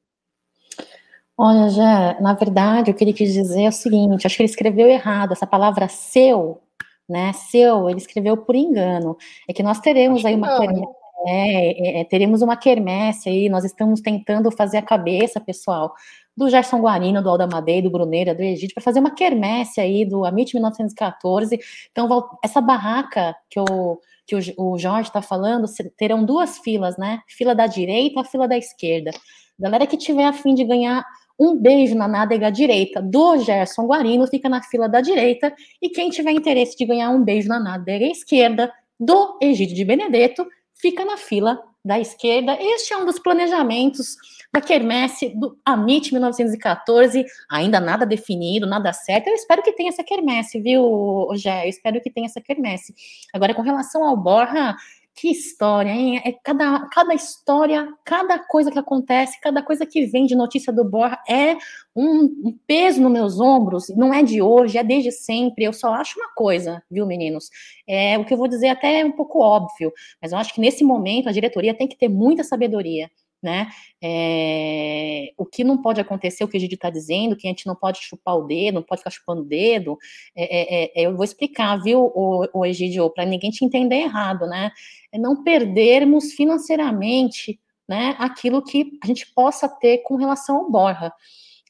Olha, 1.38 1.70
já, 1.70 2.20
na 2.20 2.34
verdade, 2.34 2.90
o 2.90 2.94
que 2.94 3.04
ele 3.04 3.12
quis 3.12 3.32
dizer 3.32 3.62
é 3.62 3.68
o 3.68 3.72
seguinte: 3.72 4.26
acho 4.26 4.36
que 4.36 4.42
ele 4.42 4.50
escreveu 4.50 4.88
errado. 4.88 5.32
Essa 5.32 5.46
palavra 5.46 5.88
seu, 5.88 6.60
né? 7.08 7.32
Seu, 7.32 7.88
ele 7.88 7.98
escreveu 7.98 8.36
por 8.36 8.54
engano. 8.54 9.16
É 9.48 9.52
que 9.52 9.62
nós 9.62 9.80
teremos 9.80 10.18
acho 10.18 10.26
aí 10.26 10.34
uma. 10.34 10.58
Não, 10.58 10.94
é, 11.26 11.98
é, 11.98 12.00
é, 12.00 12.04
teremos 12.04 12.42
uma 12.42 12.56
quermesse 12.56 13.28
aí, 13.28 13.48
nós 13.48 13.64
estamos 13.64 14.00
tentando 14.00 14.50
fazer 14.50 14.78
a 14.78 14.82
cabeça, 14.82 15.40
pessoal, 15.40 15.94
do 16.36 16.48
Gerson 16.48 16.80
Guarino, 16.80 17.22
do 17.22 17.28
Alda 17.28 17.46
Madei, 17.46 17.82
do 17.82 17.90
Bruneira, 17.90 18.34
do 18.34 18.42
Egito, 18.42 18.74
para 18.74 18.82
fazer 18.82 19.00
uma 19.00 19.14
quermesse 19.14 19.80
aí 19.80 20.04
do 20.04 20.24
Amit 20.24 20.54
1914. 20.54 21.58
Então, 21.90 22.08
essa 22.42 22.60
barraca 22.60 23.34
que 23.50 23.60
o, 23.60 24.00
que 24.26 24.54
o, 24.56 24.78
Jorge 24.78 25.08
está 25.08 25.20
falando, 25.20 25.66
terão 25.96 26.24
duas 26.24 26.58
filas, 26.58 26.96
né? 26.96 27.20
Fila 27.28 27.54
da 27.54 27.66
direita, 27.66 28.24
fila 28.24 28.48
da 28.48 28.56
esquerda. 28.56 29.10
Galera 29.58 29.86
que 29.86 29.96
tiver 29.96 30.24
a 30.24 30.32
fim 30.32 30.54
de 30.54 30.64
ganhar 30.64 31.04
um 31.38 31.56
beijo 31.56 31.94
na 31.94 32.06
nádega 32.06 32.50
direita 32.50 33.02
do 33.02 33.38
Gerson 33.38 33.86
Guarino 33.86 34.26
fica 34.26 34.48
na 34.48 34.62
fila 34.62 34.88
da 34.88 35.00
direita, 35.00 35.52
e 35.80 35.88
quem 35.88 36.10
tiver 36.10 36.32
interesse 36.32 36.76
de 36.76 36.84
ganhar 36.84 37.10
um 37.10 37.22
beijo 37.22 37.48
na 37.48 37.58
nádega 37.58 38.06
esquerda 38.06 38.72
do 38.98 39.38
Egídio 39.40 39.74
de 39.74 39.84
Benedetto 39.84 40.46
fica 40.82 41.04
na 41.04 41.16
fila 41.16 41.62
da 41.84 41.98
esquerda. 41.98 42.56
Este 42.60 42.92
é 42.92 42.96
um 42.96 43.06
dos 43.06 43.18
planejamentos 43.18 44.16
da 44.52 44.60
quermesse 44.60 45.30
do 45.30 45.56
Amit 45.64 46.12
1914, 46.12 47.24
ainda 47.48 47.80
nada 47.80 48.04
definido, 48.04 48.66
nada 48.66 48.92
certo. 48.92 49.28
Eu 49.28 49.34
espero 49.34 49.62
que 49.62 49.72
tenha 49.72 49.88
essa 49.88 50.04
quermesse, 50.04 50.60
viu, 50.60 51.28
Gé? 51.34 51.64
Eu 51.64 51.70
espero 51.70 52.00
que 52.00 52.10
tenha 52.10 52.26
essa 52.26 52.40
quermesse. 52.40 52.94
Agora, 53.32 53.54
com 53.54 53.62
relação 53.62 54.04
ao 54.04 54.16
Borra, 54.16 54.76
que 55.14 55.28
história, 55.30 55.90
hein? 55.90 56.20
É 56.24 56.32
cada, 56.32 56.88
cada 56.88 57.14
história, 57.14 57.86
cada 58.04 58.38
coisa 58.38 58.70
que 58.70 58.78
acontece, 58.78 59.40
cada 59.40 59.62
coisa 59.62 59.84
que 59.84 60.06
vem 60.06 60.26
de 60.26 60.34
notícia 60.34 60.72
do 60.72 60.84
Borra 60.84 61.22
é 61.28 61.56
um, 61.94 62.24
um, 62.24 62.58
peso 62.66 63.00
nos 63.00 63.12
meus 63.12 63.40
ombros. 63.40 63.88
Não 63.90 64.12
é 64.12 64.22
de 64.22 64.40
hoje, 64.40 64.78
é 64.78 64.84
desde 64.84 65.12
sempre. 65.12 65.64
Eu 65.64 65.72
só 65.72 65.92
acho 65.94 66.18
uma 66.18 66.32
coisa, 66.34 66.82
viu, 66.90 67.06
meninos? 67.06 67.50
É 67.86 68.18
o 68.18 68.24
que 68.24 68.32
eu 68.32 68.38
vou 68.38 68.48
dizer 68.48 68.68
até 68.68 69.00
é 69.00 69.04
um 69.04 69.12
pouco 69.12 69.40
óbvio, 69.40 69.92
mas 70.20 70.32
eu 70.32 70.38
acho 70.38 70.54
que 70.54 70.60
nesse 70.60 70.82
momento 70.82 71.28
a 71.28 71.32
diretoria 71.32 71.74
tem 71.74 71.86
que 71.86 71.96
ter 71.96 72.08
muita 72.08 72.42
sabedoria 72.42 73.10
né? 73.42 73.68
É, 74.00 75.32
o 75.36 75.44
que 75.44 75.64
não 75.64 75.80
pode 75.82 76.00
acontecer, 76.00 76.44
o 76.44 76.48
que 76.48 76.56
a 76.56 76.60
gente 76.60 76.74
está 76.74 76.88
dizendo, 76.88 77.36
que 77.36 77.46
a 77.46 77.50
gente 77.50 77.66
não 77.66 77.74
pode 77.74 77.98
chupar 78.00 78.36
o 78.36 78.46
dedo, 78.46 78.76
não 78.76 78.82
pode 78.82 79.00
ficar 79.00 79.10
chupando 79.10 79.42
o 79.42 79.44
dedo, 79.44 79.98
é, 80.36 81.02
é, 81.02 81.06
eu 81.06 81.16
vou 81.16 81.24
explicar, 81.24 81.82
viu, 81.82 82.12
o, 82.14 82.46
o 82.52 82.64
Egidio, 82.64 83.10
para 83.10 83.24
ninguém 83.24 83.50
te 83.50 83.64
entender 83.64 83.96
errado, 83.96 84.46
né? 84.46 84.70
É 85.10 85.18
não 85.18 85.42
perdermos 85.42 86.32
financeiramente, 86.32 87.58
né, 87.88 88.14
aquilo 88.18 88.62
que 88.62 88.98
a 89.02 89.06
gente 89.06 89.26
possa 89.34 89.68
ter 89.68 89.98
com 89.98 90.16
relação 90.16 90.56
ao 90.56 90.70
Borra. 90.70 91.12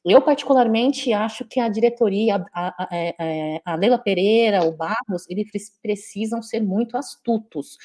Eu, 0.05 0.21
particularmente, 0.21 1.13
acho 1.13 1.45
que 1.45 1.61
a 1.61 1.69
diretoria, 1.69 2.45
a, 2.53 2.69
a, 2.69 2.89
a, 3.65 3.73
a 3.73 3.77
Leila 3.77 3.99
Pereira, 3.99 4.65
o 4.65 4.77
Barros, 4.77 5.25
eles 5.29 5.49
precisam 5.81 6.43
ser 6.43 6.61
muito 6.61 6.97
astutos, 6.97 7.79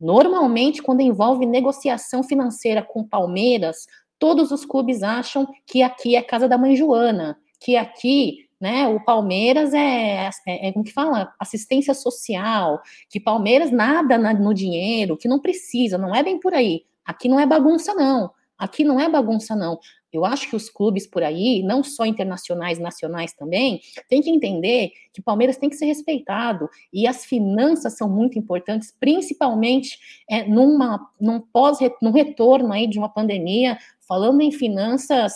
Normalmente, 0.00 0.82
quando 0.82 1.00
envolve 1.00 1.44
negociação 1.44 2.22
financeira 2.22 2.82
com 2.82 3.02
Palmeiras, 3.02 3.86
todos 4.18 4.50
os 4.52 4.64
clubes 4.64 5.02
acham 5.02 5.46
que 5.66 5.82
aqui 5.82 6.16
é 6.16 6.22
casa 6.22 6.48
da 6.48 6.58
mãe 6.58 6.76
Joana, 6.76 7.38
que 7.60 7.76
aqui 7.76 8.48
né, 8.60 8.88
o 8.88 9.04
Palmeiras 9.04 9.72
é, 9.72 10.28
é, 10.46 10.68
é, 10.68 10.72
como 10.72 10.84
que 10.84 10.92
fala? 10.92 11.32
Assistência 11.38 11.94
social, 11.94 12.80
que 13.08 13.20
Palmeiras 13.20 13.70
nada 13.70 14.18
no 14.18 14.52
dinheiro, 14.52 15.16
que 15.16 15.28
não 15.28 15.38
precisa, 15.38 15.96
não 15.96 16.14
é 16.14 16.22
bem 16.22 16.40
por 16.40 16.54
aí. 16.54 16.84
Aqui 17.04 17.28
não 17.28 17.38
é 17.38 17.46
bagunça, 17.46 17.94
não. 17.94 18.30
Aqui 18.58 18.82
não 18.82 19.00
é 19.00 19.08
bagunça, 19.08 19.54
não. 19.54 19.78
Eu 20.12 20.24
acho 20.24 20.48
que 20.48 20.56
os 20.56 20.70
clubes 20.70 21.06
por 21.06 21.22
aí, 21.22 21.62
não 21.62 21.84
só 21.84 22.06
internacionais, 22.06 22.78
nacionais 22.78 23.32
também, 23.32 23.80
tem 24.08 24.22
que 24.22 24.30
entender 24.30 24.90
que 25.12 25.20
o 25.20 25.22
Palmeiras 25.24 25.56
tem 25.56 25.68
que 25.68 25.76
ser 25.76 25.86
respeitado 25.86 26.68
e 26.92 27.06
as 27.06 27.24
finanças 27.24 27.96
são 27.96 28.08
muito 28.08 28.38
importantes, 28.38 28.94
principalmente 28.98 29.98
é, 30.30 30.44
numa, 30.44 30.98
num 31.20 31.40
pós, 31.40 31.78
num 32.00 32.12
retorno 32.12 32.72
aí 32.72 32.86
de 32.86 32.98
uma 32.98 33.08
pandemia. 33.08 33.78
Falando 34.06 34.40
em 34.40 34.50
finanças, 34.50 35.34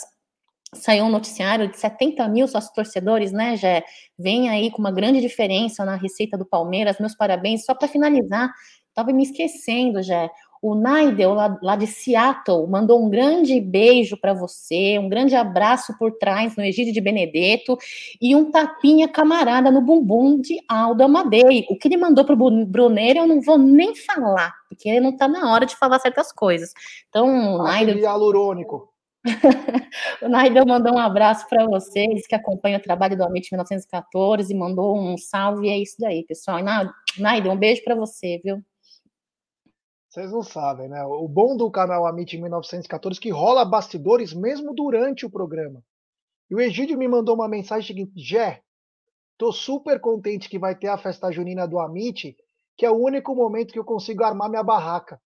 saiu 0.73 1.05
um 1.05 1.09
noticiário 1.09 1.69
de 1.69 1.77
70 1.77 2.27
mil 2.27 2.47
sócios 2.47 2.73
torcedores, 2.73 3.31
né, 3.31 3.55
Jé? 3.55 3.83
Vem 4.17 4.49
aí 4.49 4.71
com 4.71 4.79
uma 4.79 4.91
grande 4.91 5.21
diferença 5.21 5.85
na 5.85 5.95
receita 5.95 6.37
do 6.37 6.45
Palmeiras. 6.45 6.97
Meus 6.99 7.15
parabéns. 7.15 7.65
Só 7.65 7.75
para 7.75 7.87
finalizar, 7.87 8.51
estava 8.89 9.11
me 9.13 9.23
esquecendo, 9.23 10.01
Jé. 10.01 10.29
O 10.63 10.75
Naidel, 10.75 11.33
lá, 11.33 11.59
lá, 11.61 11.75
de 11.75 11.85
Seattle, 11.85 12.65
mandou 12.69 13.05
um 13.05 13.09
grande 13.09 13.59
beijo 13.59 14.15
para 14.15 14.33
você, 14.33 14.97
um 14.97 15.09
grande 15.09 15.35
abraço 15.35 15.93
por 15.99 16.13
trás 16.13 16.55
no 16.55 16.63
Egídio 16.63 16.93
de 16.93 17.01
Benedetto 17.01 17.77
e 18.21 18.33
um 18.33 18.49
tapinha 18.49 19.09
camarada 19.09 19.69
no 19.69 19.81
bumbum 19.81 20.39
de 20.39 20.57
Aldo 20.65 21.03
Amadei. 21.03 21.65
O 21.69 21.77
que 21.77 21.89
ele 21.89 21.97
mandou 21.97 22.23
para 22.23 22.33
o 22.33 22.65
Bruneiro 22.65 23.19
eu 23.19 23.27
não 23.27 23.41
vou 23.41 23.57
nem 23.57 23.93
falar, 23.93 24.53
porque 24.69 25.01
não 25.01 25.09
está 25.09 25.27
na 25.27 25.51
hora 25.51 25.65
de 25.65 25.75
falar 25.75 25.99
certas 25.99 26.31
coisas. 26.31 26.71
Então, 27.09 27.27
o 27.55 27.63
Naidel... 27.63 27.97
hialurônico. 27.97 28.87
o 30.23 30.29
Naidel 30.29 30.65
mandou 30.65 30.93
um 30.93 30.99
abraço 30.99 31.45
para 31.49 31.65
vocês 31.65 32.25
que 32.25 32.35
acompanham 32.35 32.79
o 32.79 32.81
trabalho 32.81 33.17
do 33.17 33.25
Amit 33.25 33.51
1914, 33.51 34.53
mandou 34.53 34.97
um 34.97 35.17
salve, 35.17 35.67
e 35.67 35.71
é 35.71 35.77
isso 35.77 35.97
daí, 35.99 36.23
pessoal. 36.23 36.59
Naidel, 37.19 37.51
um 37.51 37.57
beijo 37.57 37.83
para 37.83 37.95
você, 37.95 38.39
viu? 38.41 38.63
Vocês 40.13 40.31
não 40.31 40.43
sabem, 40.43 40.87
né? 40.87 41.03
O 41.03 41.27
bom 41.27 41.57
do 41.57 41.71
canal 41.71 42.05
Amit 42.05 42.37
1914 42.37 43.17
é 43.17 43.19
que 43.19 43.31
rola 43.31 43.65
bastidores 43.65 44.31
mesmo 44.31 44.71
durante 44.71 45.25
o 45.25 45.29
programa. 45.29 45.83
E 46.51 46.53
o 46.53 46.61
Egídio 46.61 46.95
me 46.99 47.07
mandou 47.07 47.33
uma 47.33 47.47
mensagem 47.47 47.87
seguinte: 47.87 48.11
Jé, 48.15 48.61
tô 49.39 49.51
super 49.51 49.99
contente 49.99 50.47
que 50.47 50.59
vai 50.59 50.75
ter 50.75 50.85
a 50.85 50.99
festa 50.99 51.31
junina 51.31 51.67
do 51.67 51.79
Amit, 51.79 52.37
que 52.77 52.85
é 52.85 52.91
o 52.91 52.95
único 52.95 53.33
momento 53.33 53.73
que 53.73 53.79
eu 53.79 53.83
consigo 53.83 54.23
armar 54.23 54.51
minha 54.51 54.61
barraca. 54.61 55.19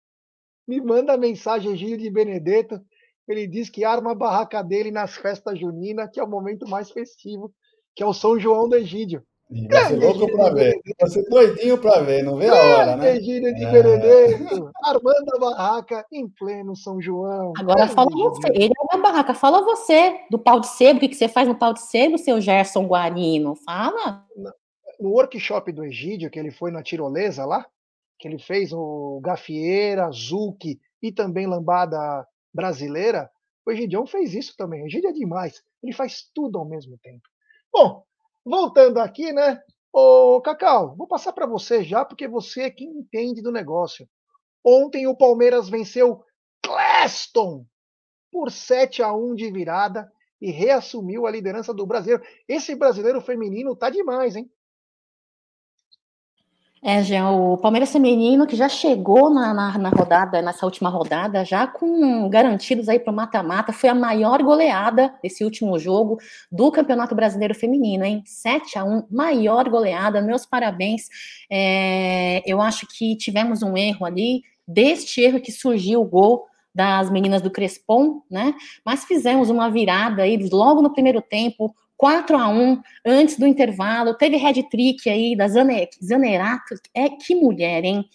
Me 0.68 0.80
manda 0.80 1.14
a 1.14 1.18
mensagem 1.18 1.72
Egídio 1.72 1.98
de 1.98 2.12
Benedetto. 2.12 2.80
Ele 3.28 3.48
diz 3.48 3.72
que 3.72 3.84
arma 3.84 4.12
a 4.12 4.16
barraca 4.16 4.62
dele 4.62 4.92
nas 4.92 5.16
festas 5.16 5.60
juninas, 5.60 6.12
que 6.12 6.20
é 6.20 6.24
o 6.24 6.30
momento 6.30 6.68
mais 6.68 6.92
festivo, 6.92 7.52
que 7.96 8.04
é 8.04 8.06
o 8.06 8.14
São 8.14 8.40
João 8.40 8.70
do 8.70 8.76
Egídio. 8.76 9.26
Vai 9.50 9.86
ser 9.86 9.96
louco 9.98 10.32
para 10.32 10.54
ver. 10.54 10.82
Vai 11.00 11.10
ser 11.10 11.24
doidinho 11.30 11.78
para 11.78 12.02
ver, 12.02 12.24
não 12.24 12.36
vê 12.36 12.48
a 12.48 12.56
hora, 12.56 12.96
né? 12.96 13.20
Gíria 13.22 13.54
de 13.54 13.64
é. 13.64 13.72
Benedetto, 13.72 14.72
armando 14.84 15.36
a 15.36 15.39
barraca 15.39 16.06
em 16.12 16.28
pleno 16.28 16.76
São 16.76 17.00
João. 17.00 17.54
Agora 17.58 17.88
fala 17.88 18.10
você, 18.10 18.48
ele 18.50 18.74
é 18.74 18.96
na 18.96 19.04
barraca, 19.04 19.36
fala 19.36 19.62
você 19.62 20.20
do 20.32 20.39
pau 20.39 20.60
de 20.60 20.68
sebo, 20.68 20.98
o 20.98 21.00
que 21.00 21.14
você 21.14 21.28
faz 21.28 21.48
no 21.48 21.56
pau 21.56 21.74
de 21.74 21.82
sebo, 21.82 22.18
seu 22.18 22.41
Gerson 22.41 22.88
Guarino? 22.88 23.56
Fala. 23.56 24.26
No 25.00 25.10
workshop 25.12 25.72
do 25.72 25.84
Egídio, 25.84 26.32
que 26.32 26.39
ele 26.39 26.52
foi 26.52 26.72
na 26.72 26.82
tirolesa 26.82 27.46
lá, 27.46 27.66
que 28.18 28.28
ele 28.28 28.39
fez 28.39 28.74
o 28.74 29.20
gafieira, 29.24 30.10
zuki 30.10 30.80
e 31.04 31.12
também 31.12 31.46
lambada 31.46 32.26
brasileira, 32.52 33.30
o 33.64 33.72
Egidião 33.72 34.08
fez 34.08 34.34
isso 34.34 34.56
também. 34.58 34.82
O 34.82 34.88
Egídio 34.88 35.10
é 35.10 35.14
demais, 35.14 35.62
ele 35.84 35.93
faz 35.93 36.24
tudo 36.34 36.58
ao 36.58 36.66
mesmo 36.66 36.98
tempo. 37.04 37.28
Bom, 37.72 38.04
Voltando 38.46 39.00
aqui, 39.00 39.34
né? 39.34 39.60
Ô, 39.91 40.39
Cacau, 40.39 40.96
vou 40.96 41.08
passar 41.08 41.34
para 41.34 41.48
você 41.48 41.84
já, 41.84 42.06
porque 42.06 42.28
você 42.28 42.64
é 42.64 42.70
quem 42.70 42.89
entende 42.89 43.41
do 43.41 43.52
negócio. 43.52 44.08
Ontem 44.64 45.08
o 45.08 45.18
Palmeiras 45.18 45.68
venceu 45.68 46.24
Cleston 46.62 47.66
por 48.32 48.52
7 48.52 49.02
a 49.02 49.14
1 49.14 49.34
de 49.34 49.52
virada 49.52 50.12
e 50.39 50.52
reassumiu 50.52 51.26
a 51.26 51.32
liderança 51.32 51.74
do 51.74 51.88
brasileiro. 51.88 52.24
Esse 52.48 52.76
brasileiro 52.76 53.20
feminino 53.20 53.76
tá 53.76 53.89
demais, 53.89 54.36
hein? 54.36 54.52
É, 56.88 57.02
já 57.02 57.32
o 57.32 57.58
Palmeiras 57.58 57.92
Feminino, 57.92 58.46
que 58.46 58.56
já 58.56 58.70
chegou 58.70 59.28
na, 59.32 59.52
na, 59.56 59.76
na, 59.76 59.90
rodada, 59.90 60.40
nessa 60.40 60.68
última 60.68 60.88
rodada, 60.88 61.44
já 61.44 61.66
com 61.66 62.30
garantidos 62.30 62.88
aí 62.88 63.00
para 63.00 63.12
o 63.12 63.16
mata-mata, 63.16 63.74
foi 63.74 63.90
a 63.90 63.96
maior 63.96 64.44
goleada 64.44 65.12
desse 65.24 65.44
último 65.44 65.80
jogo 65.80 66.20
do 66.52 66.72
Campeonato 66.72 67.16
Brasileiro 67.16 67.56
Feminino, 67.56 68.06
hein? 68.06 68.22
7 68.24 68.78
a 68.78 68.84
1 68.84 69.08
maior 69.10 69.68
goleada, 69.68 70.22
meus 70.22 70.46
parabéns. 70.46 71.10
É, 71.50 72.44
eu 72.46 72.62
acho 72.62 72.86
que 72.86 73.16
tivemos 73.16 73.64
um 73.64 73.76
erro 73.76 74.06
ali, 74.06 74.44
deste 74.68 75.22
erro 75.22 75.40
que 75.40 75.52
surgiu 75.52 76.02
o 76.02 76.06
gol 76.06 76.46
das 76.72 77.10
meninas 77.10 77.42
do 77.42 77.50
Crespon, 77.50 78.22
né? 78.30 78.54
Mas 78.86 79.06
fizemos 79.06 79.50
uma 79.50 79.72
virada 79.72 80.22
aí 80.22 80.38
logo 80.52 80.84
no 80.84 80.94
primeiro 80.94 81.20
tempo, 81.20 81.74
4 81.98 82.38
a 82.38 82.48
1 82.50 82.82
antes 83.06 83.38
do 83.38 83.46
intervalo. 83.46 84.14
Teve 84.16 84.38
head 84.38 84.62
trick 84.70 85.10
aí 85.10 85.36
da 85.36 85.48
Zane, 85.48 85.88
Zanerato. 86.04 86.76
É 86.93 87.10
que 87.10 87.36
mulher, 87.36 87.84
hein? 87.84 88.06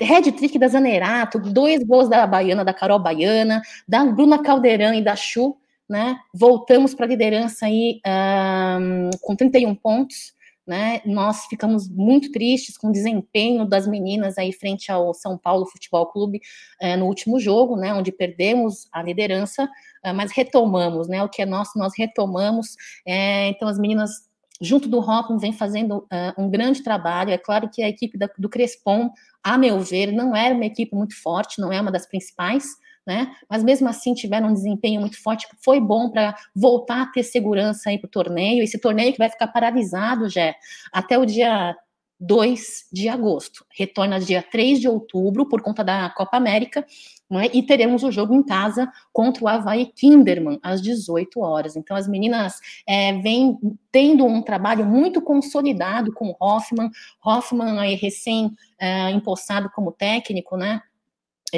Head 0.00 0.32
trick 0.32 0.58
da 0.58 0.68
Zanerato, 0.68 1.38
dois 1.38 1.82
gols 1.82 2.08
da 2.08 2.26
Baiana, 2.26 2.64
da 2.64 2.74
Carol 2.74 2.98
Baiana, 2.98 3.62
da 3.88 4.04
Bruna 4.04 4.42
Caldeirão 4.42 4.92
e 4.92 5.02
da 5.02 5.16
Chu, 5.16 5.56
né? 5.88 6.18
Voltamos 6.34 6.94
para 6.94 7.06
a 7.06 7.08
liderança 7.08 7.66
aí 7.66 8.00
um, 8.06 9.10
com 9.22 9.34
31 9.34 9.74
pontos 9.74 10.35
né? 10.66 11.00
Nós 11.04 11.46
ficamos 11.46 11.88
muito 11.88 12.32
tristes 12.32 12.76
com 12.76 12.88
o 12.88 12.92
desempenho 12.92 13.64
das 13.64 13.86
meninas 13.86 14.36
aí 14.36 14.52
frente 14.52 14.90
ao 14.90 15.14
São 15.14 15.38
Paulo 15.38 15.66
Futebol 15.66 16.06
Clube 16.06 16.40
é, 16.80 16.96
no 16.96 17.06
último 17.06 17.38
jogo, 17.38 17.76
né? 17.76 17.94
Onde 17.94 18.10
perdemos 18.10 18.88
a 18.92 19.02
liderança, 19.02 19.68
é, 20.04 20.12
mas 20.12 20.32
retomamos, 20.32 21.08
né? 21.08 21.22
O 21.22 21.28
que 21.28 21.42
é 21.42 21.46
nosso, 21.46 21.78
nós 21.78 21.92
retomamos. 21.96 22.74
É, 23.06 23.48
então, 23.48 23.68
as 23.68 23.78
meninas 23.78 24.26
junto 24.60 24.88
do 24.88 24.98
Hoffman, 24.98 25.38
vem 25.38 25.52
fazendo 25.52 25.98
uh, 25.98 26.42
um 26.42 26.48
grande 26.50 26.82
trabalho. 26.82 27.30
É 27.30 27.38
claro 27.38 27.68
que 27.68 27.82
a 27.82 27.88
equipe 27.88 28.16
da, 28.16 28.28
do 28.38 28.48
Crespon, 28.48 29.10
a 29.44 29.58
meu 29.58 29.80
ver, 29.80 30.12
não 30.12 30.34
era 30.34 30.54
uma 30.54 30.64
equipe 30.64 30.94
muito 30.94 31.14
forte, 31.20 31.60
não 31.60 31.72
é 31.72 31.80
uma 31.80 31.92
das 31.92 32.06
principais, 32.06 32.64
né? 33.06 33.34
Mas 33.48 33.62
mesmo 33.62 33.88
assim 33.88 34.14
tiveram 34.14 34.48
um 34.48 34.54
desempenho 34.54 35.00
muito 35.00 35.22
forte, 35.22 35.46
foi 35.62 35.80
bom 35.80 36.10
para 36.10 36.34
voltar 36.54 37.02
a 37.02 37.06
ter 37.06 37.22
segurança 37.22 37.90
aí 37.90 37.98
para 37.98 38.08
o 38.08 38.10
torneio. 38.10 38.62
Esse 38.62 38.78
torneio 38.78 39.12
que 39.12 39.18
vai 39.18 39.30
ficar 39.30 39.46
paralisado, 39.48 40.28
já 40.28 40.54
até 40.92 41.18
o 41.18 41.24
dia 41.24 41.76
2 42.18 42.88
de 42.92 43.08
agosto. 43.08 43.64
Retorna 43.76 44.18
dia 44.18 44.42
3 44.42 44.80
de 44.80 44.88
outubro 44.88 45.48
por 45.48 45.60
conta 45.62 45.84
da 45.84 46.08
Copa 46.10 46.36
América, 46.36 46.84
né? 47.30 47.48
e 47.52 47.62
teremos 47.62 48.02
o 48.02 48.10
jogo 48.10 48.34
em 48.34 48.42
casa 48.42 48.90
contra 49.12 49.44
o 49.44 49.48
Havaí 49.48 49.86
Kinderman 49.86 50.58
às 50.62 50.80
18 50.80 51.40
horas. 51.40 51.76
Então 51.76 51.96
as 51.96 52.08
meninas 52.08 52.54
é, 52.88 53.12
vêm 53.20 53.58
tendo 53.92 54.24
um 54.24 54.40
trabalho 54.40 54.84
muito 54.84 55.20
consolidado 55.20 56.12
com 56.12 56.30
o 56.30 56.36
Hoffman, 56.40 56.90
Hoffman 57.24 57.78
aí 57.78 57.94
recém 57.94 58.54
é, 58.78 59.10
empossado 59.10 59.70
como 59.70 59.92
técnico, 59.92 60.56
né? 60.56 60.80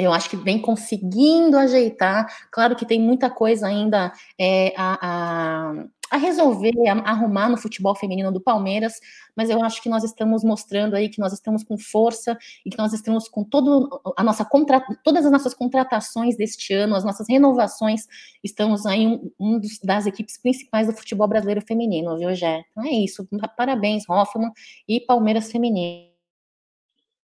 Eu 0.03 0.13
acho 0.13 0.29
que 0.29 0.37
vem 0.37 0.59
conseguindo 0.61 1.57
ajeitar. 1.57 2.27
Claro 2.51 2.75
que 2.75 2.85
tem 2.85 2.99
muita 2.99 3.29
coisa 3.29 3.67
ainda 3.67 4.11
é, 4.39 4.73
a, 4.77 4.97
a, 5.01 5.85
a, 6.11 6.17
resolver, 6.17 6.73
a, 6.87 6.93
arrumar 7.09 7.49
no 7.49 7.57
futebol 7.57 7.95
feminino 7.95 8.31
do 8.31 8.41
Palmeiras, 8.41 8.93
mas 9.35 9.49
eu 9.49 9.63
acho 9.63 9.81
que 9.81 9.89
nós 9.89 10.03
estamos 10.03 10.43
mostrando 10.43 10.95
aí 10.95 11.09
que 11.09 11.19
nós 11.19 11.33
estamos 11.33 11.63
com 11.63 11.77
força 11.77 12.37
e 12.65 12.69
que 12.69 12.77
nós 12.77 12.93
estamos 12.93 13.27
com 13.27 13.43
todo 13.43 14.01
a 14.17 14.23
nossa 14.23 14.43
contra, 14.43 14.81
todas 15.03 15.25
as 15.25 15.31
nossas 15.31 15.53
contratações 15.53 16.35
deste 16.35 16.73
ano, 16.73 16.95
as 16.95 17.03
nossas 17.03 17.27
renovações, 17.29 18.05
estamos 18.43 18.85
aí 18.85 19.07
um, 19.07 19.31
um 19.39 19.59
dos, 19.59 19.79
das 19.83 20.05
equipes 20.05 20.37
principais 20.37 20.87
do 20.87 20.93
futebol 20.93 21.27
brasileiro 21.27 21.61
feminino, 21.61 22.17
viu, 22.17 22.33
Jé? 22.33 22.63
Então 22.71 22.85
é 22.85 22.91
isso. 22.91 23.27
Parabéns, 23.55 24.03
Hoffman 24.09 24.51
e 24.87 24.99
Palmeiras 24.99 25.51
Feminino. 25.51 26.08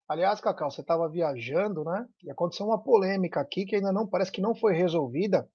Aliás, 0.07 0.39
Cacau, 0.39 0.69
você 0.69 0.81
estava 0.81 1.09
viajando, 1.09 1.83
né? 1.83 2.07
E 2.23 2.29
aconteceu 2.29 2.67
uma 2.67 2.81
polêmica 2.81 3.39
aqui 3.39 3.65
que 3.65 3.75
ainda 3.75 3.91
não 3.91 4.07
parece 4.07 4.31
que 4.31 4.41
não 4.41 4.53
foi 4.53 4.73
resolvida. 4.73 5.49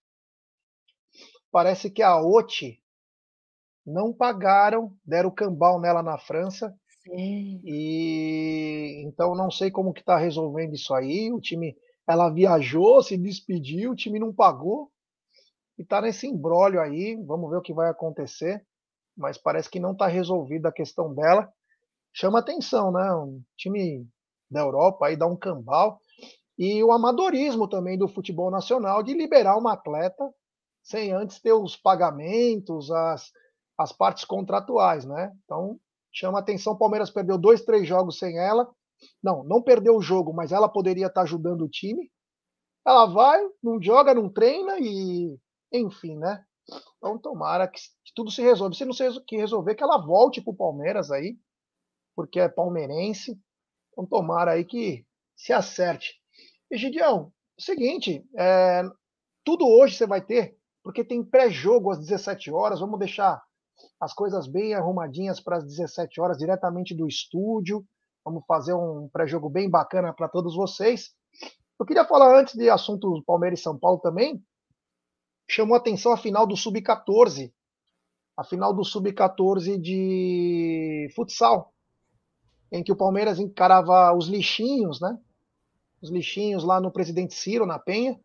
Parece 1.52 1.90
que 1.90 2.02
a 2.02 2.20
OTI 2.20 2.82
não 3.86 4.12
pagaram, 4.12 4.92
deram 5.04 5.30
cambal 5.30 5.80
nela 5.80 6.02
na 6.02 6.18
França. 6.18 6.74
Sim. 7.02 7.60
E 7.64 9.02
então 9.06 9.34
não 9.34 9.50
sei 9.50 9.70
como 9.70 9.92
que 9.92 10.00
está 10.00 10.16
resolvendo 10.16 10.74
isso 10.74 10.92
aí. 10.94 11.32
O 11.32 11.40
time, 11.40 11.76
ela 12.06 12.28
viajou, 12.28 13.02
se 13.02 13.16
despediu, 13.16 13.92
o 13.92 13.96
time 13.96 14.18
não 14.18 14.34
pagou 14.34 14.90
e 15.78 15.82
está 15.82 16.00
nesse 16.00 16.26
embrólio 16.26 16.80
aí. 16.80 17.16
Vamos 17.24 17.50
ver 17.50 17.56
o 17.56 17.62
que 17.62 17.72
vai 17.72 17.88
acontecer. 17.88 18.64
Mas 19.16 19.38
parece 19.38 19.70
que 19.70 19.80
não 19.80 19.92
está 19.92 20.06
resolvida 20.08 20.68
a 20.68 20.72
questão 20.72 21.14
dela. 21.14 21.52
Chama 22.12 22.40
atenção, 22.40 22.90
né? 22.92 23.12
Um 23.14 23.42
time 23.56 24.06
da 24.50 24.60
Europa, 24.60 25.06
aí 25.06 25.16
dá 25.16 25.26
um 25.26 25.36
cambal. 25.36 26.00
E 26.58 26.82
o 26.84 26.92
amadorismo 26.92 27.68
também 27.68 27.96
do 27.96 28.08
futebol 28.08 28.50
nacional 28.50 29.02
de 29.02 29.14
liberar 29.14 29.56
uma 29.56 29.72
atleta 29.72 30.30
sem 30.82 31.12
antes 31.12 31.40
ter 31.40 31.52
os 31.52 31.76
pagamentos, 31.76 32.90
as, 32.90 33.30
as 33.78 33.92
partes 33.92 34.24
contratuais, 34.24 35.04
né? 35.04 35.32
Então, 35.44 35.78
chama 36.12 36.38
atenção, 36.38 36.76
Palmeiras 36.76 37.10
perdeu 37.10 37.38
dois, 37.38 37.62
três 37.62 37.86
jogos 37.86 38.18
sem 38.18 38.38
ela. 38.38 38.68
Não, 39.22 39.44
não 39.44 39.62
perdeu 39.62 39.96
o 39.96 40.02
jogo, 40.02 40.32
mas 40.32 40.52
ela 40.52 40.68
poderia 40.68 41.06
estar 41.06 41.22
ajudando 41.22 41.62
o 41.62 41.68
time. 41.68 42.10
Ela 42.86 43.06
vai, 43.06 43.40
não 43.62 43.80
joga, 43.80 44.14
não 44.14 44.28
treina 44.28 44.78
e, 44.80 45.38
enfim, 45.72 46.16
né? 46.16 46.44
Então, 46.98 47.18
tomara 47.18 47.66
que, 47.68 47.80
que 48.04 48.12
tudo 48.14 48.30
se 48.30 48.42
resolva. 48.42 48.74
Se 48.74 48.84
não 48.84 48.92
se 48.92 49.20
que 49.24 49.36
resolver, 49.36 49.74
que 49.74 49.82
ela 49.82 49.98
volte 49.98 50.40
para 50.40 50.52
o 50.52 50.56
Palmeiras 50.56 51.10
aí, 51.10 51.38
porque 52.14 52.40
é 52.40 52.48
palmeirense. 52.48 53.38
Então, 54.00 54.06
tomara 54.06 54.52
aí 54.52 54.64
que 54.64 55.04
se 55.36 55.52
acerte. 55.52 56.14
Egidião, 56.70 57.32
o 57.58 57.62
seguinte, 57.62 58.24
é, 58.36 58.82
tudo 59.44 59.66
hoje 59.66 59.96
você 59.96 60.06
vai 60.06 60.24
ter, 60.24 60.56
porque 60.82 61.04
tem 61.04 61.22
pré-jogo 61.22 61.90
às 61.90 61.98
17 61.98 62.50
horas, 62.50 62.80
vamos 62.80 62.98
deixar 62.98 63.42
as 64.00 64.14
coisas 64.14 64.46
bem 64.46 64.74
arrumadinhas 64.74 65.40
para 65.40 65.56
as 65.56 65.64
17 65.64 66.20
horas, 66.20 66.38
diretamente 66.38 66.94
do 66.94 67.06
estúdio. 67.06 67.84
Vamos 68.24 68.44
fazer 68.46 68.74
um 68.74 69.08
pré-jogo 69.12 69.48
bem 69.48 69.68
bacana 69.68 70.12
para 70.12 70.28
todos 70.28 70.54
vocês. 70.54 71.10
Eu 71.78 71.86
queria 71.86 72.04
falar 72.04 72.38
antes 72.38 72.54
de 72.54 72.68
assuntos 72.68 73.22
Palmeiras 73.24 73.60
e 73.60 73.62
São 73.62 73.78
Paulo 73.78 73.98
também. 73.98 74.42
Chamou 75.48 75.76
atenção 75.76 76.12
a 76.12 76.16
final 76.16 76.46
do 76.46 76.56
Sub-14. 76.56 77.52
A 78.36 78.44
final 78.44 78.74
do 78.74 78.84
Sub-14 78.84 79.80
de 79.80 81.08
futsal 81.14 81.72
em 82.70 82.82
que 82.82 82.92
o 82.92 82.96
Palmeiras 82.96 83.38
encarava 83.38 84.12
os 84.14 84.28
lixinhos, 84.28 85.00
né? 85.00 85.18
Os 86.00 86.10
lixinhos 86.10 86.64
lá 86.64 86.80
no 86.80 86.90
Presidente 86.90 87.34
Ciro, 87.34 87.66
na 87.66 87.78
Penha. 87.78 88.18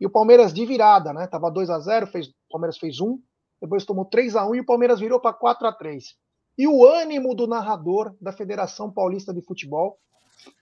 E 0.00 0.06
o 0.06 0.10
Palmeiras 0.10 0.52
de 0.52 0.64
virada, 0.64 1.12
né? 1.12 1.26
Tava 1.26 1.50
2 1.50 1.70
a 1.70 1.78
0 1.78 2.06
fez, 2.06 2.28
o 2.28 2.34
Palmeiras 2.50 2.78
fez 2.78 3.00
um, 3.00 3.20
depois 3.60 3.84
tomou 3.84 4.04
3 4.04 4.36
a 4.36 4.46
1 4.46 4.56
e 4.56 4.60
o 4.60 4.66
Palmeiras 4.66 5.00
virou 5.00 5.20
para 5.20 5.32
4 5.32 5.68
a 5.68 5.72
3 5.72 6.16
E 6.58 6.66
o 6.66 6.84
ânimo 6.84 7.34
do 7.34 7.46
narrador 7.46 8.14
da 8.20 8.32
Federação 8.32 8.90
Paulista 8.90 9.32
de 9.32 9.40
Futebol 9.40 9.98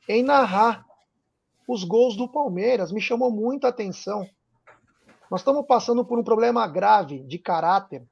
em 0.09 0.23
narrar 0.23 0.85
os 1.67 1.85
gols 1.85 2.17
do 2.17 2.29
Palmeiras 2.29 2.93
me 2.93 3.01
chamou 3.01 3.31
muita 3.31 3.69
atenção. 3.69 4.29
Nós 5.31 5.41
estamos 5.41 5.65
passando 5.67 6.05
por 6.05 6.19
um 6.19 6.25
problema 6.25 6.67
grave 6.67 7.23
de 7.23 7.39
caráter, 7.39 8.05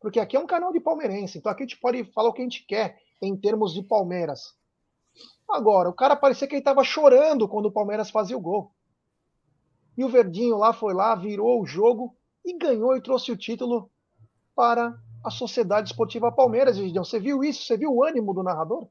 porque 0.00 0.20
aqui 0.20 0.36
é 0.36 0.40
um 0.40 0.46
canal 0.46 0.72
de 0.72 0.78
palmeirense, 0.78 1.38
então 1.38 1.50
aqui 1.50 1.62
a 1.62 1.66
gente 1.66 1.80
pode 1.80 2.04
falar 2.12 2.28
o 2.28 2.32
que 2.32 2.42
a 2.42 2.44
gente 2.44 2.66
quer 2.66 2.98
em 3.20 3.36
termos 3.36 3.72
de 3.72 3.82
Palmeiras. 3.82 4.54
Agora, 5.48 5.88
o 5.88 5.94
cara 5.94 6.16
parecia 6.16 6.46
que 6.46 6.54
ele 6.54 6.60
estava 6.60 6.82
chorando 6.82 7.48
quando 7.48 7.66
o 7.66 7.72
Palmeiras 7.72 8.10
fazia 8.10 8.36
o 8.36 8.40
gol. 8.40 8.72
E 9.96 10.04
o 10.04 10.08
Verdinho 10.08 10.58
lá 10.58 10.72
foi 10.72 10.92
lá, 10.92 11.14
virou 11.14 11.62
o 11.62 11.66
jogo 11.66 12.14
e 12.44 12.56
ganhou 12.56 12.96
e 12.96 13.00
trouxe 13.00 13.32
o 13.32 13.36
título 13.36 13.90
para 14.54 14.94
a 15.24 15.30
Sociedade 15.30 15.90
Esportiva 15.90 16.30
Palmeiras, 16.30 16.76
Gideão. 16.76 17.04
Você 17.04 17.18
viu 17.18 17.42
isso? 17.42 17.64
Você 17.64 17.76
viu 17.76 17.92
o 17.92 18.04
ânimo 18.04 18.34
do 18.34 18.42
narrador? 18.42 18.86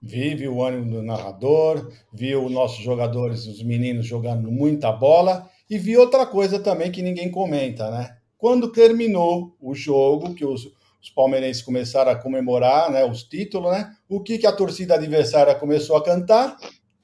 Vi, 0.00 0.34
vi 0.34 0.46
o 0.46 0.62
ânimo 0.62 0.90
do 0.90 1.02
narrador, 1.02 1.90
vi 2.12 2.36
os 2.36 2.50
nossos 2.50 2.84
jogadores, 2.84 3.46
os 3.46 3.62
meninos 3.62 4.06
jogando 4.06 4.50
muita 4.50 4.92
bola 4.92 5.50
e 5.68 5.78
vi 5.78 5.96
outra 5.96 6.26
coisa 6.26 6.60
também 6.60 6.92
que 6.92 7.02
ninguém 7.02 7.30
comenta, 7.30 7.90
né? 7.90 8.16
Quando 8.38 8.70
terminou 8.70 9.56
o 9.60 9.74
jogo, 9.74 10.34
que 10.34 10.44
os, 10.44 10.70
os 11.06 11.10
palmeirenses 11.10 11.62
começaram 11.62 12.10
a 12.10 12.16
comemorar 12.16 12.90
né, 12.90 13.04
os 13.04 13.22
títulos, 13.22 13.70
né? 13.70 13.94
O 14.08 14.20
que, 14.20 14.38
que 14.38 14.46
a 14.46 14.52
torcida 14.52 14.94
adversária 14.94 15.54
começou 15.54 15.96
a 15.96 16.02
cantar? 16.02 16.56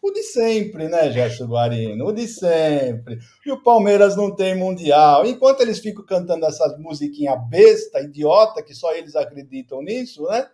O 0.02 0.10
de 0.10 0.24
sempre, 0.24 0.88
né, 0.88 1.12
Gerson 1.12 1.46
Guarino? 1.46 2.06
O 2.06 2.12
de 2.12 2.26
sempre. 2.26 3.20
E 3.46 3.52
o 3.52 3.62
Palmeiras 3.62 4.16
não 4.16 4.34
tem 4.34 4.56
mundial. 4.56 5.24
Enquanto 5.24 5.60
eles 5.60 5.78
ficam 5.78 6.04
cantando 6.04 6.44
essas 6.46 6.76
musiquinhas 6.80 7.38
besta, 7.48 8.00
idiota, 8.00 8.60
que 8.60 8.74
só 8.74 8.92
eles 8.92 9.14
acreditam 9.14 9.80
nisso, 9.80 10.24
né? 10.24 10.48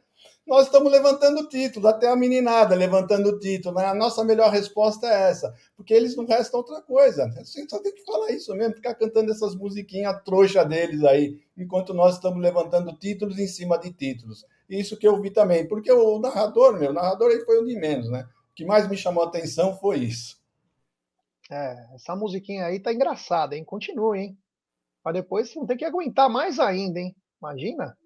Nós 0.49 0.65
estamos 0.65 0.91
levantando 0.91 1.41
o 1.41 1.49
título, 1.49 1.89
até 1.89 2.09
a 2.09 2.17
meninada 2.17 2.75
levantando 2.75 3.29
o 3.29 3.39
título. 3.39 3.79
A 3.79 3.95
nossa 3.95 4.25
melhor 4.25 4.51
resposta 4.51 5.07
é 5.07 5.29
essa, 5.29 5.55
porque 5.77 5.93
eles 5.93 6.17
não 6.17 6.25
restam 6.25 6.61
outra 6.61 6.81
coisa. 6.81 7.31
Gente 7.45 7.69
só 7.69 7.79
tem 7.79 7.93
que 7.93 8.03
falar 8.03 8.31
isso 8.31 8.55
mesmo, 8.55 8.75
ficar 8.75 8.95
cantando 8.95 9.31
essas 9.31 9.55
musiquinhas 9.55 10.23
trouxa 10.25 10.65
deles 10.65 11.05
aí, 11.05 11.39
enquanto 11.55 11.93
nós 11.93 12.15
estamos 12.15 12.41
levantando 12.41 12.97
títulos 12.97 13.39
em 13.39 13.47
cima 13.47 13.79
de 13.79 13.93
títulos. 13.93 14.47
Isso 14.71 14.97
que 14.97 15.07
eu 15.07 15.21
vi 15.21 15.31
também, 15.31 15.69
porque 15.69 15.93
o 15.93 16.19
narrador, 16.19 16.79
meu, 16.79 16.91
o 16.91 16.95
narrador 16.95 17.31
aí 17.31 17.45
foi 17.45 17.59
o 17.59 17.67
de 17.67 17.79
menos, 17.79 18.11
né? 18.11 18.27
O 18.51 18.55
que 18.55 18.65
mais 18.65 18.89
me 18.89 18.97
chamou 18.97 19.25
a 19.25 19.27
atenção 19.27 19.77
foi 19.77 19.99
isso. 19.99 20.39
É, 21.51 21.95
essa 21.95 22.17
musiquinha 22.17 22.65
aí 22.65 22.81
tá 22.81 22.91
engraçada, 22.91 23.55
hein? 23.55 23.65
Continue, 23.65 24.19
hein? 24.19 24.39
Mas 25.05 25.13
depois 25.13 25.53
vão 25.53 25.67
ter 25.67 25.77
que 25.77 25.85
aguentar 25.85 26.31
mais 26.31 26.59
ainda, 26.59 26.99
hein? 26.99 27.15
Imagina? 27.39 27.98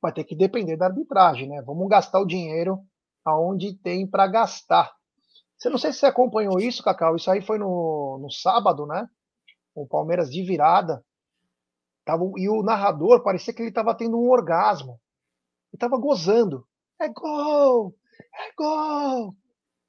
Vai 0.00 0.12
ter 0.12 0.24
que 0.24 0.36
depender 0.36 0.76
da 0.76 0.86
arbitragem, 0.86 1.48
né? 1.48 1.62
Vamos 1.62 1.88
gastar 1.88 2.20
o 2.20 2.26
dinheiro 2.26 2.80
aonde 3.24 3.74
tem 3.78 4.06
para 4.06 4.26
gastar. 4.26 4.92
Você 5.58 5.68
não 5.70 5.78
sei 5.78 5.92
se 5.92 6.00
você 6.00 6.06
acompanhou 6.06 6.60
isso, 6.60 6.82
Cacau. 6.82 7.16
Isso 7.16 7.30
aí 7.30 7.40
foi 7.40 7.58
no, 7.58 8.18
no 8.20 8.30
sábado, 8.30 8.86
né? 8.86 9.08
O 9.74 9.86
Palmeiras 9.86 10.30
de 10.30 10.42
virada. 10.42 11.04
Tava, 12.04 12.24
e 12.36 12.48
o 12.48 12.62
narrador 12.62 13.22
parecia 13.22 13.52
que 13.52 13.62
ele 13.62 13.70
estava 13.70 13.94
tendo 13.94 14.18
um 14.18 14.30
orgasmo. 14.30 15.00
Ele 15.72 15.76
estava 15.76 15.96
gozando. 15.98 16.66
É 17.00 17.08
gol! 17.08 17.94
É 18.34 18.52
gol! 18.56 19.34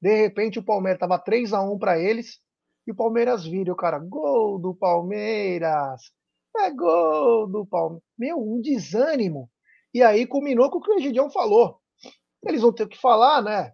De 0.01 0.15
repente 0.15 0.59
o 0.59 0.63
Palmeiras 0.63 0.97
estava 0.97 1.19
3 1.19 1.53
a 1.53 1.61
1 1.61 1.77
para 1.77 1.99
eles. 1.99 2.39
E 2.85 2.91
o 2.91 2.95
Palmeiras 2.95 3.45
vira, 3.45 3.71
o 3.71 3.75
cara, 3.75 3.99
gol 3.99 4.57
do 4.57 4.73
Palmeiras! 4.73 6.11
É 6.55 6.71
gol 6.71 7.47
do 7.47 7.65
Palmeiras! 7.65 8.03
Meu, 8.17 8.39
um 8.39 8.61
desânimo. 8.61 9.49
E 9.93 10.03
aí 10.03 10.27
culminou 10.27 10.69
com 10.69 10.79
o 10.79 10.81
que 10.81 10.91
o 10.91 10.97
Egidião 10.99 11.29
falou. 11.29 11.79
Eles 12.45 12.61
vão 12.61 12.73
ter 12.73 12.88
que 12.88 12.97
falar, 12.97 13.41
né? 13.41 13.71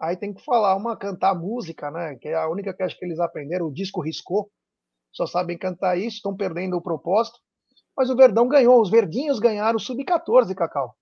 Aí 0.00 0.16
tem 0.16 0.32
que 0.34 0.44
falar, 0.44 0.76
uma 0.76 0.96
cantar 0.96 1.34
música, 1.34 1.90
né? 1.90 2.16
Que 2.16 2.28
é 2.28 2.34
a 2.34 2.48
única 2.48 2.74
que 2.74 2.82
acho 2.82 2.98
que 2.98 3.04
eles 3.04 3.20
aprenderam, 3.20 3.66
o 3.66 3.72
disco 3.72 4.00
riscou. 4.00 4.50
Só 5.12 5.26
sabem 5.26 5.56
cantar 5.56 5.96
isso, 5.98 6.16
estão 6.16 6.36
perdendo 6.36 6.76
o 6.76 6.82
propósito. 6.82 7.38
Mas 7.96 8.10
o 8.10 8.16
Verdão 8.16 8.48
ganhou, 8.48 8.80
os 8.80 8.90
verdinhos 8.90 9.38
ganharam 9.38 9.76
o 9.76 9.80
sub-14, 9.80 10.54
Cacau. 10.54 10.94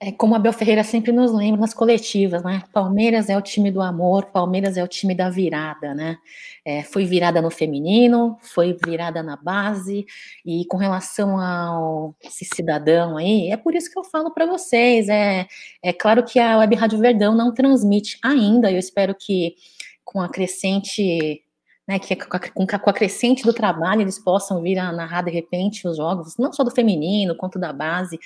É 0.00 0.12
como 0.12 0.36
a 0.36 0.38
Bel 0.38 0.52
Ferreira 0.52 0.84
sempre 0.84 1.10
nos 1.10 1.32
lembra 1.32 1.60
nas 1.60 1.74
coletivas, 1.74 2.44
né? 2.44 2.62
Palmeiras 2.72 3.28
é 3.28 3.36
o 3.36 3.42
time 3.42 3.68
do 3.68 3.82
amor, 3.82 4.26
Palmeiras 4.26 4.76
é 4.76 4.84
o 4.84 4.86
time 4.86 5.12
da 5.12 5.28
virada, 5.28 5.92
né? 5.92 6.18
É, 6.64 6.84
foi 6.84 7.04
virada 7.04 7.42
no 7.42 7.50
feminino, 7.50 8.38
foi 8.40 8.76
virada 8.84 9.24
na 9.24 9.34
base, 9.34 10.06
e 10.46 10.64
com 10.66 10.76
relação 10.76 11.40
ao 11.40 12.14
esse 12.22 12.44
cidadão 12.44 13.16
aí, 13.16 13.50
é 13.50 13.56
por 13.56 13.74
isso 13.74 13.90
que 13.90 13.98
eu 13.98 14.04
falo 14.04 14.30
para 14.30 14.46
vocês. 14.46 15.08
É, 15.08 15.48
é 15.82 15.92
claro 15.92 16.24
que 16.24 16.38
a 16.38 16.58
Web 16.58 16.76
Rádio 16.76 17.00
Verdão 17.00 17.34
não 17.34 17.52
transmite 17.52 18.18
ainda, 18.22 18.70
eu 18.70 18.78
espero 18.78 19.16
que 19.16 19.56
com 20.04 20.20
a 20.20 20.28
crescente 20.28 21.42
né, 21.88 21.98
que 21.98 22.14
com 22.14 22.90
a, 22.90 22.92
crescente 22.92 23.42
do 23.42 23.52
trabalho 23.52 24.02
eles 24.02 24.18
possam 24.18 24.62
vir 24.62 24.78
a 24.78 24.92
narrar 24.92 25.22
de 25.22 25.30
repente 25.30 25.88
os 25.88 25.96
jogos, 25.96 26.36
não 26.38 26.52
só 26.52 26.62
do 26.62 26.70
feminino, 26.70 27.34
quanto 27.34 27.58
da 27.58 27.72
base, 27.72 28.18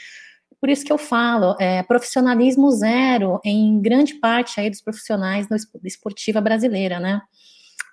por 0.62 0.70
isso 0.70 0.84
que 0.84 0.92
eu 0.92 0.96
falo, 0.96 1.56
é, 1.58 1.82
profissionalismo 1.82 2.70
zero 2.70 3.40
em 3.44 3.82
grande 3.82 4.14
parte 4.14 4.60
aí 4.60 4.70
dos 4.70 4.80
profissionais 4.80 5.48
da 5.48 5.56
esportiva 5.82 6.40
brasileira, 6.40 7.00
né? 7.00 7.20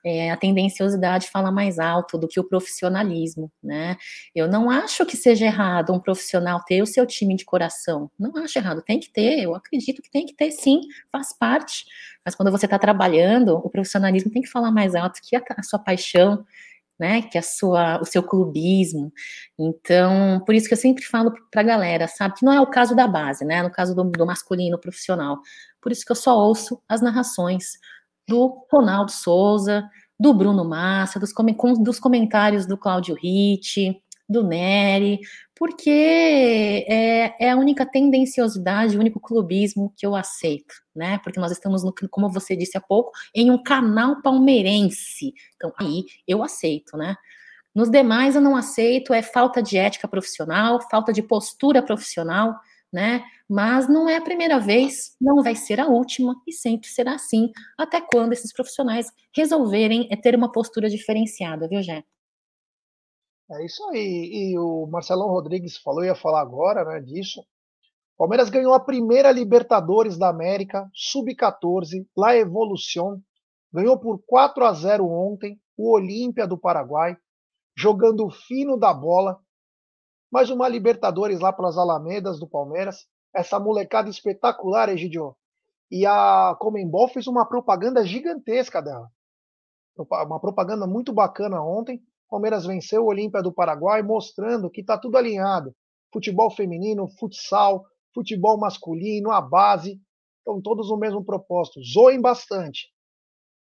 É, 0.06 0.30
a 0.30 0.38
tendenciosidade 0.38 1.32
fala 1.32 1.52
mais 1.52 1.80
alto 1.80 2.16
do 2.16 2.28
que 2.28 2.40
o 2.40 2.44
profissionalismo, 2.44 3.52
né? 3.62 3.98
Eu 4.36 4.48
não 4.48 4.70
acho 4.70 5.04
que 5.04 5.18
seja 5.18 5.48
errado 5.48 5.92
um 5.92 6.00
profissional 6.00 6.64
ter 6.64 6.84
o 6.84 6.86
seu 6.86 7.08
time 7.08 7.36
de 7.36 7.44
coração. 7.44 8.12
Não 8.20 8.38
acho 8.38 8.60
errado, 8.60 8.84
tem 8.84 9.00
que 9.00 9.12
ter, 9.12 9.40
eu 9.40 9.56
acredito 9.56 10.00
que 10.00 10.12
tem 10.12 10.28
que 10.28 10.36
ter 10.36 10.52
sim, 10.52 10.82
faz 11.12 11.36
parte. 11.36 11.86
Mas 12.24 12.36
quando 12.36 12.52
você 12.52 12.68
está 12.68 12.78
trabalhando, 12.78 13.56
o 13.58 13.70
profissionalismo 13.72 14.30
tem 14.30 14.44
que 14.44 14.48
falar 14.48 14.72
mais 14.72 14.94
alto 14.94 15.20
que 15.24 15.36
a, 15.36 15.42
a 15.58 15.64
sua 15.64 15.80
paixão, 15.80 16.46
né, 17.00 17.22
que 17.22 17.38
a 17.38 17.42
sua, 17.42 18.02
o 18.02 18.06
seu 18.06 18.22
clubismo. 18.22 19.12
Então, 19.58 20.44
por 20.46 20.54
isso 20.54 20.68
que 20.68 20.74
eu 20.74 20.78
sempre 20.78 21.04
falo 21.04 21.34
para 21.50 21.62
a 21.62 21.64
galera, 21.64 22.08
sabe, 22.08 22.36
que 22.36 22.46
não 22.46 22.52
é 22.52 22.60
o 22.60 22.68
caso 22.68 22.96
da 22.96 23.08
base, 23.08 23.46
né, 23.46 23.64
no 23.64 23.72
caso 23.72 23.96
do, 23.96 24.04
do 24.04 24.26
masculino 24.26 24.80
profissional. 24.80 25.40
Por 25.82 25.92
isso 25.92 26.06
que 26.06 26.12
eu 26.12 26.16
só 26.16 26.38
ouço 26.38 26.82
as 26.88 27.02
narrações 27.02 27.78
do 28.28 28.66
Ronaldo 28.72 29.12
Souza, 29.12 29.90
do 30.20 30.34
Bruno 30.34 30.66
Massa, 30.66 31.20
dos, 31.20 31.34
dos 31.82 32.00
comentários 32.00 32.66
do 32.66 32.78
Cláudio 32.78 33.16
Ritt, 33.16 34.00
do 34.30 34.44
Nery, 34.44 35.20
porque 35.56 36.86
é, 36.88 37.46
é, 37.46 37.50
a 37.50 37.58
única 37.58 37.86
tendenciosidade, 37.86 38.96
o 38.96 39.00
único 39.00 39.20
clubismo 39.20 39.92
que 39.98 40.06
eu 40.06 40.16
aceito, 40.16 40.74
né? 40.96 41.20
Porque 41.24 41.40
nós 41.40 41.52
estamos, 41.52 41.84
no, 41.84 41.94
como 42.12 42.30
você 42.30 42.56
disse 42.56 42.78
há 42.78 42.82
pouco, 42.82 43.12
em 43.34 43.50
um 43.50 43.62
canal 43.62 44.22
palmeirense. 44.22 45.34
Então, 45.56 45.74
aí 45.78 46.06
eu 46.28 46.44
aceito, 46.44 46.96
né? 46.96 47.16
Nos 47.74 47.90
demais 47.90 48.36
eu 48.36 48.42
não 48.42 48.56
aceito, 48.56 49.14
é 49.14 49.22
falta 49.22 49.62
de 49.64 49.78
ética 49.78 50.08
profissional, 50.08 50.80
falta 50.90 51.12
de 51.12 51.24
postura 51.24 51.82
profissional, 51.82 52.56
né? 52.94 53.24
Mas 53.50 53.88
não 53.88 54.08
é 54.08 54.18
a 54.18 54.22
primeira 54.22 54.60
vez, 54.60 55.16
não 55.20 55.42
vai 55.42 55.56
ser 55.56 55.80
a 55.80 55.88
última 55.88 56.36
e 56.48 56.54
sempre 56.54 56.88
será 56.88 57.16
assim, 57.16 57.52
até 57.78 58.00
quando 58.00 58.34
esses 58.34 58.54
profissionais 58.54 59.08
resolverem 59.36 60.08
é 60.12 60.16
ter 60.16 60.36
uma 60.36 60.52
postura 60.52 60.90
diferenciada, 60.90 61.68
viu, 61.68 61.82
Jé? 61.82 62.04
É 63.52 63.66
isso 63.66 63.84
aí. 63.90 64.52
E 64.52 64.60
o 64.60 64.86
Marcelão 64.88 65.30
Rodrigues 65.30 65.78
falou, 65.78 66.04
ia 66.04 66.16
falar 66.16 66.42
agora, 66.42 66.86
né, 66.86 67.00
disso. 67.02 67.44
Palmeiras 68.18 68.50
ganhou 68.50 68.74
a 68.74 68.80
primeira 68.80 69.32
Libertadores 69.32 70.18
da 70.18 70.30
América, 70.30 70.90
sub-14, 70.94 72.06
La 72.16 72.36
Evolución. 72.36 73.20
Ganhou 73.72 73.98
por 73.98 74.22
4 74.26 74.66
a 74.66 74.74
0 74.74 75.08
ontem, 75.08 75.60
o 75.78 75.96
Olímpia 75.96 76.46
do 76.46 76.58
Paraguai, 76.58 77.18
jogando 77.76 78.30
fino 78.30 78.78
da 78.78 78.94
bola. 78.94 79.40
Mais 80.32 80.50
uma 80.50 80.68
Libertadores 80.68 81.40
lá 81.40 81.52
pelas 81.52 81.78
Alamedas 81.78 82.40
do 82.40 82.48
Palmeiras. 82.48 83.08
Essa 83.34 83.60
molecada 83.60 84.10
espetacular, 84.10 84.90
Egidio. 84.90 85.36
E 85.90 86.06
a 86.06 86.56
Comembol 86.60 87.08
fez 87.08 87.26
uma 87.26 87.48
propaganda 87.48 88.06
gigantesca 88.06 88.82
dela. 88.82 89.10
Uma 89.98 90.40
propaganda 90.40 90.86
muito 90.86 91.12
bacana 91.12 91.64
ontem. 91.64 92.04
Palmeiras 92.30 92.66
venceu 92.66 93.04
o 93.04 93.08
Olímpia 93.08 93.42
do 93.42 93.52
Paraguai, 93.52 94.04
mostrando 94.04 94.70
que 94.70 94.82
está 94.82 94.98
tudo 94.98 95.18
alinhado. 95.18 95.76
Futebol 96.14 96.52
feminino, 96.52 97.08
futsal, 97.20 97.86
futebol 98.14 98.58
masculino, 98.58 99.32
a 99.32 99.42
base, 99.42 100.00
estão 100.38 100.62
todos 100.62 100.90
no 100.90 100.98
mesmo 100.98 101.24
propósito. 101.24 101.82
Zoem 101.84 102.22
bastante, 102.22 102.88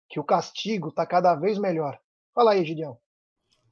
que 0.09 0.19
o 0.19 0.25
castigo 0.25 0.89
está 0.89 1.07
cada 1.07 1.35
vez 1.35 1.59
melhor. 1.59 1.99
Fala 2.35 2.53
aí, 2.53 2.65
Gideão. 2.65 2.99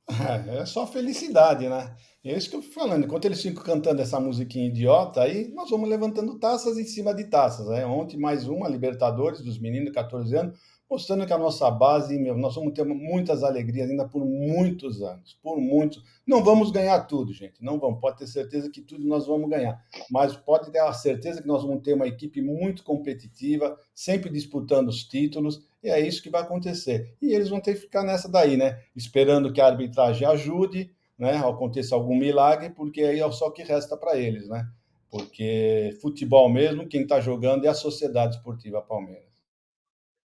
É, 0.09 0.61
é 0.61 0.67
só 0.67 0.87
felicidade, 0.87 1.69
né? 1.69 1.95
É 2.25 2.37
isso 2.37 2.49
que 2.49 2.57
eu 2.57 2.61
estou 2.61 2.83
falando. 2.83 3.05
Enquanto 3.05 3.27
eles 3.27 3.43
ficam 3.43 3.63
cantando 3.63 4.01
essa 4.01 4.19
musiquinha 4.19 4.67
idiota, 4.67 5.23
aí 5.23 5.49
nós 5.49 5.71
vamos 5.71 5.89
levantando 5.89 6.39
taças 6.39 6.79
em 6.79 6.85
cima 6.85 7.15
de 7.15 7.25
taças. 7.25 7.69
Né? 7.69 7.85
Ontem 7.85 8.19
mais 8.19 8.49
uma, 8.49 8.69
Libertadores, 8.69 9.43
dos 9.43 9.59
meninos 9.59 9.89
de 9.89 9.93
14 9.93 10.35
anos 10.37 10.59
mostrando 10.91 11.27
que 11.27 11.33
a 11.33 11.39
nossa 11.39 11.71
base, 11.71 12.19
meu, 12.19 12.37
nós 12.37 12.55
vamos 12.55 12.73
ter 12.73 12.85
muitas 12.85 13.43
alegrias 13.43 13.91
ainda 13.91 14.09
por 14.09 14.25
muitos 14.25 15.03
anos, 15.03 15.39
por 15.43 15.61
muitos. 15.61 16.03
Não 16.27 16.43
vamos 16.43 16.71
ganhar 16.71 17.01
tudo, 17.01 17.33
gente, 17.33 17.63
não 17.63 17.79
vamos. 17.79 18.01
Pode 18.01 18.19
ter 18.19 18.27
certeza 18.27 18.71
que 18.71 18.81
tudo 18.81 19.07
nós 19.07 19.27
vamos 19.27 19.51
ganhar, 19.51 19.83
mas 20.11 20.35
pode 20.37 20.71
ter 20.71 20.79
a 20.79 20.93
certeza 20.93 21.43
que 21.43 21.49
nós 21.49 21.63
vamos 21.63 21.83
ter 21.83 21.95
uma 21.95 22.07
equipe 22.07 22.41
muito 22.41 22.83
competitiva, 22.83 23.79
sempre 23.95 24.31
disputando 24.31 24.89
os 24.89 25.05
títulos, 25.05 25.63
e 25.83 25.91
é 25.91 26.01
isso 26.01 26.23
que 26.23 26.31
vai 26.31 26.43
acontecer. 26.43 27.15
E 27.21 27.35
eles 27.35 27.49
vão 27.49 27.61
ter 27.61 27.75
que 27.75 27.81
ficar 27.81 28.03
nessa 28.03 28.29
daí, 28.29 28.57
né? 28.57 28.81
Esperando 28.97 29.53
que 29.53 29.61
a 29.61 29.67
arbitragem 29.67 30.27
ajude, 30.27 30.91
né? 31.19 31.37
Aconteça 31.37 31.95
algum 31.95 32.17
milagre, 32.17 32.71
porque 32.71 33.03
aí 33.03 33.21
é 33.21 33.31
só 33.31 33.49
o 33.49 33.53
que 33.53 33.63
resta 33.63 33.97
para 33.97 34.17
eles, 34.17 34.49
né? 34.49 34.67
Porque 35.11 35.97
futebol 36.03 36.49
mesmo, 36.49 36.87
quem 36.87 37.03
está 37.03 37.21
jogando 37.21 37.65
é 37.65 37.69
a 37.69 37.75
Sociedade 37.75 38.37
Esportiva 38.37 38.83
Palmeiras. 38.83 39.28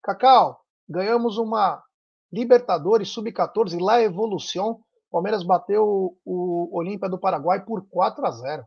Cacau, 0.03 0.61
ganhamos 0.89 1.39
uma 1.39 1.83
Libertadores 2.33 3.09
Sub-14 3.11 3.81
La 3.81 4.03
Evolução. 4.03 4.81
Palmeiras 5.11 5.43
bateu 5.43 6.17
o 6.25 6.69
Olímpia 6.73 7.09
do 7.09 7.19
Paraguai 7.19 7.65
por 7.65 7.87
4 7.89 8.25
a 8.25 8.31
0. 8.31 8.65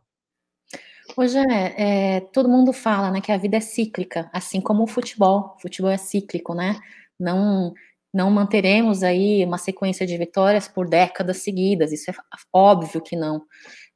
Hoje 1.16 1.38
é, 1.38 2.16
é, 2.16 2.20
todo 2.20 2.48
mundo 2.48 2.72
fala 2.72 3.10
né, 3.10 3.20
que 3.20 3.32
a 3.32 3.36
vida 3.36 3.56
é 3.56 3.60
cíclica, 3.60 4.30
assim 4.32 4.60
como 4.60 4.82
o 4.82 4.86
futebol. 4.86 5.54
O 5.56 5.62
futebol 5.62 5.90
é 5.90 5.96
cíclico, 5.96 6.54
né? 6.54 6.78
Não, 7.18 7.72
não 8.12 8.30
manteremos 8.30 9.02
aí 9.02 9.44
uma 9.44 9.58
sequência 9.58 10.06
de 10.06 10.16
vitórias 10.16 10.66
por 10.68 10.88
décadas 10.88 11.38
seguidas, 11.38 11.92
isso 11.92 12.10
é 12.10 12.14
óbvio 12.52 13.00
que 13.00 13.16
não. 13.16 13.42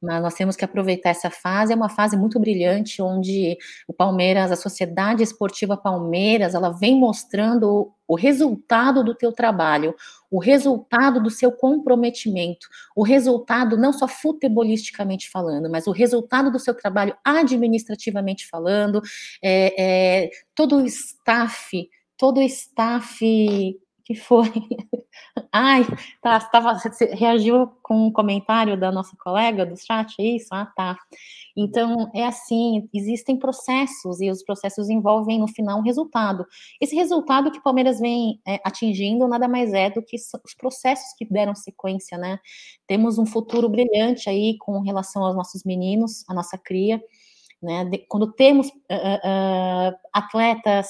Mas 0.01 0.21
nós 0.21 0.33
temos 0.33 0.55
que 0.55 0.63
aproveitar 0.63 1.09
essa 1.09 1.29
fase, 1.29 1.73
é 1.73 1.75
uma 1.75 1.89
fase 1.89 2.15
muito 2.15 2.39
brilhante, 2.39 3.01
onde 3.01 3.57
o 3.87 3.93
Palmeiras, 3.93 4.51
a 4.51 4.55
Sociedade 4.55 5.23
Esportiva 5.23 5.75
Palmeiras, 5.75 6.55
ela 6.55 6.69
vem 6.69 6.97
mostrando 6.97 7.91
o 8.07 8.15
resultado 8.15 9.03
do 9.03 9.13
teu 9.13 9.31
trabalho, 9.31 9.93
o 10.31 10.39
resultado 10.39 11.21
do 11.21 11.29
seu 11.29 11.51
comprometimento, 11.51 12.67
o 12.95 13.03
resultado 13.03 13.77
não 13.77 13.91
só 13.91 14.07
futebolisticamente 14.07 15.29
falando, 15.29 15.69
mas 15.69 15.85
o 15.85 15.91
resultado 15.91 16.49
do 16.49 16.59
seu 16.59 16.73
trabalho 16.73 17.15
administrativamente 17.23 18.47
falando, 18.47 19.01
é, 19.43 20.23
é, 20.23 20.29
todo 20.55 20.77
o 20.77 20.85
staff, 20.85 21.89
todo 22.17 22.39
o 22.39 22.43
staff 22.43 23.77
que 24.09 24.15
foi? 24.15 24.51
Ai, 25.53 25.85
tá, 26.19 26.39
tava, 26.39 26.73
você 26.79 27.05
reagiu 27.13 27.67
com 27.83 28.07
um 28.07 28.11
comentário 28.11 28.75
da 28.75 28.91
nossa 28.91 29.15
colega 29.17 29.67
do 29.67 29.77
chat, 29.77 30.15
é 30.19 30.35
isso? 30.35 30.47
Ah, 30.51 30.65
tá. 30.75 30.97
Então, 31.55 32.09
é 32.15 32.25
assim, 32.25 32.89
existem 32.91 33.37
processos, 33.37 34.19
e 34.19 34.31
os 34.31 34.41
processos 34.43 34.89
envolvem, 34.89 35.37
no 35.37 35.47
final, 35.47 35.77
um 35.77 35.83
resultado. 35.83 36.43
Esse 36.81 36.95
resultado 36.95 37.51
que 37.51 37.59
o 37.59 37.61
Palmeiras 37.61 37.99
vem 37.99 38.41
é, 38.47 38.59
atingindo 38.63 39.27
nada 39.27 39.47
mais 39.47 39.73
é 39.73 39.91
do 39.91 40.01
que 40.01 40.15
os 40.17 40.55
processos 40.57 41.13
que 41.15 41.25
deram 41.25 41.53
sequência, 41.53 42.17
né? 42.17 42.39
Temos 42.87 43.19
um 43.19 43.27
futuro 43.27 43.69
brilhante 43.69 44.27
aí 44.27 44.57
com 44.57 44.79
relação 44.79 45.23
aos 45.23 45.35
nossos 45.35 45.63
meninos, 45.63 46.23
a 46.27 46.33
nossa 46.33 46.57
cria, 46.57 46.99
né? 47.61 47.85
De, 47.85 47.97
quando 48.07 48.31
temos 48.31 48.67
uh, 48.67 48.71
uh, 48.71 49.95
atletas 50.13 50.87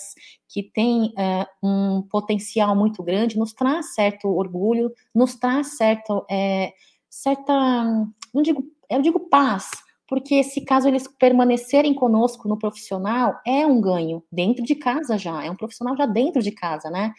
que 0.47 0.63
têm 0.63 1.13
uh, 1.17 1.45
um 1.67 2.01
potencial 2.03 2.75
muito 2.75 3.03
grande, 3.03 3.37
nos 3.37 3.53
traz 3.53 3.93
certo 3.93 4.27
orgulho, 4.27 4.91
nos 5.13 5.35
traz 5.35 5.77
certo, 5.77 6.25
é, 6.29 6.73
certa, 7.09 7.53
não 8.33 8.41
digo, 8.41 8.63
eu 8.89 9.01
digo 9.01 9.29
paz, 9.29 9.69
porque 10.07 10.43
se 10.43 10.61
caso 10.61 10.87
eles 10.87 11.07
permanecerem 11.07 11.93
conosco 11.93 12.47
no 12.47 12.57
profissional, 12.57 13.39
é 13.45 13.65
um 13.65 13.79
ganho 13.79 14.23
dentro 14.31 14.63
de 14.63 14.73
casa 14.73 15.17
já, 15.17 15.43
é 15.45 15.51
um 15.51 15.55
profissional 15.55 15.95
já 15.95 16.07
dentro 16.07 16.41
de 16.41 16.51
casa, 16.51 16.89
né? 16.89 17.13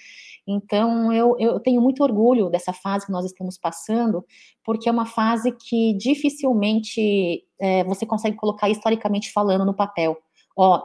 Então, 0.51 1.13
eu, 1.13 1.37
eu 1.39 1.61
tenho 1.61 1.81
muito 1.81 2.03
orgulho 2.03 2.51
dessa 2.51 2.73
fase 2.73 3.07
que 3.07 3.13
nós 3.13 3.25
estamos 3.25 3.57
passando, 3.57 4.25
porque 4.65 4.89
é 4.89 4.93
uma 4.93 5.07
fase 5.07 5.53
que 5.53 5.95
dificilmente 5.95 7.45
é, 7.61 7.85
você 7.85 8.05
consegue 8.05 8.37
colocar 8.37 8.69
historicamente 8.69 9.33
falando 9.33 9.65
no 9.65 9.75
papel. 9.75 10.17
Ó, 10.57 10.83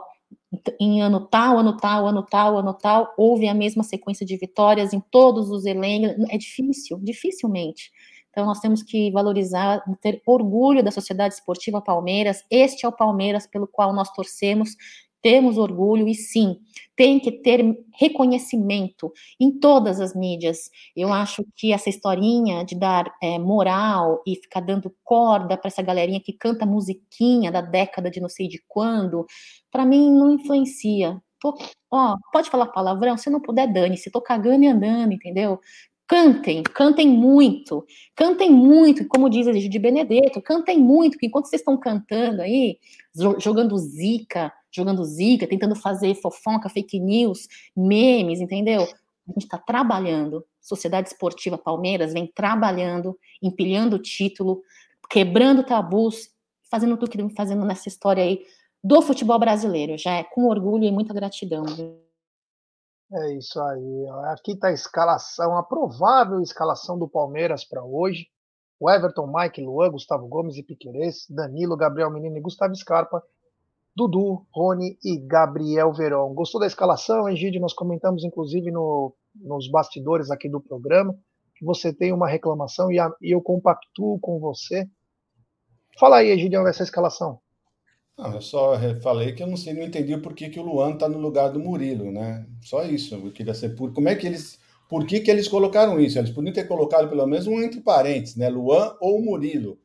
em 0.80 1.02
ano 1.02 1.26
tal, 1.26 1.58
ano 1.58 1.76
tal, 1.76 2.06
ano 2.06 2.22
tal, 2.22 2.58
ano 2.58 2.74
tal, 2.74 3.12
houve 3.18 3.48
a 3.48 3.54
mesma 3.54 3.82
sequência 3.82 4.24
de 4.24 4.36
vitórias 4.36 4.92
em 4.92 5.00
todos 5.00 5.50
os 5.50 5.64
elencos. 5.64 6.24
É 6.30 6.38
difícil, 6.38 6.98
dificilmente. 7.02 7.90
Então, 8.30 8.46
nós 8.46 8.60
temos 8.60 8.82
que 8.82 9.10
valorizar, 9.10 9.82
ter 10.00 10.22
orgulho 10.26 10.82
da 10.84 10.90
Sociedade 10.90 11.34
Esportiva 11.34 11.80
Palmeiras. 11.80 12.44
Este 12.50 12.84
é 12.84 12.88
o 12.88 12.92
Palmeiras 12.92 13.46
pelo 13.46 13.66
qual 13.66 13.92
nós 13.94 14.12
torcemos 14.12 14.76
temos 15.26 15.58
orgulho 15.58 16.06
e 16.06 16.14
sim, 16.14 16.56
tem 16.94 17.18
que 17.18 17.32
ter 17.32 17.60
reconhecimento 17.98 19.12
em 19.40 19.50
todas 19.58 20.00
as 20.00 20.14
mídias. 20.14 20.70
Eu 20.94 21.12
acho 21.12 21.44
que 21.56 21.72
essa 21.72 21.90
historinha 21.90 22.64
de 22.64 22.78
dar 22.78 23.12
é, 23.20 23.36
moral 23.36 24.22
e 24.24 24.36
ficar 24.36 24.60
dando 24.60 24.94
corda 25.02 25.56
para 25.56 25.66
essa 25.66 25.82
galerinha 25.82 26.20
que 26.20 26.32
canta 26.32 26.64
musiquinha 26.64 27.50
da 27.50 27.60
década 27.60 28.08
de 28.08 28.20
não 28.20 28.28
sei 28.28 28.46
de 28.46 28.62
quando, 28.68 29.26
para 29.68 29.84
mim 29.84 30.12
não 30.12 30.30
influencia. 30.30 31.20
Tô, 31.40 31.58
ó, 31.90 32.16
pode 32.32 32.48
falar 32.48 32.66
palavrão? 32.66 33.18
Se 33.18 33.28
não 33.28 33.40
puder, 33.40 33.66
dane-se, 33.66 34.12
tô 34.12 34.20
cagando 34.20 34.62
e 34.62 34.68
andando, 34.68 35.12
entendeu? 35.12 35.58
Cantem, 36.08 36.62
cantem 36.62 37.08
muito, 37.08 37.84
cantem 38.14 38.48
muito, 38.48 39.08
como 39.08 39.28
diz 39.28 39.48
a 39.48 39.52
de 39.52 39.78
Benedetto, 39.78 40.40
cantem 40.40 40.78
muito, 40.78 41.14
porque 41.14 41.26
enquanto 41.26 41.46
vocês 41.46 41.60
estão 41.60 41.76
cantando 41.76 42.42
aí, 42.42 42.78
jogando 43.40 43.76
zica, 43.76 44.52
jogando 44.76 45.04
zica, 45.04 45.46
tentando 45.46 45.74
fazer 45.74 46.14
fofoca, 46.14 46.68
fake 46.68 47.00
news, 47.00 47.48
memes, 47.76 48.40
entendeu? 48.40 48.82
A 48.82 49.32
gente 49.32 49.44
está 49.44 49.58
trabalhando. 49.58 50.44
Sociedade 50.60 51.08
Esportiva 51.08 51.58
Palmeiras 51.58 52.12
vem 52.12 52.26
trabalhando, 52.26 53.18
empilhando 53.42 53.96
o 53.96 54.02
título, 54.02 54.62
quebrando 55.10 55.64
tabus, 55.64 56.30
fazendo 56.70 56.96
tudo 56.96 57.10
que 57.10 57.16
vem 57.16 57.30
fazendo 57.30 57.64
nessa 57.64 57.88
história 57.88 58.22
aí 58.22 58.44
do 58.82 59.02
futebol 59.02 59.38
brasileiro, 59.38 59.98
já 59.98 60.12
é 60.12 60.22
com 60.22 60.44
orgulho 60.44 60.84
e 60.84 60.92
muita 60.92 61.12
gratidão. 61.12 61.64
É 63.12 63.32
isso 63.34 63.60
aí. 63.60 64.06
Aqui 64.32 64.52
está 64.52 64.68
a 64.68 64.72
escalação, 64.72 65.56
a 65.56 65.62
provável 65.62 66.40
escalação 66.40 66.98
do 66.98 67.08
Palmeiras 67.08 67.64
para 67.64 67.82
hoje. 67.82 68.28
O 68.78 68.90
Everton, 68.90 69.32
Mike, 69.32 69.60
Luan, 69.60 69.90
Gustavo 69.90 70.26
Gomes 70.28 70.56
e 70.56 70.62
Piquerez, 70.62 71.26
Danilo, 71.30 71.76
Gabriel 71.76 72.10
Menino 72.10 72.36
e 72.36 72.40
Gustavo 72.40 72.74
Scarpa 72.74 73.22
Dudu, 73.96 74.46
Rony 74.52 74.98
e 75.02 75.16
Gabriel 75.18 75.90
Verón. 75.94 76.34
Gostou 76.34 76.60
da 76.60 76.66
escalação, 76.66 77.28
Egídio? 77.30 77.62
Nós 77.62 77.72
comentamos, 77.72 78.24
inclusive, 78.24 78.70
no, 78.70 79.14
nos 79.34 79.70
bastidores 79.70 80.30
aqui 80.30 80.50
do 80.50 80.60
programa, 80.60 81.14
que 81.54 81.64
você 81.64 81.94
tem 81.94 82.12
uma 82.12 82.28
reclamação 82.28 82.92
e, 82.92 82.98
a, 82.98 83.10
e 83.22 83.34
eu 83.34 83.40
compactuo 83.40 84.20
com 84.20 84.38
você. 84.38 84.86
Fala 85.98 86.18
aí, 86.18 86.28
Egídio, 86.28 86.62
dessa 86.62 86.82
escalação. 86.82 87.38
Não, 88.18 88.34
eu 88.34 88.42
só 88.42 88.74
falei 89.02 89.32
que 89.32 89.42
eu 89.42 89.46
não 89.46 89.56
sei, 89.56 89.72
não 89.72 89.82
entendi 89.82 90.14
o 90.14 90.20
porquê 90.20 90.50
que 90.50 90.60
o 90.60 90.62
Luan 90.62 90.92
está 90.92 91.08
no 91.08 91.18
lugar 91.18 91.48
do 91.48 91.58
Murilo, 91.58 92.12
né? 92.12 92.46
Só 92.62 92.84
isso. 92.84 93.14
Eu 93.14 93.32
queria 93.32 93.54
ser 93.54 93.70
por 93.70 93.94
como 93.94 94.10
é 94.10 94.14
que 94.14 94.26
eles, 94.26 94.58
por 94.90 95.06
que, 95.06 95.20
que 95.20 95.30
eles 95.30 95.48
colocaram 95.48 95.98
isso? 95.98 96.18
Eles 96.18 96.30
podiam 96.30 96.52
ter 96.52 96.68
colocado 96.68 97.08
pelo 97.08 97.26
menos 97.26 97.46
um 97.46 97.62
entre 97.62 97.80
parênteses, 97.80 98.36
né? 98.36 98.50
Luan 98.50 98.94
ou 99.00 99.22
Murilo. 99.22 99.78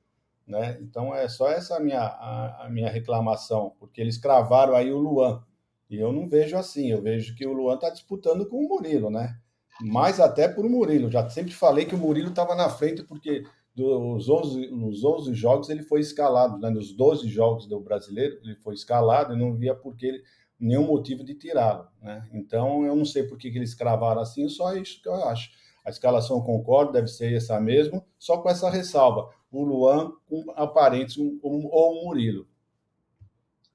Né? 0.48 0.78
Então 0.82 1.14
é 1.16 1.28
só 1.28 1.50
essa 1.50 1.78
a 1.78 1.80
minha, 1.80 2.02
a, 2.02 2.66
a, 2.66 2.70
minha 2.70 2.90
reclamação, 2.90 3.74
porque 3.80 4.02
eles 4.02 4.18
cravaram 4.18 4.76
aí 4.76 4.92
o 4.92 4.98
Luan. 4.98 5.44
E 5.90 6.00
eu 6.00 6.12
não 6.12 6.28
vejo 6.28 6.58
assim, 6.58 6.92
eu 6.92 7.02
vejo 7.02 7.36
que 7.36 7.46
o 7.46 7.54
Luan 7.54 7.76
está 7.76 7.90
disputando 7.90 8.46
com 8.48 8.58
o 8.58 8.68
Murilo, 8.68 9.10
né? 9.10 9.36
Mais 9.82 10.20
até 10.20 10.48
por 10.48 10.68
Murilo. 10.68 11.10
Já 11.10 11.28
sempre 11.30 11.54
falei 11.54 11.86
que 11.86 11.96
o 11.96 11.98
Murilo 11.98 12.30
estava 12.30 12.56
na 12.56 12.70
frente, 12.70 13.04
porque 13.04 13.44
dos 13.74 14.30
11, 14.30 14.68
nos 14.72 15.04
11 15.04 15.34
jogos 15.34 15.70
ele 15.70 15.84
foi 15.84 16.02
escalado, 16.02 16.58
né? 16.58 16.70
nos 16.70 16.94
12 16.94 17.28
jogos 17.30 17.66
do 17.68 17.80
brasileiro 17.80 18.38
ele 18.44 18.56
foi 18.56 18.74
escalado 18.74 19.34
e 19.34 19.40
não 19.40 19.56
via 19.56 19.74
porque 19.74 20.22
nenhum 20.60 20.86
motivo 20.86 21.24
de 21.24 21.34
tirá-lo. 21.34 21.88
Né? 22.02 22.30
Então 22.34 22.86
eu 22.86 22.96
não 22.96 23.06
sei 23.06 23.24
por 23.24 23.38
que, 23.38 23.50
que 23.50 23.58
eles 23.58 23.74
cravaram 23.74 24.22
assim, 24.22 24.48
só 24.50 24.76
isso 24.76 25.02
que 25.02 25.08
eu 25.08 25.16
acho. 25.26 25.50
A 25.86 25.90
escalação 25.90 26.42
concordo, 26.42 26.92
deve 26.92 27.08
ser 27.08 27.34
essa 27.34 27.60
mesmo, 27.60 28.06
só 28.20 28.38
com 28.38 28.50
essa 28.50 28.70
ressalva 28.70 29.30
o 29.52 29.64
Luan 29.64 30.14
com 30.30 30.46
aparentes 30.56 31.18
um, 31.18 31.40
um, 31.44 31.68
ou 31.72 31.94
o 31.94 32.06
Murilo. 32.06 32.48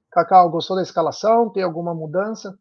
Cacau, 0.09 0.49
gostou 0.49 0.75
da 0.75 0.81
escalação? 0.81 1.49
Tem 1.49 1.61
alguma 1.61 1.93
mudança? 1.93 2.57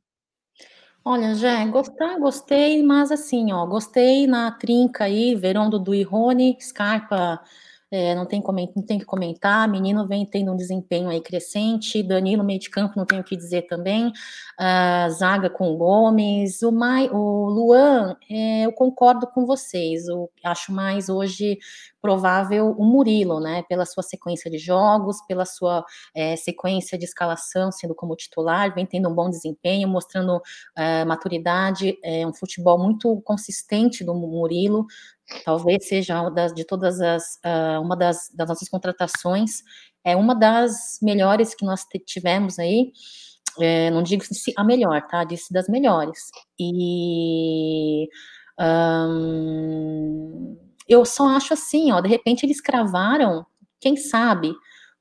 Olha, 1.05 1.35
já 1.37 1.65
gostar, 1.67 2.19
gostei, 2.19 2.83
mas 2.83 3.13
assim, 3.13 3.53
ó, 3.53 3.65
gostei 3.65 4.27
na 4.27 4.51
trinca 4.51 5.05
aí, 5.05 5.37
Verão, 5.37 5.71
Dudu 5.71 5.95
e 5.95 6.03
Rony, 6.03 6.59
Scarpa 6.61 7.41
é, 7.91 8.15
não, 8.15 8.27
tem 8.27 8.43
não 8.75 8.83
tem 8.83 8.99
que 8.99 9.05
comentar, 9.05 9.69
menino 9.69 10.07
vem 10.09 10.27
tendo 10.27 10.53
um 10.53 10.57
desempenho 10.57 11.09
aí 11.09 11.21
crescente, 11.21 12.03
Danilo 12.03 12.43
meio 12.43 12.59
de 12.59 12.69
campo, 12.69 12.95
não 12.97 13.07
tenho 13.07 13.23
o 13.23 13.25
que 13.25 13.37
dizer 13.37 13.63
também, 13.63 14.09
uh, 14.09 15.11
zaga 15.11 15.49
com 15.49 15.73
o 15.73 15.77
Gomes, 15.77 16.63
o, 16.63 16.73
Mai, 16.73 17.09
o 17.13 17.47
Luan, 17.49 18.17
é, 18.29 18.67
eu 18.67 18.73
concordo 18.73 19.27
com 19.29 19.47
vocês, 19.47 20.09
eu 20.09 20.31
acho 20.45 20.73
mais 20.73 21.09
hoje 21.09 21.59
provável 22.03 22.71
o 22.71 22.85
Murilo, 22.85 23.41
né, 23.41 23.65
pela 23.69 23.85
sua 23.85 24.03
sequência 24.03 24.49
de 24.51 24.59
jogos, 24.59 25.17
pela 25.27 25.45
sua 25.45 25.85
é, 26.15 26.37
sequência 26.37 26.97
de 26.97 27.05
escalação, 27.05 27.73
sendo 27.73 27.95
como 27.95 28.15
titular, 28.15 28.73
vem 28.75 28.87
tendo 28.87 29.09
um 29.09 29.15
bom 29.15 29.29
desempenho, 29.29 29.89
mostrando 29.89 30.41
é, 30.77 31.05
maturidade, 31.05 31.99
é, 32.05 32.27
um 32.27 32.33
futebol 32.33 32.79
muito 32.79 33.21
consistente 33.23 34.05
do 34.05 34.15
Murilo, 34.15 34.87
talvez 35.45 35.89
seja 35.89 36.21
uma 36.21 36.31
das, 36.31 36.53
de 36.53 36.65
todas 36.65 37.01
as, 37.01 37.23
uh, 37.45 37.81
uma 37.81 37.97
das, 37.97 38.31
das, 38.35 38.49
nossas 38.49 38.69
contratações, 38.69 39.63
é 40.05 40.15
uma 40.17 40.35
das 40.35 40.99
melhores 41.03 41.55
que 41.55 41.65
nós 41.65 41.85
tivemos 42.07 42.59
aí, 42.59 42.93
é, 43.59 43.91
não 43.91 44.03
digo 44.03 44.23
a 44.57 44.65
melhor, 44.65 45.03
tá, 45.07 45.25
disse 45.25 45.53
das 45.53 45.69
melhores, 45.69 46.31
e 46.61 48.09
eu 50.89 51.05
só 51.05 51.29
acho 51.29 51.55
assim, 51.55 51.91
ó, 51.91 52.01
de 52.01 52.09
repente 52.09 52.45
eles 52.45 52.61
cravaram, 52.61 53.45
quem 53.81 53.97
sabe, 53.97 54.53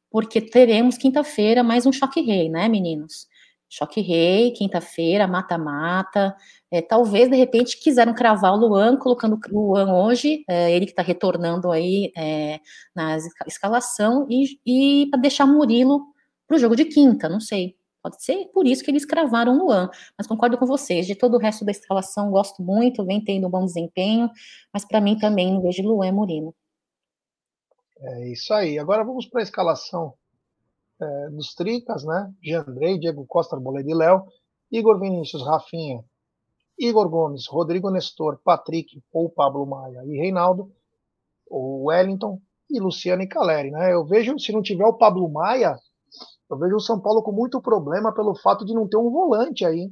porque 0.10 0.42
teremos 0.42 0.98
quinta-feira 0.98 1.64
mais 1.64 1.86
um 1.86 1.92
choque 1.92 2.22
rei, 2.22 2.50
né, 2.50 2.68
meninos? 2.68 3.28
Choque 3.70 4.02
Rei, 4.02 4.52
quinta-feira, 4.52 5.28
mata-mata. 5.28 6.36
É, 6.72 6.82
talvez, 6.82 7.30
de 7.30 7.36
repente, 7.36 7.80
quiseram 7.80 8.14
cravar 8.14 8.54
o 8.54 8.58
Luan, 8.58 8.98
colocando 8.98 9.40
o 9.52 9.72
Luan 9.72 9.94
hoje, 9.94 10.44
é, 10.48 10.72
ele 10.76 10.86
que 10.86 10.92
está 10.92 11.02
retornando 11.02 11.72
aí 11.72 12.12
é, 12.18 12.60
na 12.96 13.18
escalação, 13.48 14.28
e, 14.30 14.60
e 14.66 15.10
para 15.10 15.20
deixar 15.20 15.46
Murilo 15.46 16.02
para 16.48 16.56
o 16.58 16.60
jogo 16.60 16.76
de 16.76 16.86
quinta, 16.86 17.28
não 17.28 17.40
sei. 17.40 17.76
Pode 18.04 18.24
ser 18.24 18.46
por 18.54 18.68
isso 18.68 18.84
que 18.84 18.92
eles 18.92 19.04
cravaram 19.04 19.56
o 19.56 19.66
Luan, 19.66 19.90
mas 20.16 20.28
concordo 20.28 20.58
com 20.60 20.66
vocês. 20.68 21.08
De 21.08 21.16
todo 21.16 21.36
o 21.36 21.40
resto 21.40 21.66
da 21.66 21.72
escalação, 21.72 22.30
gosto 22.30 22.62
muito, 22.62 23.04
vem 23.04 23.24
tendo 23.24 23.48
um 23.48 23.50
bom 23.50 23.66
desempenho, 23.66 24.30
mas 24.72 24.86
para 24.86 25.02
mim 25.02 25.18
também 25.18 25.52
não 25.52 25.62
vejo 25.62 25.82
Luan 25.82 26.08
e 26.08 26.12
Murilo. 26.12 26.56
É 28.00 28.32
isso 28.32 28.54
aí. 28.54 28.78
Agora 28.78 29.04
vamos 29.04 29.26
para 29.26 29.42
a 29.42 29.44
escalação 29.44 30.14
é, 31.02 31.30
dos 31.30 31.54
Tricas, 31.54 32.04
né? 32.04 32.34
Jandrei, 32.44 33.00
Diego 33.00 33.26
Costa, 33.26 33.56
Arboleda 33.56 33.90
e 33.90 33.94
Léo, 33.94 34.26
Igor 34.72 35.00
Vinícius, 35.00 35.46
Rafinha, 35.46 36.04
Igor 36.78 37.10
Gomes, 37.10 37.48
Rodrigo 37.48 37.90
Nestor, 37.90 38.40
Patrick 38.44 39.02
ou 39.12 39.30
Pablo 39.30 39.66
Maia 39.66 40.04
e 40.06 40.18
Reinaldo, 40.18 40.72
o 41.48 41.86
Wellington 41.86 42.42
e 42.70 42.80
Luciano 42.80 43.22
e 43.22 43.28
Caleri, 43.28 43.72
né? 43.72 43.94
Eu 43.94 44.06
vejo, 44.06 44.38
se 44.40 44.52
não 44.52 44.62
tiver 44.62 44.86
o 44.86 44.98
Pablo 44.98 45.30
Maia, 45.30 45.78
eu 46.50 46.58
vejo 46.58 46.76
o 46.76 46.82
São 46.82 47.00
Paulo 47.00 47.24
com 47.24 47.32
muito 47.32 47.62
problema 47.62 48.14
pelo 48.14 48.36
fato 48.36 48.66
de 48.66 48.74
não 48.74 48.88
ter 48.88 48.98
um 48.98 49.10
volante 49.10 49.66
aí. 49.66 49.92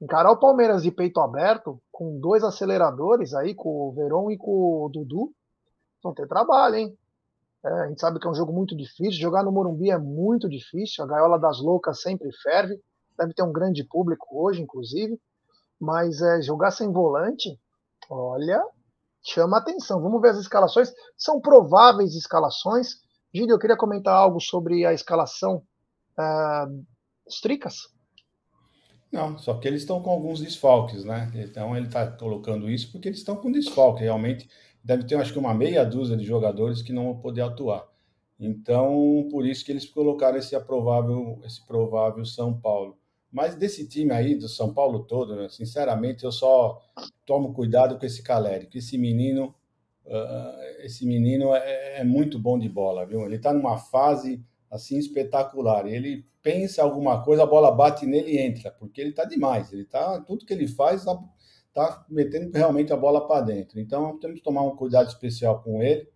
Encarar 0.00 0.30
o 0.30 0.38
Palmeiras 0.38 0.82
de 0.82 0.92
peito 0.92 1.20
aberto, 1.20 1.80
com 1.90 2.20
dois 2.20 2.44
aceleradores 2.44 3.34
aí, 3.34 3.54
com 3.54 3.88
o 3.88 3.92
Verón 3.92 4.30
e 4.30 4.36
com 4.36 4.84
o 4.84 4.88
Dudu, 4.88 5.32
vão 6.02 6.14
ter 6.14 6.28
trabalho, 6.28 6.76
hein? 6.76 6.97
É, 7.64 7.68
a 7.68 7.88
gente 7.88 8.00
sabe 8.00 8.20
que 8.20 8.26
é 8.26 8.30
um 8.30 8.34
jogo 8.34 8.52
muito 8.52 8.76
difícil. 8.76 9.20
Jogar 9.20 9.42
no 9.42 9.52
Morumbi 9.52 9.90
é 9.90 9.98
muito 9.98 10.48
difícil. 10.48 11.04
A 11.04 11.06
gaiola 11.06 11.38
das 11.38 11.60
loucas 11.60 12.00
sempre 12.00 12.30
ferve. 12.42 12.80
Deve 13.18 13.34
ter 13.34 13.42
um 13.42 13.52
grande 13.52 13.84
público 13.84 14.26
hoje, 14.32 14.62
inclusive. 14.62 15.18
Mas 15.80 16.20
é, 16.20 16.42
jogar 16.42 16.70
sem 16.70 16.90
volante, 16.92 17.58
olha, 18.10 18.62
chama 19.22 19.58
atenção. 19.58 20.00
Vamos 20.00 20.20
ver 20.20 20.30
as 20.30 20.38
escalações. 20.38 20.92
São 21.16 21.40
prováveis 21.40 22.14
escalações. 22.14 22.96
Gílio, 23.32 23.54
eu 23.54 23.58
queria 23.58 23.76
comentar 23.76 24.14
algo 24.14 24.40
sobre 24.40 24.84
a 24.86 24.92
escalação 24.92 25.62
uh, 26.18 26.84
dos 27.26 27.40
Tricas. 27.40 27.76
Não, 29.10 29.38
só 29.38 29.54
que 29.54 29.66
eles 29.66 29.82
estão 29.82 30.02
com 30.02 30.10
alguns 30.10 30.40
desfalques, 30.40 31.04
né? 31.04 31.30
Então 31.34 31.76
ele 31.76 31.86
está 31.86 32.10
colocando 32.10 32.68
isso 32.68 32.92
porque 32.92 33.08
eles 33.08 33.18
estão 33.18 33.36
com 33.36 33.50
desfalque. 33.50 34.02
Realmente 34.02 34.48
deve 34.88 35.04
ter, 35.04 35.16
acho 35.16 35.34
que, 35.34 35.38
uma 35.38 35.52
meia 35.52 35.84
dúzia 35.84 36.16
de 36.16 36.24
jogadores 36.24 36.80
que 36.80 36.94
não 36.94 37.04
vão 37.04 37.20
poder 37.20 37.42
atuar. 37.42 37.86
Então, 38.40 39.28
por 39.30 39.44
isso 39.44 39.62
que 39.62 39.70
eles 39.70 39.84
colocaram 39.84 40.38
esse 40.38 40.58
provável, 40.60 41.38
esse 41.44 41.64
provável 41.66 42.24
São 42.24 42.58
Paulo. 42.58 42.96
Mas 43.30 43.54
desse 43.54 43.86
time 43.86 44.12
aí, 44.12 44.34
do 44.34 44.48
São 44.48 44.72
Paulo 44.72 45.00
todo, 45.00 45.36
né, 45.36 45.50
sinceramente, 45.50 46.24
eu 46.24 46.32
só 46.32 46.80
tomo 47.26 47.52
cuidado 47.52 47.98
com 47.98 48.06
esse 48.06 48.22
Caleri, 48.22 48.66
que 48.66 48.78
esse 48.78 48.96
menino, 48.96 49.54
uh, 50.06 50.82
esse 50.82 51.04
menino 51.04 51.54
é, 51.54 52.00
é, 52.00 52.04
muito 52.04 52.38
bom 52.38 52.58
de 52.58 52.70
bola, 52.70 53.04
viu? 53.04 53.26
Ele 53.26 53.36
está 53.36 53.52
numa 53.52 53.76
fase 53.76 54.42
assim 54.70 54.96
espetacular. 54.96 55.86
Ele 55.86 56.24
pensa 56.42 56.82
alguma 56.82 57.22
coisa, 57.22 57.42
a 57.42 57.46
bola 57.46 57.70
bate 57.70 58.06
nele 58.06 58.30
e 58.32 58.38
entra, 58.38 58.70
porque 58.70 59.02
ele 59.02 59.10
está 59.10 59.26
demais. 59.26 59.70
Ele 59.70 59.84
tá 59.84 60.18
tudo 60.22 60.46
que 60.46 60.52
ele 60.54 60.66
faz 60.66 61.04
está 61.78 61.92
tá 61.92 62.06
metendo 62.08 62.50
realmente 62.56 62.92
a 62.92 62.96
bola 62.96 63.26
para 63.26 63.42
dentro. 63.42 63.78
Então 63.78 64.18
temos 64.18 64.38
que 64.38 64.44
tomar 64.44 64.62
um 64.62 64.76
cuidado 64.76 65.08
especial 65.08 65.62
com 65.62 65.82
ele. 65.82 66.08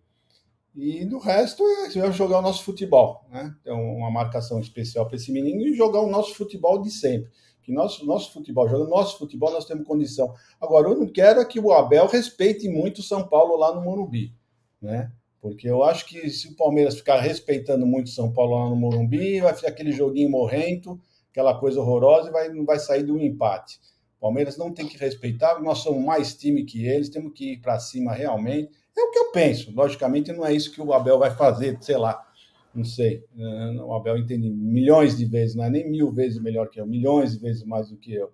E 0.75 1.05
no 1.05 1.19
resto 1.19 1.63
é 1.67 2.11
jogar 2.11 2.39
o 2.39 2.41
nosso 2.41 2.63
futebol, 2.63 3.27
né? 3.29 3.55
Então, 3.61 3.79
uma 3.79 4.09
marcação 4.09 4.59
especial 4.59 5.05
para 5.05 5.17
esse 5.17 5.31
menino 5.31 5.61
e 5.61 5.75
jogar 5.75 6.01
o 6.01 6.09
nosso 6.09 6.33
futebol 6.33 6.81
de 6.81 6.89
sempre. 6.89 7.29
Que 7.61 7.71
nosso, 7.71 8.05
nosso 8.05 8.33
futebol, 8.33 8.67
jogando 8.67 8.89
nosso 8.89 9.19
futebol, 9.19 9.51
nós 9.51 9.65
temos 9.65 9.85
condição. 9.85 10.33
Agora, 10.59 10.89
eu 10.89 10.99
não 10.99 11.07
quero 11.07 11.39
é 11.39 11.45
que 11.45 11.59
o 11.59 11.71
Abel 11.71 12.07
respeite 12.07 12.67
muito 12.67 12.99
o 12.99 13.03
São 13.03 13.27
Paulo 13.27 13.55
lá 13.55 13.73
no 13.73 13.81
Morumbi, 13.81 14.35
né? 14.81 15.11
Porque 15.39 15.69
eu 15.69 15.83
acho 15.83 16.07
que 16.07 16.29
se 16.29 16.47
o 16.47 16.55
Palmeiras 16.55 16.95
ficar 16.95 17.21
respeitando 17.21 17.85
muito 17.85 18.07
o 18.07 18.11
São 18.11 18.33
Paulo 18.33 18.55
lá 18.55 18.69
no 18.69 18.75
Morumbi, 18.75 19.41
vai 19.41 19.53
ficar 19.53 19.69
aquele 19.69 19.91
joguinho 19.91 20.29
morrento, 20.29 20.99
aquela 21.29 21.57
coisa 21.57 21.79
horrorosa 21.79 22.29
e 22.29 22.31
vai, 22.31 22.49
não 22.49 22.65
vai 22.65 22.79
sair 22.79 23.03
do 23.03 23.19
empate. 23.19 23.79
Palmeiras 24.23 24.57
não 24.57 24.71
tem 24.71 24.87
que 24.87 24.97
respeitar, 24.97 25.61
nós 25.61 25.79
somos 25.79 26.03
mais 26.03 26.33
time 26.33 26.63
que 26.63 26.85
eles, 26.85 27.09
temos 27.09 27.33
que 27.33 27.53
ir 27.53 27.61
para 27.61 27.77
cima 27.77 28.13
realmente 28.13 28.71
é 28.95 29.03
o 29.03 29.11
que 29.11 29.19
eu 29.19 29.31
penso. 29.31 29.73
Logicamente, 29.73 30.31
não 30.31 30.45
é 30.45 30.53
isso 30.53 30.71
que 30.71 30.81
o 30.81 30.93
Abel 30.93 31.17
vai 31.17 31.31
fazer, 31.31 31.77
sei 31.81 31.97
lá, 31.97 32.25
não 32.73 32.83
sei. 32.83 33.25
Eh, 33.37 33.81
o 33.81 33.93
Abel 33.93 34.17
entende 34.17 34.49
milhões 34.49 35.17
de 35.17 35.25
vezes, 35.25 35.55
não 35.55 35.65
é 35.65 35.69
nem 35.69 35.89
mil 35.89 36.11
vezes 36.11 36.39
melhor 36.39 36.69
que 36.69 36.79
eu, 36.79 36.85
milhões 36.85 37.33
de 37.33 37.39
vezes 37.39 37.63
mais 37.63 37.89
do 37.89 37.97
que 37.97 38.13
eu. 38.13 38.31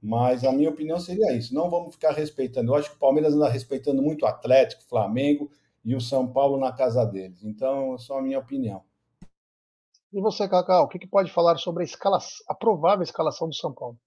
Mas 0.00 0.44
a 0.44 0.52
minha 0.52 0.70
opinião 0.70 0.98
seria 0.98 1.32
isso. 1.32 1.54
Não 1.54 1.68
vamos 1.68 1.94
ficar 1.94 2.12
respeitando. 2.12 2.70
Eu 2.70 2.76
acho 2.76 2.90
que 2.90 2.96
o 2.96 3.00
Palmeiras 3.00 3.34
anda 3.34 3.48
respeitando 3.48 4.00
muito 4.00 4.22
o 4.22 4.28
Atlético, 4.28 4.82
Flamengo 4.84 5.50
e 5.84 5.94
o 5.94 6.00
São 6.00 6.26
Paulo 6.26 6.58
na 6.58 6.72
casa 6.72 7.04
deles. 7.04 7.42
Então, 7.42 7.94
é 7.94 7.98
só 7.98 8.18
a 8.18 8.22
minha 8.22 8.38
opinião. 8.38 8.82
E 10.12 10.20
você, 10.20 10.48
Cacau, 10.48 10.84
o 10.84 10.88
que, 10.88 11.00
que 11.00 11.06
pode 11.06 11.32
falar 11.32 11.58
sobre 11.58 11.82
a, 11.82 11.84
escala, 11.84 12.18
a 12.48 12.54
provável 12.54 13.02
escalação 13.02 13.48
do 13.48 13.54
São 13.54 13.74
Paulo? 13.74 13.98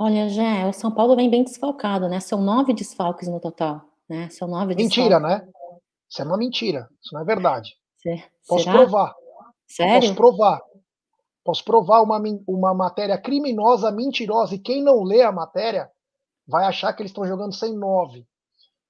Olha, 0.00 0.28
Jé, 0.28 0.64
o 0.68 0.72
São 0.72 0.92
Paulo 0.92 1.16
vem 1.16 1.28
bem 1.28 1.42
desfalcado, 1.42 2.08
né? 2.08 2.20
São 2.20 2.40
nove 2.40 2.72
desfalques 2.72 3.26
no 3.26 3.40
total, 3.40 3.82
né? 4.08 4.30
São 4.30 4.46
nove 4.46 4.76
Mentira, 4.76 5.18
desfalques. 5.18 5.46
né? 5.46 5.52
Isso 6.08 6.22
é 6.22 6.24
uma 6.24 6.36
mentira. 6.38 6.88
Isso 7.02 7.12
não 7.12 7.20
é 7.22 7.24
verdade. 7.24 7.76
Cê, 7.96 8.22
Posso 8.46 8.62
será? 8.62 8.76
provar. 8.76 9.14
Sério? 9.66 10.00
Posso 10.00 10.14
provar. 10.14 10.60
Posso 11.44 11.64
provar 11.64 12.02
uma, 12.02 12.22
uma 12.46 12.72
matéria 12.74 13.18
criminosa, 13.20 13.90
mentirosa, 13.90 14.54
e 14.54 14.58
quem 14.60 14.84
não 14.84 15.02
lê 15.02 15.22
a 15.22 15.32
matéria 15.32 15.90
vai 16.46 16.64
achar 16.64 16.92
que 16.92 17.02
eles 17.02 17.10
estão 17.10 17.26
jogando 17.26 17.52
sem 17.54 17.76
nove. 17.76 18.24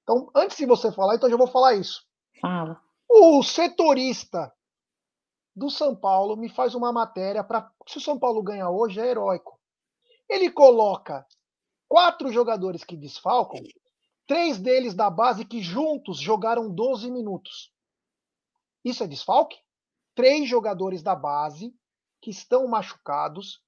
Então, 0.02 0.28
antes 0.34 0.58
de 0.58 0.66
você 0.66 0.92
falar, 0.92 1.14
então 1.14 1.26
eu 1.26 1.32
já 1.32 1.36
vou 1.38 1.46
falar 1.46 1.74
isso. 1.74 2.02
Fala. 2.38 2.78
O 3.08 3.42
setorista 3.42 4.52
do 5.56 5.70
São 5.70 5.96
Paulo 5.96 6.36
me 6.36 6.50
faz 6.50 6.74
uma 6.74 6.92
matéria 6.92 7.42
para. 7.42 7.70
Se 7.86 7.96
o 7.96 8.00
São 8.00 8.18
Paulo 8.18 8.42
ganhar 8.42 8.68
hoje, 8.70 9.00
é 9.00 9.06
heróico. 9.06 9.57
Ele 10.28 10.50
coloca 10.50 11.26
quatro 11.88 12.30
jogadores 12.30 12.84
que 12.84 12.96
desfalcam, 12.96 13.62
três 14.26 14.58
deles 14.58 14.94
da 14.94 15.08
base 15.08 15.44
que 15.44 15.62
juntos 15.62 16.18
jogaram 16.18 16.72
12 16.72 17.10
minutos. 17.10 17.72
Isso 18.84 19.02
é 19.02 19.06
desfalque? 19.06 19.58
Três 20.14 20.48
jogadores 20.48 21.02
da 21.02 21.14
base 21.14 21.74
que 22.20 22.30
estão 22.30 22.66
machucados, 22.68 23.62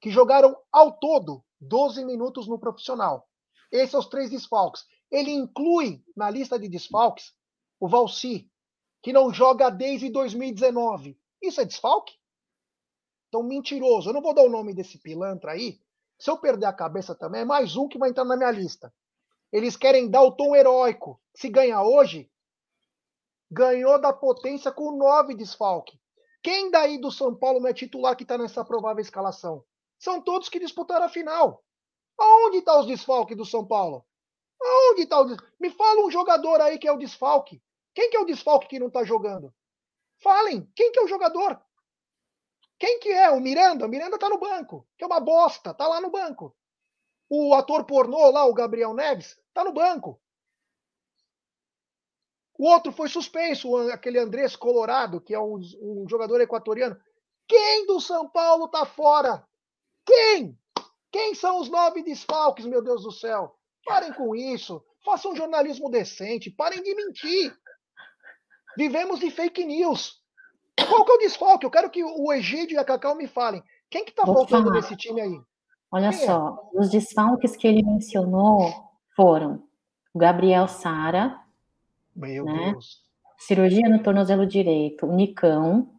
que 0.00 0.10
jogaram 0.10 0.56
ao 0.70 0.92
todo 0.98 1.44
12 1.60 2.04
minutos 2.04 2.46
no 2.46 2.58
profissional. 2.58 3.28
Esses 3.72 3.90
são 3.90 4.00
os 4.00 4.06
três 4.06 4.30
desfalques. 4.30 4.84
Ele 5.10 5.30
inclui 5.30 6.04
na 6.16 6.30
lista 6.30 6.58
de 6.58 6.68
desfalques 6.68 7.32
o 7.80 7.88
Valci, 7.88 8.50
que 9.02 9.12
não 9.12 9.32
joga 9.32 9.70
desde 9.70 10.08
2019. 10.10 11.18
Isso 11.42 11.60
é 11.60 11.64
desfalque? 11.64 12.14
Então, 13.28 13.42
mentiroso. 13.42 14.08
Eu 14.08 14.14
não 14.14 14.22
vou 14.22 14.32
dar 14.32 14.42
o 14.42 14.48
nome 14.48 14.72
desse 14.72 14.98
pilantra 14.98 15.52
aí, 15.52 15.80
se 16.18 16.30
eu 16.30 16.38
perder 16.38 16.66
a 16.66 16.72
cabeça 16.72 17.14
também, 17.14 17.42
é 17.42 17.44
mais 17.44 17.76
um 17.76 17.88
que 17.88 17.98
vai 17.98 18.10
entrar 18.10 18.24
na 18.24 18.36
minha 18.36 18.50
lista. 18.50 18.92
Eles 19.52 19.76
querem 19.76 20.10
dar 20.10 20.22
o 20.22 20.32
tom 20.32 20.54
heróico. 20.54 21.20
Se 21.34 21.48
ganhar 21.48 21.82
hoje, 21.82 22.30
ganhou 23.50 24.00
da 24.00 24.12
potência 24.12 24.72
com 24.72 24.96
nove 24.96 25.34
desfalque. 25.34 25.98
Quem 26.42 26.70
daí 26.70 26.98
do 26.98 27.10
São 27.10 27.34
Paulo 27.34 27.60
não 27.60 27.68
é 27.68 27.74
titular 27.74 28.16
que 28.16 28.22
está 28.22 28.36
nessa 28.36 28.64
provável 28.64 29.00
escalação? 29.00 29.64
São 29.98 30.20
todos 30.20 30.48
que 30.48 30.58
disputaram 30.58 31.06
a 31.06 31.08
final. 31.08 31.64
Aonde 32.18 32.58
está 32.58 32.78
os 32.78 32.86
desfalques 32.86 33.36
do 33.36 33.44
São 33.44 33.66
Paulo? 33.66 34.04
Aonde 34.60 35.02
está 35.02 35.20
o 35.20 35.26
Me 35.58 35.70
fala 35.70 36.04
um 36.04 36.10
jogador 36.10 36.60
aí 36.60 36.78
que 36.78 36.86
é 36.86 36.92
o 36.92 36.98
desfalque. 36.98 37.62
Quem 37.94 38.10
que 38.10 38.16
é 38.16 38.20
o 38.20 38.26
desfalque 38.26 38.68
que 38.68 38.78
não 38.78 38.88
está 38.88 39.04
jogando? 39.04 39.54
Falem, 40.22 40.70
quem 40.74 40.90
que 40.92 40.98
é 40.98 41.02
o 41.02 41.08
jogador? 41.08 41.60
Quem 42.84 42.98
que 42.98 43.08
é? 43.08 43.30
O 43.30 43.40
Miranda? 43.40 43.86
O 43.86 43.88
Miranda 43.88 44.18
tá 44.18 44.28
no 44.28 44.36
banco, 44.36 44.86
que 44.98 45.04
é 45.04 45.06
uma 45.06 45.18
bosta, 45.18 45.72
tá 45.72 45.88
lá 45.88 46.02
no 46.02 46.10
banco. 46.10 46.54
O 47.30 47.54
ator 47.54 47.86
pornô 47.86 48.30
lá, 48.30 48.44
o 48.44 48.52
Gabriel 48.52 48.92
Neves, 48.92 49.40
tá 49.54 49.64
no 49.64 49.72
banco. 49.72 50.20
O 52.58 52.68
outro 52.68 52.92
foi 52.92 53.08
suspenso, 53.08 53.74
aquele 53.88 54.18
Andrés 54.18 54.54
Colorado, 54.54 55.18
que 55.18 55.32
é 55.32 55.40
um, 55.40 55.58
um 55.80 56.04
jogador 56.06 56.42
equatoriano. 56.42 57.00
Quem 57.48 57.86
do 57.86 57.98
São 58.02 58.28
Paulo 58.28 58.68
tá 58.68 58.84
fora? 58.84 59.42
Quem? 60.04 60.54
Quem 61.10 61.34
são 61.34 61.62
os 61.62 61.70
nove 61.70 62.02
desfalques, 62.02 62.66
meu 62.66 62.82
Deus 62.82 63.02
do 63.02 63.12
céu? 63.12 63.58
Parem 63.82 64.12
com 64.12 64.36
isso. 64.36 64.84
Façam 65.02 65.32
um 65.32 65.36
jornalismo 65.36 65.88
decente. 65.88 66.50
Parem 66.50 66.82
de 66.82 66.94
mentir. 66.94 67.58
Vivemos 68.76 69.20
de 69.20 69.30
fake 69.30 69.64
news. 69.64 70.22
Qual 70.76 71.04
que 71.04 71.12
é 71.12 71.14
o 71.14 71.18
desfalque? 71.18 71.66
Eu 71.66 71.70
quero 71.70 71.90
que 71.90 72.02
o 72.02 72.32
Egídio 72.32 72.74
e 72.74 72.78
a 72.78 72.84
Cacau 72.84 73.14
me 73.14 73.26
falem. 73.26 73.62
Quem 73.88 74.04
que 74.04 74.12
tá 74.12 74.24
Vou 74.24 74.34
faltando 74.34 74.64
falar. 74.64 74.76
nesse 74.76 74.96
time 74.96 75.20
aí? 75.20 75.40
Olha 75.90 76.10
Quem 76.10 76.22
é? 76.22 76.26
só, 76.26 76.70
é? 76.74 76.80
os 76.80 76.90
desfalques 76.90 77.56
que 77.56 77.66
ele 77.66 77.82
mencionou 77.82 78.72
foram 79.14 79.62
o 80.12 80.18
Gabriel 80.18 80.66
Sara. 80.66 81.40
Meu 82.14 82.44
né? 82.44 82.72
Deus. 82.72 83.02
Cirurgia 83.38 83.88
no 83.88 84.02
tornozelo 84.02 84.46
direito. 84.46 85.06
O 85.06 85.14
Nicão 85.14 85.90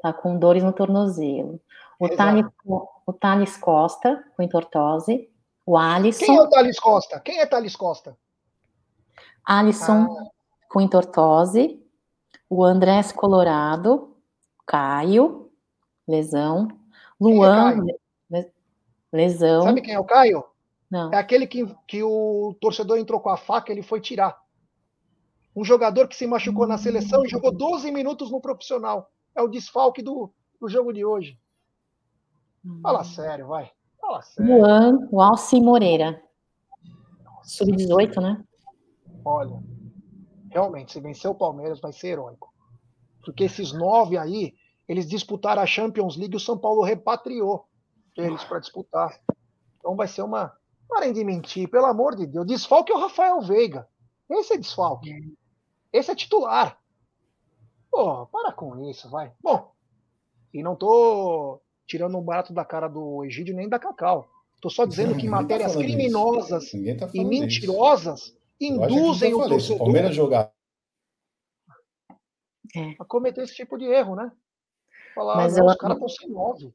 tá 0.00 0.12
com 0.12 0.38
dores 0.38 0.62
no 0.62 0.72
tornozelo. 0.72 1.60
O 1.98 2.08
Thales, 2.08 2.44
o 2.64 3.12
Thales 3.12 3.56
Costa, 3.56 4.24
com 4.36 4.42
entortose. 4.42 5.30
O 5.64 5.76
Alisson. 5.76 6.26
Quem 6.26 6.36
é 6.36 6.42
o 6.42 6.48
Thales 6.48 6.80
Costa? 6.80 7.20
Quem 7.20 7.38
é 7.38 7.46
Thales 7.46 7.76
Costa? 7.76 8.18
Alisson 9.44 10.16
ah. 10.18 10.24
com 10.68 10.80
entortose 10.80 11.81
o 12.52 12.62
Andrés 12.62 13.10
Colorado, 13.12 14.14
Caio, 14.66 15.50
lesão, 16.06 16.68
Luan, 17.18 17.78
é 18.30 18.50
lesão. 19.10 19.62
Sabe 19.62 19.80
quem 19.80 19.94
é 19.94 19.98
o 19.98 20.04
Caio? 20.04 20.44
Não. 20.90 21.10
É 21.10 21.16
aquele 21.16 21.46
que, 21.46 21.64
que 21.88 22.02
o 22.02 22.54
torcedor 22.60 22.98
entrou 22.98 23.20
com 23.20 23.30
a 23.30 23.38
faca, 23.38 23.72
ele 23.72 23.82
foi 23.82 24.02
tirar. 24.02 24.38
Um 25.56 25.64
jogador 25.64 26.06
que 26.06 26.14
se 26.14 26.26
machucou 26.26 26.66
na 26.66 26.76
seleção 26.76 27.24
e 27.24 27.28
jogou 27.28 27.50
12 27.50 27.90
minutos 27.90 28.30
no 28.30 28.40
profissional. 28.40 29.10
É 29.34 29.40
o 29.40 29.48
desfalque 29.48 30.02
do, 30.02 30.30
do 30.60 30.68
jogo 30.68 30.92
de 30.92 31.06
hoje. 31.06 31.38
Fala 32.82 33.00
hum. 33.00 33.04
sério, 33.04 33.46
vai. 33.46 33.70
Fala 33.98 34.20
sério. 34.20 34.58
Luan, 34.58 35.08
o 35.10 35.22
Alci 35.22 35.58
Moreira. 35.58 36.22
Sub-18, 37.44 38.20
né? 38.20 38.44
Olha, 39.24 39.58
realmente, 40.52 40.92
se 40.92 41.00
vencer 41.00 41.30
o 41.30 41.34
Palmeiras, 41.34 41.80
vai 41.80 41.92
ser 41.92 42.08
heróico. 42.08 42.52
Porque 43.24 43.44
esses 43.44 43.72
nove 43.72 44.18
aí, 44.18 44.54
eles 44.88 45.08
disputaram 45.08 45.62
a 45.62 45.66
Champions 45.66 46.16
League 46.16 46.34
e 46.34 46.36
o 46.36 46.40
São 46.40 46.58
Paulo 46.58 46.82
repatriou. 46.82 47.66
eles 48.16 48.44
para 48.44 48.60
disputar. 48.60 49.20
Então 49.78 49.96
vai 49.96 50.06
ser 50.06 50.22
uma. 50.22 50.56
Parem 50.88 51.12
de 51.12 51.24
mentir, 51.24 51.70
pelo 51.70 51.86
amor 51.86 52.14
de 52.14 52.26
Deus. 52.26 52.46
Desfalque 52.46 52.92
é 52.92 52.94
o 52.94 53.00
Rafael 53.00 53.40
Veiga. 53.40 53.88
Esse 54.30 54.54
é 54.54 54.58
desfalque. 54.58 55.10
Esse 55.90 56.10
é 56.10 56.14
titular. 56.14 56.78
Pô, 57.90 58.26
para 58.26 58.52
com 58.52 58.78
isso, 58.90 59.08
vai. 59.08 59.32
Bom, 59.42 59.72
e 60.52 60.62
não 60.62 60.76
tô 60.76 61.60
tirando 61.86 62.16
um 62.18 62.22
barato 62.22 62.52
da 62.52 62.64
cara 62.64 62.88
do 62.88 63.24
Egídio 63.24 63.54
nem 63.54 63.68
da 63.68 63.78
Cacau. 63.78 64.28
Tô 64.60 64.70
só 64.70 64.84
dizendo 64.84 65.16
que 65.16 65.24
tá 65.24 65.30
matérias 65.30 65.72
tá 65.72 65.78
criminosas 65.78 66.70
tá 66.70 67.10
e 67.12 67.24
mentirosas. 67.24 68.36
Induzem 68.60 69.34
o 69.34 69.48
torcedor. 69.48 69.78
Palmeiras 69.78 70.14
jogar. 70.14 70.52
É. 72.74 72.94
A 72.98 73.04
cometer 73.04 73.42
esse 73.42 73.54
tipo 73.54 73.76
de 73.76 73.84
erro, 73.84 74.16
né? 74.16 74.32
Falar, 75.14 75.36
Mas 75.36 75.56
eu... 75.56 75.64
os 75.64 75.76
caras 75.76 75.96
estão 75.96 76.08
sem 76.08 76.30
nove. 76.30 76.74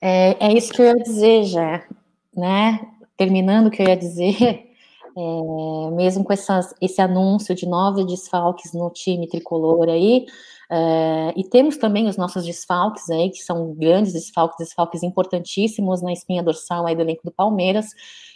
É, 0.00 0.46
é 0.46 0.52
isso 0.52 0.72
que 0.72 0.80
eu 0.80 0.86
ia 0.86 0.96
dizer 0.96 1.44
já, 1.44 1.86
né? 2.34 2.80
Terminando 3.16 3.66
o 3.66 3.70
que 3.70 3.82
eu 3.82 3.86
ia 3.86 3.96
dizer, 3.96 4.34
é, 5.16 5.90
mesmo 5.92 6.24
com 6.24 6.32
essas, 6.32 6.74
esse 6.80 7.00
anúncio 7.00 7.54
de 7.54 7.66
nove 7.66 8.04
desfalques 8.04 8.72
no 8.72 8.90
time 8.90 9.28
tricolor 9.28 9.88
aí, 9.88 10.26
é, 10.72 11.32
e 11.36 11.42
temos 11.42 11.76
também 11.76 12.06
os 12.06 12.16
nossos 12.16 12.44
desfalques 12.44 13.10
aí, 13.10 13.30
que 13.30 13.38
são 13.38 13.74
grandes 13.74 14.12
desfalques, 14.12 14.56
desfalques 14.58 15.02
importantíssimos 15.02 16.00
na 16.00 16.12
espinha 16.12 16.44
dorsal 16.44 16.86
aí 16.86 16.94
do 16.94 17.02
elenco 17.02 17.22
do 17.24 17.32
Palmeiras. 17.32 17.86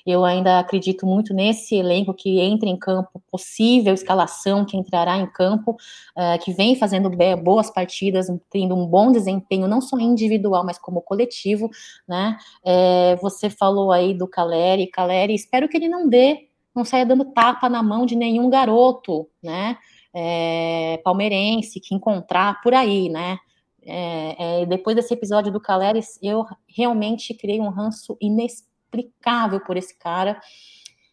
Eu 0.04 0.24
ainda 0.24 0.58
acredito 0.58 1.06
muito 1.06 1.32
nesse 1.32 1.76
elenco 1.76 2.12
que 2.12 2.40
entra 2.40 2.68
em 2.68 2.76
campo, 2.76 3.22
possível 3.30 3.94
escalação 3.94 4.64
que 4.64 4.76
entrará 4.76 5.16
em 5.16 5.26
campo, 5.26 5.76
é, 6.16 6.36
que 6.38 6.52
vem 6.52 6.74
fazendo 6.74 7.08
boas 7.42 7.70
partidas, 7.70 8.26
tendo 8.50 8.74
um 8.74 8.84
bom 8.84 9.12
desempenho, 9.12 9.68
não 9.68 9.80
só 9.80 9.96
individual, 9.96 10.64
mas 10.64 10.76
como 10.76 11.00
coletivo, 11.00 11.70
né? 12.06 12.36
É, 12.64 13.14
você 13.22 13.48
falou 13.48 13.92
aí 13.92 14.12
do 14.12 14.26
Caleri, 14.26 14.88
Caleri, 14.88 15.34
espero 15.34 15.68
que 15.68 15.76
ele 15.76 15.88
não 15.88 16.08
dê, 16.08 16.48
não 16.74 16.84
saia 16.84 17.06
dando 17.06 17.26
tapa 17.26 17.68
na 17.68 17.82
mão 17.82 18.04
de 18.04 18.16
nenhum 18.16 18.50
garoto, 18.50 19.28
né? 19.40 19.78
É, 20.14 21.00
palmeirense 21.02 21.80
que 21.80 21.94
encontrar 21.94 22.60
por 22.62 22.72
aí, 22.72 23.08
né? 23.08 23.38
É, 23.86 24.62
é, 24.62 24.66
depois 24.66 24.96
desse 24.96 25.12
episódio 25.12 25.52
do 25.52 25.60
Caleres, 25.60 26.18
eu 26.22 26.44
realmente 26.68 27.34
criei 27.34 27.60
um 27.60 27.68
ranço 27.68 28.16
inexplicável 28.20 29.60
por 29.60 29.76
esse 29.76 29.98
cara. 29.98 30.40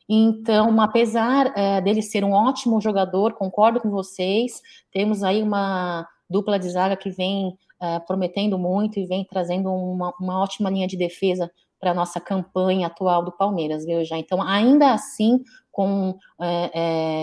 Então, 0.08 0.80
apesar 0.82 1.54
dele 1.84 2.02
ser 2.02 2.24
um 2.26 2.34
ótimo 2.34 2.82
jogador, 2.82 3.34
concordo 3.34 3.80
com 3.80 3.90
vocês, 3.90 4.62
temos 4.92 5.24
aí 5.24 5.42
uma 5.42 6.06
dupla 6.30 6.60
de 6.60 6.70
zaga 6.70 6.98
que 6.98 7.10
vem 7.10 7.58
prometendo 8.06 8.60
muito 8.60 9.00
e 9.00 9.06
vem 9.06 9.24
trazendo 9.24 9.72
uma, 9.72 10.14
uma 10.20 10.42
ótima 10.42 10.70
linha 10.70 10.86
de 10.86 10.98
defesa 10.98 11.50
para 11.82 11.92
a 11.92 11.96
nossa 11.96 12.22
campanha 12.22 12.88
atual 12.88 13.26
do 13.26 13.32
Palmeiras, 13.32 13.84
viu, 13.84 14.06
já? 14.06 14.16
Então, 14.16 14.42
ainda 14.42 14.94
assim, 14.94 15.44
com 15.72 16.18
é, 16.40 16.72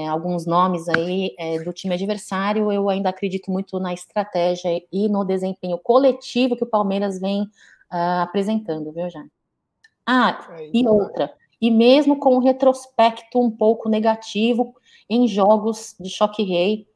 é, 0.04 0.08
alguns 0.08 0.46
nomes 0.46 0.88
aí 0.88 1.34
é, 1.38 1.62
do 1.62 1.72
time 1.72 1.94
adversário, 1.94 2.72
eu 2.72 2.88
ainda 2.88 3.10
acredito 3.10 3.50
muito 3.50 3.78
na 3.78 3.92
estratégia 3.92 4.82
e 4.90 5.08
no 5.08 5.24
desempenho 5.24 5.78
coletivo 5.78 6.56
que 6.56 6.64
o 6.64 6.68
Palmeiras 6.68 7.20
vem 7.20 7.42
uh, 7.42 8.22
apresentando, 8.22 8.92
viu, 8.92 9.10
já? 9.10 9.24
Ah, 10.06 10.48
e 10.72 10.88
outra, 10.88 11.34
e 11.60 11.70
mesmo 11.70 12.18
com 12.18 12.36
um 12.36 12.40
retrospecto 12.40 13.38
um 13.38 13.50
pouco 13.50 13.88
negativo 13.88 14.74
em 15.08 15.28
jogos 15.28 15.94
de 16.00 16.08
choque 16.08 16.42
rei 16.42 16.86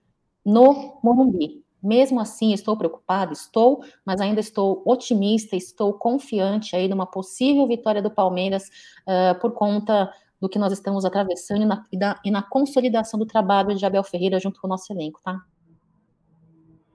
no 0.45 0.99
Morumbi. 1.03 1.63
Mesmo 1.83 2.21
assim, 2.21 2.53
estou 2.53 2.77
preocupado, 2.77 3.33
estou, 3.33 3.85
mas 4.07 4.21
ainda 4.21 4.39
estou 4.39 4.83
otimista, 4.87 5.57
estou 5.57 5.93
confiante 5.93 6.77
aí 6.77 6.87
numa 6.87 7.07
possível 7.07 7.67
vitória 7.67 8.01
do 8.01 8.11
Palmeiras 8.11 8.69
uh, 9.03 9.39
por 9.41 9.53
conta 9.53 10.13
do 10.43 10.49
que 10.49 10.59
nós 10.59 10.73
estamos 10.73 11.05
atravessando 11.05 11.63
e 11.63 11.65
na, 11.65 11.87
e, 11.93 11.97
da, 11.97 12.21
e 12.25 12.29
na 12.29 12.43
consolidação 12.43 13.17
do 13.17 13.25
trabalho 13.25 13.77
de 13.77 13.87
Abel 13.87 14.03
Ferreira 14.03 14.41
junto 14.41 14.61
com 14.61 14.67
o 14.67 14.71
nosso 14.71 14.93
elenco, 14.93 15.21
tá? 15.23 15.41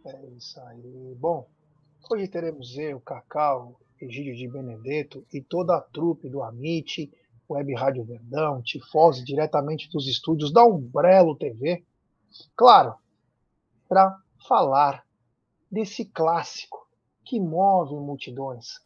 É 0.06 0.26
isso 0.38 0.60
aí. 0.60 1.16
Bom, 1.18 1.48
hoje 2.12 2.28
teremos 2.28 2.78
eu, 2.78 3.00
Cacau, 3.00 3.80
Egídio 4.02 4.36
de 4.36 4.50
Benedetto 4.50 5.26
e 5.34 5.42
toda 5.42 5.78
a 5.78 5.82
trupe 5.82 6.28
do 6.28 6.44
Amit, 6.44 7.10
Web 7.50 7.74
Rádio 7.74 8.04
Verdão, 8.04 8.62
Tifose, 8.62 9.24
diretamente 9.24 9.90
dos 9.90 10.10
estúdios 10.10 10.52
da 10.52 10.66
Umbrello 10.66 11.34
TV. 11.34 11.86
Claro, 12.54 12.96
para 13.88 14.20
falar 14.46 15.06
desse 15.72 16.04
clássico 16.04 16.86
que 17.24 17.40
move 17.40 17.96
multidões. 17.96 18.82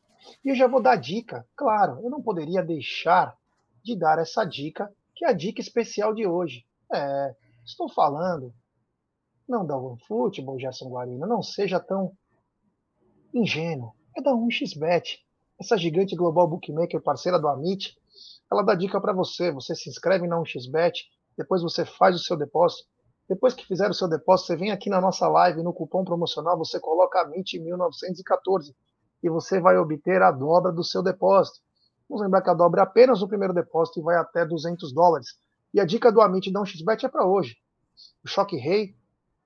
E 0.46 0.50
eu 0.50 0.56
já 0.56 0.68
vou 0.68 0.84
dar 0.84 0.98
dica, 0.98 1.48
claro, 1.56 2.00
eu 2.04 2.12
não 2.12 2.22
poderia 2.22 2.62
deixar 2.62 3.36
de 3.84 3.96
dar 3.96 4.20
essa 4.20 4.44
dica, 4.44 4.92
que 5.16 5.26
é 5.26 5.30
a 5.30 5.34
dica 5.34 5.62
especial 5.62 6.14
de 6.14 6.26
hoje. 6.26 6.66
É, 6.94 7.36
estou 7.66 7.90
falando, 7.90 8.54
não 9.48 9.66
da 9.66 9.78
OneFootball, 9.78 10.60
Gerson 10.60 10.90
Guarino, 10.90 11.26
não 11.28 11.42
seja 11.42 11.80
tão 11.80 12.12
ingênuo. 13.34 13.94
É 14.18 14.22
da 14.22 14.32
1xBet, 14.32 15.20
essa 15.60 15.78
gigante 15.78 16.16
global 16.16 16.48
bookmaker 16.48 17.02
parceira 17.02 17.40
do 17.40 17.48
Amit. 17.48 17.98
Ela 18.52 18.64
dá 18.64 18.76
dica 18.76 19.00
para 19.00 19.14
você. 19.14 19.52
Você 19.52 19.74
se 19.74 19.90
inscreve 19.90 20.28
na 20.28 20.38
1xBet, 20.38 20.94
depois 21.38 21.62
você 21.62 21.86
faz 21.86 22.16
o 22.16 22.20
seu 22.20 22.36
depósito 22.38 22.90
depois 23.32 23.54
que 23.54 23.66
fizer 23.66 23.90
o 23.90 23.94
seu 23.94 24.10
depósito, 24.10 24.48
você 24.48 24.58
vem 24.58 24.72
aqui 24.72 24.90
na 24.90 25.00
nossa 25.00 25.26
live, 25.26 25.64
no 25.64 25.74
cupom 25.74 26.04
promocional, 26.04 26.58
você 26.58 26.78
coloca 26.82 27.26
AMIT1914 27.26 28.76
e 29.24 29.30
você 29.30 29.62
vai 29.62 29.78
obter 29.78 30.22
a 30.22 30.32
dobra 30.32 30.70
do 30.70 30.84
seu 30.84 31.02
depósito. 31.02 31.62
Vamos 32.12 32.24
lembrar 32.24 32.42
que 32.42 32.50
a 32.50 32.54
dobra 32.54 32.82
é 32.82 32.84
apenas 32.84 33.22
o 33.22 33.28
primeiro 33.28 33.54
depósito 33.54 34.02
e 34.02 34.04
vai 34.04 34.18
até 34.18 34.46
200 34.46 34.94
dólares. 34.94 35.40
E 35.74 35.80
a 35.80 35.86
dica 35.86 36.12
do 36.12 36.20
Amit 36.20 36.52
da 36.52 36.60
1xBet 36.60 37.06
é 37.06 37.08
para 37.08 37.26
hoje. 37.26 37.56
O 38.22 38.28
Choque 38.28 38.58
Rei, 38.58 38.94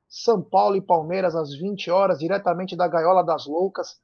São 0.09 0.41
Paulo 0.41 0.75
e 0.75 0.81
Palmeiras 0.81 1.35
às 1.35 1.55
20 1.55 1.91
horas, 1.91 2.17
diretamente 2.17 2.75
da 2.75 2.87
Gaiola 2.87 3.23
das 3.23 3.45
Loucas. 3.45 4.01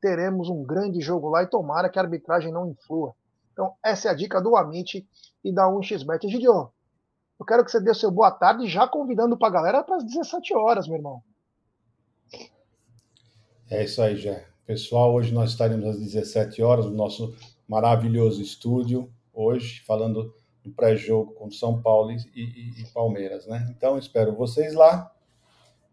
Teremos 0.00 0.48
um 0.48 0.64
grande 0.64 1.02
jogo 1.02 1.28
lá 1.28 1.42
e 1.42 1.50
tomara 1.50 1.90
que 1.90 1.98
a 1.98 2.02
arbitragem 2.02 2.50
não 2.50 2.70
influa. 2.70 3.14
Então, 3.52 3.74
essa 3.84 4.08
é 4.08 4.10
a 4.10 4.14
dica 4.14 4.40
do 4.40 4.56
Amit 4.56 5.06
e 5.44 5.52
da 5.52 5.66
1xBet. 5.66 6.30
Gideon, 6.30 6.68
eu 7.38 7.44
quero 7.44 7.62
que 7.62 7.70
você 7.70 7.78
dê 7.78 7.90
o 7.90 7.94
seu 7.94 8.10
boa 8.10 8.30
tarde, 8.30 8.66
já 8.66 8.88
convidando 8.88 9.36
para 9.36 9.48
a 9.48 9.52
galera 9.52 9.84
para 9.84 9.96
as 9.96 10.04
17 10.04 10.54
horas, 10.54 10.88
meu 10.88 10.96
irmão. 10.96 11.22
É 13.70 13.84
isso 13.84 14.00
aí, 14.00 14.16
Jé. 14.16 14.48
Pessoal, 14.64 15.12
hoje 15.12 15.30
nós 15.30 15.50
estaremos 15.50 15.86
às 15.86 15.98
17 15.98 16.62
horas 16.62 16.86
no 16.86 16.92
nosso 16.92 17.34
maravilhoso 17.68 18.40
estúdio, 18.40 19.12
hoje, 19.32 19.82
falando 19.86 20.34
do 20.64 20.70
pré-jogo 20.70 21.32
com 21.34 21.50
São 21.50 21.80
Paulo 21.80 22.10
e, 22.10 22.16
e, 22.34 22.82
e, 22.82 22.86
Palmeiras, 22.92 23.46
né? 23.46 23.66
Então, 23.76 23.98
espero 23.98 24.34
vocês 24.34 24.74
lá. 24.74 25.12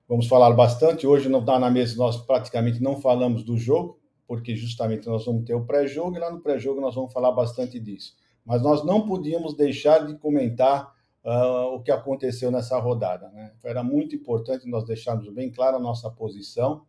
Vamos 0.08 0.28
falar 0.28 0.52
bastante. 0.52 1.06
Hoje 1.06 1.28
não 1.28 1.40
está 1.40 1.60
na 1.60 1.70
mesa, 1.70 1.98
nós 1.98 2.18
praticamente 2.18 2.82
não 2.82 3.00
falamos 3.00 3.44
do 3.44 3.58
jogo, 3.58 4.00
porque 4.28 4.56
justamente 4.56 5.08
nós 5.08 5.26
vamos 5.26 5.46
ter 5.46 5.54
o 5.54 5.66
pré-jogo 5.66 6.16
e 6.16 6.20
lá 6.20 6.32
no 6.32 6.40
pré-jogo 6.40 6.80
nós 6.80 6.96
vamos 6.96 7.12
falar 7.12 7.32
bastante 7.32 7.80
disso. 7.80 8.16
Mas 8.46 8.62
nós 8.62 8.86
não 8.86 9.08
podíamos 9.08 9.56
deixar 9.56 10.06
de 10.06 10.16
comentar 10.18 10.94
uh, 11.24 11.76
o 11.76 11.82
que 11.82 11.92
aconteceu 11.92 12.52
nessa 12.52 12.80
rodada. 12.80 13.30
Né? 13.30 13.52
Era 13.64 13.84
muito 13.84 14.16
importante 14.16 14.70
nós 14.70 14.86
deixarmos 14.86 15.28
bem 15.34 15.52
clara 15.52 15.78
a 15.78 15.80
nossa 15.80 16.10
posição, 16.10 16.86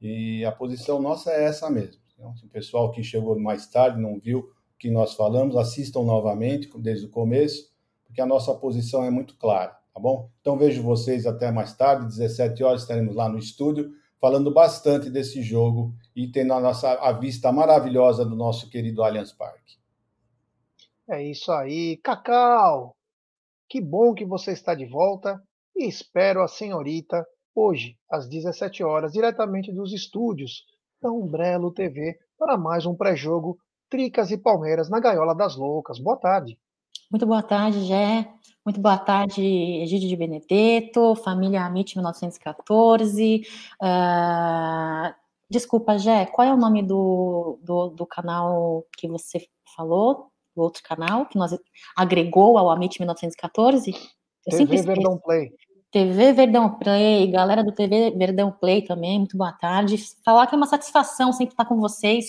e 0.00 0.44
a 0.44 0.52
posição 0.52 1.00
nossa 1.00 1.30
é 1.30 1.44
essa 1.44 1.70
mesmo. 1.70 2.00
Então, 2.16 2.34
se 2.34 2.46
o 2.46 2.48
pessoal 2.48 2.90
que 2.90 3.04
chegou 3.04 3.38
mais 3.38 3.66
tarde 3.66 4.00
não 4.00 4.18
viu 4.18 4.38
o 4.38 4.78
que 4.78 4.90
nós 4.90 5.14
falamos, 5.14 5.54
assistam 5.54 6.02
novamente 6.02 6.70
desde 6.78 7.06
o 7.06 7.10
começo, 7.10 7.70
porque 8.04 8.22
a 8.22 8.26
nossa 8.26 8.54
posição 8.54 9.04
é 9.04 9.10
muito 9.10 9.36
clara, 9.36 9.78
tá 9.92 10.00
bom? 10.00 10.30
Então 10.40 10.56
vejo 10.56 10.82
vocês 10.82 11.26
até 11.26 11.52
mais 11.52 11.74
tarde, 11.76 12.06
17 12.06 12.64
horas 12.64 12.82
estaremos 12.82 13.14
lá 13.14 13.28
no 13.28 13.38
estúdio 13.38 13.92
falando 14.18 14.50
bastante 14.50 15.10
desse 15.10 15.42
jogo 15.42 15.94
e 16.14 16.26
tendo 16.26 16.54
a 16.54 16.60
nossa 16.60 16.92
a 16.94 17.12
vista 17.12 17.52
maravilhosa 17.52 18.24
do 18.24 18.34
nosso 18.34 18.70
querido 18.70 19.02
Allianz 19.02 19.32
Parque. 19.32 19.76
É 21.08 21.22
isso 21.22 21.52
aí, 21.52 21.98
Cacau. 21.98 22.96
Que 23.68 23.80
bom 23.80 24.14
que 24.14 24.24
você 24.24 24.52
está 24.52 24.74
de 24.74 24.86
volta 24.86 25.40
e 25.76 25.86
espero 25.86 26.42
a 26.42 26.48
senhorita 26.48 27.26
hoje, 27.54 27.96
às 28.10 28.26
17 28.26 28.82
horas, 28.82 29.12
diretamente 29.12 29.72
dos 29.72 29.92
estúdios 29.92 30.64
da 31.06 31.12
Umbrello 31.12 31.70
TV, 31.70 32.18
para 32.36 32.58
mais 32.58 32.84
um 32.84 32.94
pré-jogo 32.94 33.56
Tricas 33.88 34.32
e 34.32 34.36
Palmeiras 34.36 34.90
na 34.90 34.98
Gaiola 34.98 35.36
das 35.36 35.54
Loucas. 35.54 36.00
Boa 36.00 36.16
tarde. 36.16 36.58
Muito 37.08 37.24
boa 37.24 37.42
tarde, 37.44 37.84
Gé. 37.84 38.28
Muito 38.64 38.80
boa 38.80 38.98
tarde, 38.98 39.40
Egídio 39.40 40.08
de 40.08 40.16
Benedetto, 40.16 41.14
família 41.14 41.64
Amit 41.64 41.96
1914. 41.96 43.46
Uh, 43.80 45.14
desculpa, 45.48 45.96
Gé, 45.96 46.26
qual 46.26 46.48
é 46.48 46.52
o 46.52 46.56
nome 46.56 46.82
do, 46.82 47.60
do, 47.62 47.90
do 47.90 48.04
canal 48.04 48.84
que 48.98 49.06
você 49.06 49.46
falou? 49.76 50.32
do 50.56 50.62
outro 50.62 50.82
canal, 50.82 51.26
que 51.26 51.36
nós 51.36 51.54
agregou 51.94 52.56
ao 52.56 52.70
Amit 52.70 52.98
1914. 52.98 53.92
Eu 54.46 54.56
TV 54.56 54.80
Verdão 54.80 55.18
Play. 55.18 55.52
TV 55.90 56.32
Verdão 56.32 56.78
Play, 56.78 57.30
galera 57.30 57.64
do 57.64 57.72
TV 57.72 58.10
Verdão 58.16 58.50
Play 58.52 58.82
também, 58.82 59.18
muito 59.18 59.36
boa 59.36 59.52
tarde. 59.52 59.96
Falar 60.24 60.46
que 60.46 60.54
é 60.54 60.58
uma 60.58 60.66
satisfação 60.66 61.32
sempre 61.32 61.54
estar 61.54 61.64
com 61.64 61.76
vocês. 61.76 62.26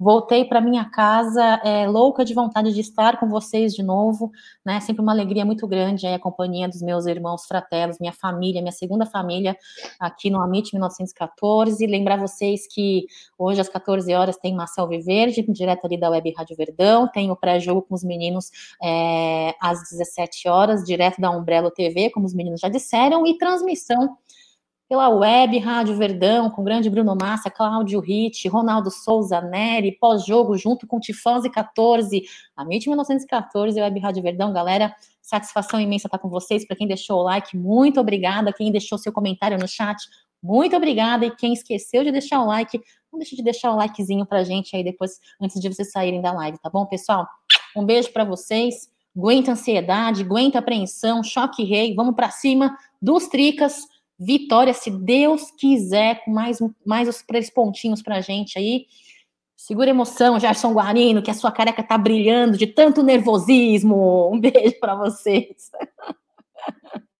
Voltei 0.00 0.44
para 0.44 0.60
minha 0.60 0.84
casa 0.84 1.60
é, 1.64 1.88
louca 1.88 2.24
de 2.24 2.32
vontade 2.32 2.72
de 2.72 2.80
estar 2.80 3.18
com 3.18 3.28
vocês 3.28 3.74
de 3.74 3.82
novo, 3.82 4.30
né? 4.64 4.78
Sempre 4.78 5.02
uma 5.02 5.10
alegria 5.10 5.44
muito 5.44 5.66
grande 5.66 6.06
aí, 6.06 6.14
a 6.14 6.18
companhia 6.20 6.68
dos 6.68 6.80
meus 6.80 7.04
irmãos 7.06 7.46
fratelos, 7.46 7.98
minha 7.98 8.12
família, 8.12 8.62
minha 8.62 8.72
segunda 8.72 9.04
família 9.04 9.56
aqui 9.98 10.30
no 10.30 10.40
Amit 10.40 10.72
1914. 10.72 11.84
Lembrar 11.84 12.16
vocês 12.16 12.68
que 12.72 13.06
hoje 13.36 13.60
às 13.60 13.68
14 13.68 14.14
horas 14.14 14.36
tem 14.36 14.54
Marcel 14.54 14.86
Viverde, 14.86 15.44
direto 15.52 15.84
ali 15.84 15.98
da 15.98 16.10
Web 16.10 16.32
Rádio 16.36 16.56
Verdão, 16.56 17.08
tem 17.08 17.32
o 17.32 17.36
pré-jogo 17.36 17.82
com 17.82 17.94
os 17.96 18.04
meninos 18.04 18.50
é, 18.80 19.52
às 19.60 19.80
17 19.90 20.48
horas, 20.48 20.84
direto 20.84 21.20
da 21.20 21.30
Umbrello 21.30 21.72
TV, 21.72 22.10
como 22.10 22.24
os 22.24 22.34
meninos 22.34 22.60
já 22.60 22.68
disseram, 22.68 23.26
e 23.26 23.36
transmissão 23.36 24.16
pela 24.88 25.10
web 25.10 25.58
Rádio 25.58 25.94
Verdão, 25.96 26.48
com 26.48 26.62
o 26.62 26.64
grande 26.64 26.88
Bruno 26.88 27.14
Massa, 27.14 27.50
Cláudio 27.50 28.00
Ritt, 28.00 28.48
Ronaldo 28.48 28.90
Souza, 28.90 29.38
Nery, 29.40 29.92
pós-jogo, 29.92 30.56
junto 30.56 30.86
com 30.86 30.98
Tifose 30.98 31.50
14, 31.50 32.22
a 32.56 32.62
MIT 32.62 32.88
1914 32.88 33.78
Web 33.78 34.00
Rádio 34.00 34.22
Verdão, 34.22 34.50
galera, 34.50 34.94
satisfação 35.20 35.78
imensa 35.78 36.08
estar 36.08 36.18
com 36.18 36.30
vocês, 36.30 36.66
para 36.66 36.74
quem 36.74 36.88
deixou 36.88 37.20
o 37.20 37.22
like, 37.22 37.54
muito 37.54 38.00
obrigada, 38.00 38.50
quem 38.50 38.72
deixou 38.72 38.96
seu 38.96 39.12
comentário 39.12 39.58
no 39.58 39.68
chat, 39.68 40.02
muito 40.42 40.74
obrigada, 40.74 41.26
e 41.26 41.36
quem 41.36 41.52
esqueceu 41.52 42.02
de 42.02 42.10
deixar 42.10 42.40
o 42.40 42.46
like, 42.46 42.80
não 43.12 43.18
deixe 43.18 43.36
de 43.36 43.42
deixar 43.42 43.72
o 43.72 43.76
likezinho 43.76 44.24
pra 44.24 44.42
gente 44.42 44.74
aí 44.74 44.82
depois, 44.82 45.20
antes 45.38 45.60
de 45.60 45.68
vocês 45.68 45.90
saírem 45.90 46.22
da 46.22 46.32
live, 46.32 46.56
tá 46.62 46.70
bom, 46.70 46.86
pessoal? 46.86 47.28
Um 47.76 47.84
beijo 47.84 48.10
para 48.10 48.24
vocês, 48.24 48.88
aguenta 49.14 49.52
ansiedade, 49.52 50.22
aguenta 50.22 50.60
apreensão, 50.60 51.22
choque 51.22 51.62
rei, 51.62 51.94
vamos 51.94 52.14
para 52.14 52.30
cima 52.30 52.74
dos 53.02 53.26
tricas, 53.28 53.86
vitória, 54.18 54.74
se 54.74 54.90
Deus 54.90 55.50
quiser, 55.52 56.24
com 56.24 56.30
mais, 56.30 56.58
mais 56.84 57.08
os 57.08 57.22
três 57.22 57.48
pontinhos 57.48 58.02
pra 58.02 58.20
gente 58.20 58.58
aí. 58.58 58.86
Segura 59.56 59.90
emoção, 59.90 60.38
Gerson 60.38 60.72
Guarino, 60.72 61.22
que 61.22 61.30
a 61.30 61.34
sua 61.34 61.52
careca 61.52 61.82
tá 61.82 61.96
brilhando 61.96 62.56
de 62.56 62.66
tanto 62.66 63.02
nervosismo. 63.02 64.30
Um 64.32 64.40
beijo 64.40 64.78
para 64.80 64.94
vocês. 64.94 65.70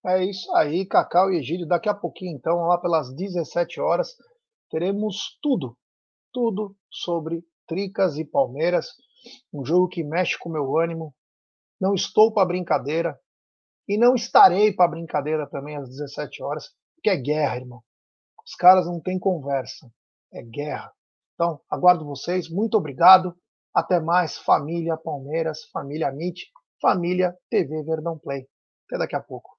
É 0.06 0.24
isso 0.24 0.50
aí, 0.54 0.86
Cacau 0.86 1.30
e 1.30 1.36
Egídio. 1.36 1.66
Daqui 1.66 1.88
a 1.88 1.94
pouquinho, 1.94 2.34
então, 2.34 2.66
lá 2.66 2.78
pelas 2.78 3.14
17 3.14 3.80
horas, 3.80 4.16
teremos 4.70 5.38
tudo, 5.42 5.76
tudo 6.32 6.74
sobre 6.90 7.44
Tricas 7.66 8.16
e 8.16 8.24
Palmeiras. 8.24 8.88
Um 9.52 9.64
jogo 9.64 9.88
que 9.88 10.02
mexe 10.02 10.38
com 10.38 10.48
o 10.48 10.52
meu 10.52 10.78
ânimo. 10.78 11.14
Não 11.80 11.94
estou 11.94 12.32
para 12.32 12.46
brincadeira. 12.46 13.18
E 13.86 13.98
não 13.98 14.14
estarei 14.14 14.72
para 14.72 14.90
brincadeira 14.90 15.46
também 15.46 15.76
às 15.76 15.88
17 15.88 16.42
horas. 16.42 16.70
Que 17.02 17.10
é 17.10 17.16
guerra, 17.16 17.56
irmão. 17.56 17.82
Os 18.44 18.54
caras 18.54 18.86
não 18.86 19.00
têm 19.00 19.18
conversa. 19.18 19.90
É 20.32 20.42
guerra. 20.42 20.92
Então, 21.34 21.60
aguardo 21.70 22.04
vocês. 22.04 22.48
Muito 22.48 22.76
obrigado. 22.76 23.36
Até 23.74 24.00
mais, 24.00 24.38
família 24.38 24.96
Palmeiras, 24.96 25.64
família 25.72 26.08
MIT, 26.08 26.46
família 26.80 27.36
TV 27.50 27.82
Verdão 27.82 28.18
Play. 28.18 28.48
Até 28.86 28.98
daqui 28.98 29.14
a 29.14 29.20
pouco. 29.20 29.57